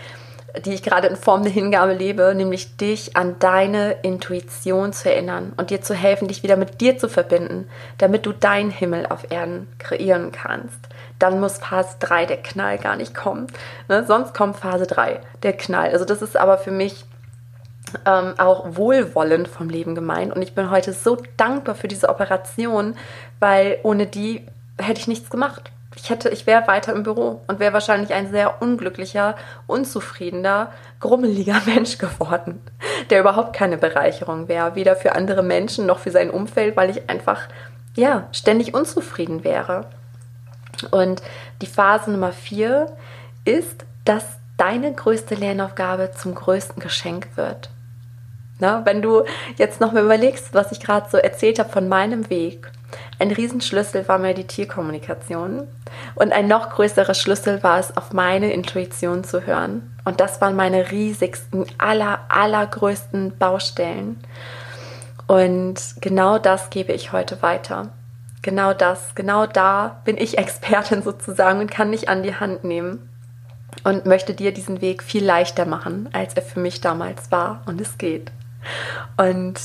die 0.65 0.75
ich 0.75 0.83
gerade 0.83 1.09
in 1.09 1.17
Form 1.17 1.43
der 1.43 1.53
Hingabe 1.53 1.95
lebe, 1.95 2.35
nämlich 2.35 2.77
dich 2.77 3.17
an 3.17 3.37
deine 3.39 3.93
Intuition 4.03 4.93
zu 4.93 5.11
erinnern 5.11 5.53
und 5.57 5.71
dir 5.71 5.81
zu 5.81 5.95
helfen, 5.95 6.29
dich 6.29 6.43
wieder 6.43 6.57
mit 6.57 6.81
dir 6.81 6.99
zu 6.99 7.09
verbinden, 7.09 7.69
damit 7.99 8.27
du 8.27 8.33
deinen 8.33 8.71
Himmel 8.71 9.07
auf 9.07 9.31
Erden 9.31 9.69
kreieren 9.79 10.31
kannst. 10.31 10.79
Dann 11.19 11.41
muss 11.41 11.59
Phase 11.59 11.97
3, 12.01 12.27
der 12.27 12.43
Knall, 12.43 12.79
gar 12.79 12.97
nicht 12.97 13.15
kommen. 13.15 13.47
Ne? 13.89 14.05
Sonst 14.07 14.35
kommt 14.35 14.57
Phase 14.57 14.87
3, 14.87 15.21
der 15.43 15.55
Knall. 15.55 15.91
Also 15.91 16.05
das 16.05 16.21
ist 16.21 16.37
aber 16.37 16.59
für 16.59 16.73
mich 16.73 17.07
ähm, 18.07 18.35
auch 18.39 18.77
wohlwollend 18.77 19.49
vom 19.49 19.69
Leben 19.69 19.95
gemeint. 19.95 20.35
Und 20.35 20.43
ich 20.43 20.55
bin 20.55 20.71
heute 20.71 20.93
so 20.93 21.19
dankbar 21.37 21.75
für 21.75 21.89
diese 21.89 22.09
Operation, 22.09 22.97
weil 23.41 23.79
ohne 23.83 24.07
die 24.07 24.47
hätte 24.79 25.01
ich 25.01 25.09
nichts 25.09 25.31
gemacht. 25.31 25.71
Ich 25.95 26.09
hätte, 26.09 26.31
ich 26.31 26.47
wäre 26.47 26.67
weiter 26.67 26.93
im 26.93 27.03
Büro 27.03 27.43
und 27.47 27.61
wäre 27.61 27.75
wahrscheinlich 27.75 28.15
ein 28.15 28.31
sehr 28.31 28.63
unglücklicher, 28.63 29.37
unzufriedener, 29.67 30.73
grummeliger 31.01 31.61
Mensch 31.67 31.99
geworden, 31.99 32.61
der 33.11 33.21
überhaupt 33.21 33.55
keine 33.55 33.77
Bereicherung 33.77 34.49
wäre, 34.49 34.75
weder 34.75 34.97
für 34.97 35.15
andere 35.15 35.43
Menschen 35.43 35.87
noch 35.87 35.99
für 35.99 36.11
sein 36.11 36.31
Umfeld, 36.31 36.77
weil 36.77 36.91
ich 36.91 37.11
einfach 37.11 37.43
ja 37.95 38.27
ständig 38.33 38.75
unzufrieden 38.75 39.45
wäre. 39.45 39.87
Und 40.91 41.23
die 41.61 41.67
Phase 41.67 42.11
Nummer 42.11 42.33
vier 42.33 42.97
ist, 43.45 43.85
dass 44.05 44.25
deine 44.57 44.93
größte 44.93 45.35
Lernaufgabe 45.35 46.13
zum 46.13 46.35
größten 46.35 46.83
Geschenk 46.83 47.29
wird. 47.37 47.71
Na, 48.63 48.87
wenn 48.87 49.03
du 49.03 49.25
jetzt 49.57 49.81
noch 49.81 49.91
mal 49.91 50.05
überlegst, 50.05 50.55
was 50.55 50.71
ich 50.71 50.79
gerade 50.79 51.11
so 51.11 51.19
erzählt 51.19 51.59
habe 51.59 51.69
von 51.69 51.89
meinem 51.89 52.31
Weg, 52.31 52.71
ein 53.19 53.33
Riesenschlüssel 53.33 54.07
war 54.07 54.19
mir 54.19 54.35
die 54.35 54.47
Tierkommunikation 54.47 55.67
und 56.15 56.33
ein 56.33 56.47
noch 56.47 56.71
größerer 56.71 57.15
Schlüssel 57.15 57.61
war 57.65 57.81
es, 57.81 57.97
auf 57.97 58.13
meine 58.13 58.53
Intuition 58.53 59.25
zu 59.25 59.45
hören. 59.47 59.97
Und 60.05 60.21
das 60.21 60.41
waren 60.41 60.55
meine 60.55 60.93
riesigsten, 60.93 61.67
aller, 61.79 62.21
allergrößten 62.29 63.37
Baustellen. 63.37 64.23
Und 65.27 65.81
genau 66.01 66.39
das 66.39 66.71
gebe 66.71 66.93
ich 66.93 67.11
heute 67.11 67.43
weiter. 67.43 67.89
Genau 68.43 68.75
das, 68.75 69.17
genau 69.17 69.47
da 69.47 70.01
bin 70.05 70.17
ich 70.17 70.39
Expertin 70.39 71.03
sozusagen 71.03 71.59
und 71.59 71.71
kann 71.73 71.91
mich 71.91 72.09
an 72.09 72.23
die 72.23 72.37
Hand 72.37 72.63
nehmen 72.63 73.11
und 73.83 74.07
möchte 74.07 74.35
dir 74.35 74.53
diesen 74.53 74.81
Weg 74.81 75.03
viel 75.03 75.25
leichter 75.25 75.67
machen, 75.67 76.11
als 76.13 76.35
er 76.35 76.43
für 76.43 76.61
mich 76.61 76.81
damals 76.81 77.33
war. 77.33 77.65
Und 77.67 77.81
es 77.81 77.99
geht. 77.99 78.31
Und 79.17 79.59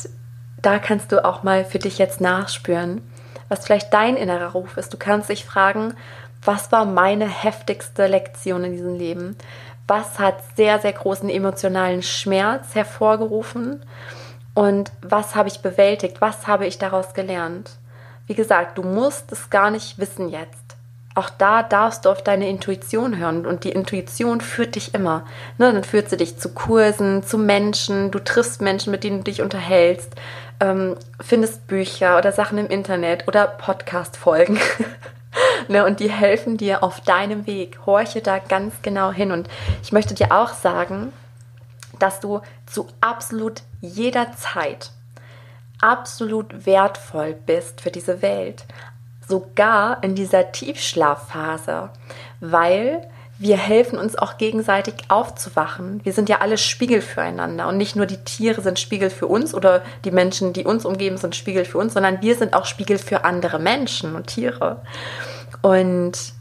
da 0.61 0.79
kannst 0.79 1.11
du 1.11 1.23
auch 1.23 1.43
mal 1.43 1.65
für 1.65 1.79
dich 1.79 1.97
jetzt 1.97 2.19
nachspüren, 2.21 3.01
was 3.49 3.65
vielleicht 3.65 3.93
dein 3.93 4.17
innerer 4.17 4.51
Ruf 4.51 4.77
ist. 4.77 4.93
Du 4.93 4.97
kannst 4.97 5.29
dich 5.29 5.45
fragen, 5.45 5.93
was 6.43 6.71
war 6.71 6.85
meine 6.85 7.27
heftigste 7.27 8.07
Lektion 8.07 8.63
in 8.63 8.71
diesem 8.71 8.95
Leben? 8.95 9.37
Was 9.87 10.19
hat 10.19 10.35
sehr, 10.55 10.79
sehr 10.79 10.93
großen 10.93 11.29
emotionalen 11.29 12.03
Schmerz 12.03 12.75
hervorgerufen? 12.75 13.83
Und 14.53 14.91
was 15.01 15.35
habe 15.35 15.49
ich 15.49 15.61
bewältigt? 15.61 16.19
Was 16.19 16.47
habe 16.47 16.65
ich 16.65 16.77
daraus 16.77 17.13
gelernt? 17.13 17.71
Wie 18.25 18.33
gesagt, 18.33 18.77
du 18.77 18.83
musst 18.83 19.31
es 19.31 19.49
gar 19.49 19.71
nicht 19.71 19.99
wissen 19.99 20.29
jetzt. 20.29 20.66
Auch 21.17 21.31
da 21.31 21.63
darfst 21.63 22.05
du 22.05 22.11
auf 22.11 22.21
deine 22.21 22.47
Intuition 22.47 23.17
hören 23.17 23.47
und 23.47 23.63
die 23.63 23.71
Intuition 23.71 24.39
führt 24.39 24.75
dich 24.75 24.93
immer. 24.93 25.25
Ne, 25.57 25.73
dann 25.73 25.83
führt 25.83 26.11
sie 26.11 26.17
dich 26.17 26.37
zu 26.37 26.49
Kursen, 26.49 27.23
zu 27.23 27.39
Menschen, 27.39 28.11
du 28.11 28.19
triffst 28.19 28.61
Menschen, 28.61 28.91
mit 28.91 29.03
denen 29.03 29.23
du 29.23 29.23
dich 29.23 29.41
unterhältst, 29.41 30.13
ähm, 30.59 30.95
findest 31.19 31.65
Bücher 31.65 32.19
oder 32.19 32.31
Sachen 32.31 32.59
im 32.59 32.67
Internet 32.67 33.27
oder 33.27 33.47
Podcast-Folgen. 33.47 34.59
ne, 35.67 35.85
und 35.85 36.01
die 36.01 36.11
helfen 36.11 36.55
dir 36.55 36.83
auf 36.83 37.01
deinem 37.01 37.47
Weg. 37.47 37.79
Horche 37.87 38.21
da 38.21 38.37
ganz 38.37 38.75
genau 38.83 39.11
hin. 39.11 39.31
Und 39.31 39.49
ich 39.81 39.91
möchte 39.91 40.13
dir 40.13 40.31
auch 40.31 40.53
sagen, 40.53 41.11
dass 41.97 42.19
du 42.19 42.41
zu 42.67 42.89
absolut 43.01 43.63
jeder 43.81 44.33
Zeit 44.33 44.91
absolut 45.81 46.67
wertvoll 46.67 47.33
bist 47.33 47.81
für 47.81 47.89
diese 47.89 48.21
Welt. 48.21 48.65
Sogar 49.27 50.03
in 50.03 50.15
dieser 50.15 50.51
Tiefschlafphase, 50.51 51.89
weil 52.39 53.09
wir 53.39 53.57
helfen 53.57 53.99
uns 53.99 54.17
auch 54.17 54.37
gegenseitig 54.37 54.95
aufzuwachen. 55.09 56.03
Wir 56.03 56.13
sind 56.13 56.27
ja 56.27 56.39
alle 56.39 56.57
Spiegel 56.57 57.01
füreinander 57.01 57.67
und 57.67 57.77
nicht 57.77 57.95
nur 57.95 58.07
die 58.07 58.17
Tiere 58.17 58.61
sind 58.61 58.79
Spiegel 58.79 59.09
für 59.09 59.27
uns 59.27 59.53
oder 59.53 59.83
die 60.05 60.11
Menschen, 60.11 60.53
die 60.53 60.65
uns 60.65 60.85
umgeben, 60.85 61.17
sind 61.17 61.35
Spiegel 61.35 61.65
für 61.65 61.77
uns, 61.77 61.93
sondern 61.93 62.21
wir 62.21 62.35
sind 62.35 62.53
auch 62.55 62.65
Spiegel 62.65 62.97
für 62.97 63.25
andere 63.25 63.59
Menschen 63.59 64.15
und 64.15 64.27
Tiere. 64.27 64.81
Und 65.61 66.33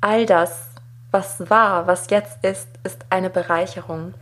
all 0.00 0.26
das, 0.26 0.68
was 1.10 1.50
war, 1.50 1.86
was 1.86 2.10
jetzt 2.10 2.44
ist, 2.44 2.68
ist 2.84 3.04
eine 3.10 3.30
Bereicherung. 3.30 4.14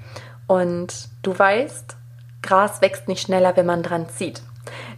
Und 0.46 1.08
du 1.22 1.38
weißt, 1.38 1.96
Gras 2.42 2.80
wächst 2.80 3.06
nicht 3.06 3.22
schneller, 3.22 3.56
wenn 3.56 3.66
man 3.66 3.82
dran 3.82 4.08
zieht. 4.08 4.42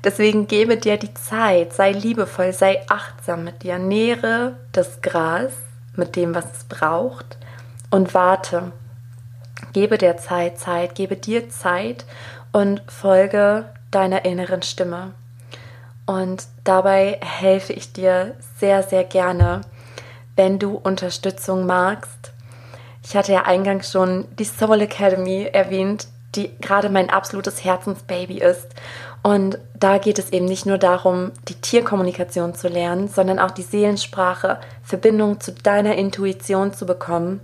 Deswegen 0.03 0.47
gebe 0.47 0.77
dir 0.77 0.99
die 0.99 1.15
Zeit, 1.15 1.73
sei 1.73 1.93
liebevoll, 1.93 2.53
sei 2.53 2.83
achtsam 2.89 3.45
mit 3.45 3.62
dir, 3.62 3.79
nähre 3.79 4.57
das 4.73 5.01
Gras 5.01 5.53
mit 5.97 6.17
dem, 6.17 6.35
was 6.35 6.45
es 6.57 6.65
braucht 6.65 7.39
und 7.91 8.15
warte. 8.15 8.73
Gebe 9.73 9.99
der 9.99 10.19
Zeit 10.19 10.59
Zeit, 10.59 10.95
gebe 10.95 11.17
dir 11.17 11.49
Zeit 11.49 12.05
und 12.53 12.83
folge 12.87 13.67
deiner 13.91 14.25
inneren 14.25 14.62
Stimme. 14.62 15.12
Und 16.07 16.45
dabei 16.65 17.19
helfe 17.23 17.73
ich 17.73 17.93
dir 17.93 18.37
sehr, 18.59 18.83
sehr 18.83 19.05
gerne, 19.05 19.62
wenn 20.37 20.59
du 20.59 20.77
Unterstützung 20.77 21.65
magst. 21.67 22.33
Ich 23.03 23.17
hatte 23.17 23.33
ja 23.33 23.43
eingangs 23.43 23.91
schon 23.91 24.27
die 24.39 24.45
Soul 24.45 24.83
Academy 24.83 25.49
erwähnt, 25.51 26.09
die 26.35 26.51
gerade 26.61 26.89
mein 26.89 27.11
absolutes 27.11 27.65
Herzensbaby 27.65 28.39
ist. 28.39 28.69
Und 29.25 29.59
da 29.72 29.97
geht 29.97 30.18
es 30.18 30.31
eben 30.35 30.45
nicht 30.45 30.66
nur 30.66 30.77
darum, 30.77 31.33
die 31.49 31.55
Tierkommunikation 31.55 32.55
zu 32.55 32.68
lernen, 32.68 33.09
sondern 33.09 33.39
auch 33.39 33.53
die 33.53 33.62
Seelensprache, 33.62 34.59
Verbindung 34.83 35.41
zu 35.41 35.53
deiner 35.53 35.95
Intuition 35.95 36.75
zu 36.75 36.85
bekommen, 36.85 37.41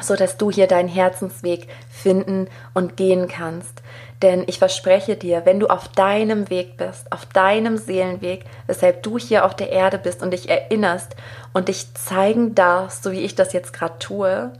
so 0.00 0.16
dass 0.16 0.38
du 0.38 0.50
hier 0.50 0.66
deinen 0.66 0.88
Herzensweg 0.88 1.68
finden 1.90 2.48
und 2.72 2.96
gehen 2.96 3.28
kannst. 3.28 3.82
Denn 4.22 4.44
ich 4.46 4.58
verspreche 4.58 5.14
dir, 5.14 5.42
wenn 5.44 5.60
du 5.60 5.66
auf 5.66 5.88
deinem 5.88 6.48
Weg 6.48 6.78
bist, 6.78 7.12
auf 7.12 7.26
deinem 7.26 7.76
Seelenweg, 7.76 8.46
weshalb 8.66 9.02
du 9.02 9.18
hier 9.18 9.44
auf 9.44 9.54
der 9.54 9.70
Erde 9.70 9.98
bist 9.98 10.22
und 10.22 10.30
dich 10.30 10.48
erinnerst 10.48 11.14
und 11.52 11.68
dich 11.68 11.92
zeigen 11.92 12.54
darfst, 12.54 13.02
so 13.02 13.12
wie 13.12 13.20
ich 13.20 13.34
das 13.34 13.52
jetzt 13.52 13.74
gerade 13.74 13.98
tue, 13.98 14.52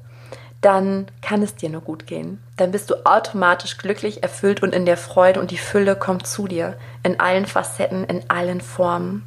dann 0.65 1.07
kann 1.21 1.43
es 1.43 1.55
dir 1.55 1.69
nur 1.69 1.83
gut 1.83 2.07
gehen. 2.07 2.43
Dann 2.57 2.71
bist 2.71 2.89
du 2.89 3.05
automatisch 3.05 3.77
glücklich, 3.77 4.23
erfüllt 4.23 4.63
und 4.63 4.75
in 4.75 4.87
der 4.87 4.97
Freude 4.97 5.41
und 5.41 5.51
die 5.51 5.59
Fülle 5.59 5.95
kommt 5.95 6.27
zu 6.27 6.49
dir. 6.49 6.77
In 7.03 7.21
allen 7.21 7.45
Facetten, 7.45 8.05
in 8.05 8.29
allen 8.31 8.63
Formen. 8.63 9.25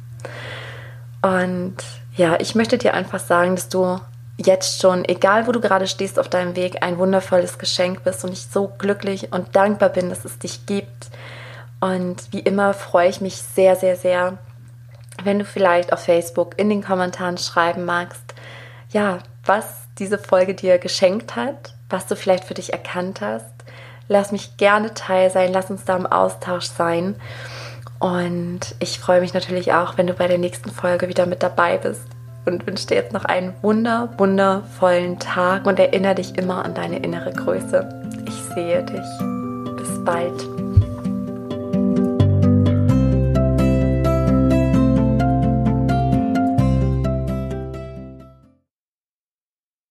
Und 1.22 1.76
ja, 2.16 2.40
ich 2.40 2.56
möchte 2.56 2.76
dir 2.76 2.94
einfach 2.94 3.20
sagen, 3.20 3.54
dass 3.54 3.68
du 3.68 4.00
jetzt 4.36 4.80
schon, 4.80 5.04
egal 5.04 5.46
wo 5.46 5.52
du 5.52 5.60
gerade 5.60 5.86
stehst 5.86 6.18
auf 6.18 6.28
deinem 6.28 6.56
Weg, 6.56 6.82
ein 6.82 6.98
wundervolles 6.98 7.58
Geschenk 7.58 8.02
bist 8.04 8.24
und 8.24 8.32
ich 8.32 8.46
so 8.46 8.72
glücklich 8.78 9.32
und 9.32 9.54
dankbar 9.54 9.90
bin, 9.90 10.08
dass 10.08 10.24
es 10.24 10.38
dich 10.38 10.66
gibt. 10.66 11.10
Und 11.80 12.32
wie 12.32 12.40
immer 12.40 12.74
freue 12.74 13.08
ich 13.08 13.20
mich 13.20 13.36
sehr, 13.36 13.76
sehr, 13.76 13.96
sehr, 13.96 14.38
wenn 15.22 15.38
du 15.38 15.44
vielleicht 15.44 15.92
auf 15.92 16.00
Facebook 16.00 16.58
in 16.58 16.68
den 16.68 16.82
Kommentaren 16.82 17.38
schreiben 17.38 17.84
magst, 17.84 18.34
ja, 18.90 19.18
was 19.44 19.87
diese 19.98 20.18
Folge 20.18 20.54
dir 20.54 20.78
geschenkt 20.78 21.36
hat, 21.36 21.74
was 21.90 22.06
du 22.06 22.16
vielleicht 22.16 22.44
für 22.44 22.54
dich 22.54 22.72
erkannt 22.72 23.20
hast. 23.20 23.44
Lass 24.08 24.32
mich 24.32 24.56
gerne 24.56 24.94
teil 24.94 25.30
sein, 25.30 25.52
lass 25.52 25.70
uns 25.70 25.84
da 25.84 25.96
im 25.96 26.06
Austausch 26.06 26.66
sein. 26.66 27.14
Und 27.98 28.60
ich 28.78 28.98
freue 28.98 29.20
mich 29.20 29.34
natürlich 29.34 29.72
auch, 29.72 29.98
wenn 29.98 30.06
du 30.06 30.14
bei 30.14 30.28
der 30.28 30.38
nächsten 30.38 30.70
Folge 30.70 31.08
wieder 31.08 31.26
mit 31.26 31.42
dabei 31.42 31.78
bist 31.78 32.02
und 32.46 32.66
wünsche 32.66 32.86
dir 32.86 32.94
jetzt 32.94 33.12
noch 33.12 33.24
einen 33.24 33.54
wunder, 33.62 34.10
wundervollen 34.16 35.18
Tag 35.18 35.66
und 35.66 35.78
erinnere 35.78 36.16
dich 36.16 36.38
immer 36.38 36.64
an 36.64 36.74
deine 36.74 36.98
innere 37.00 37.32
Größe. 37.32 37.88
Ich 38.26 38.54
sehe 38.54 38.84
dich. 38.84 39.76
Bis 39.76 40.04
bald. 40.04 40.67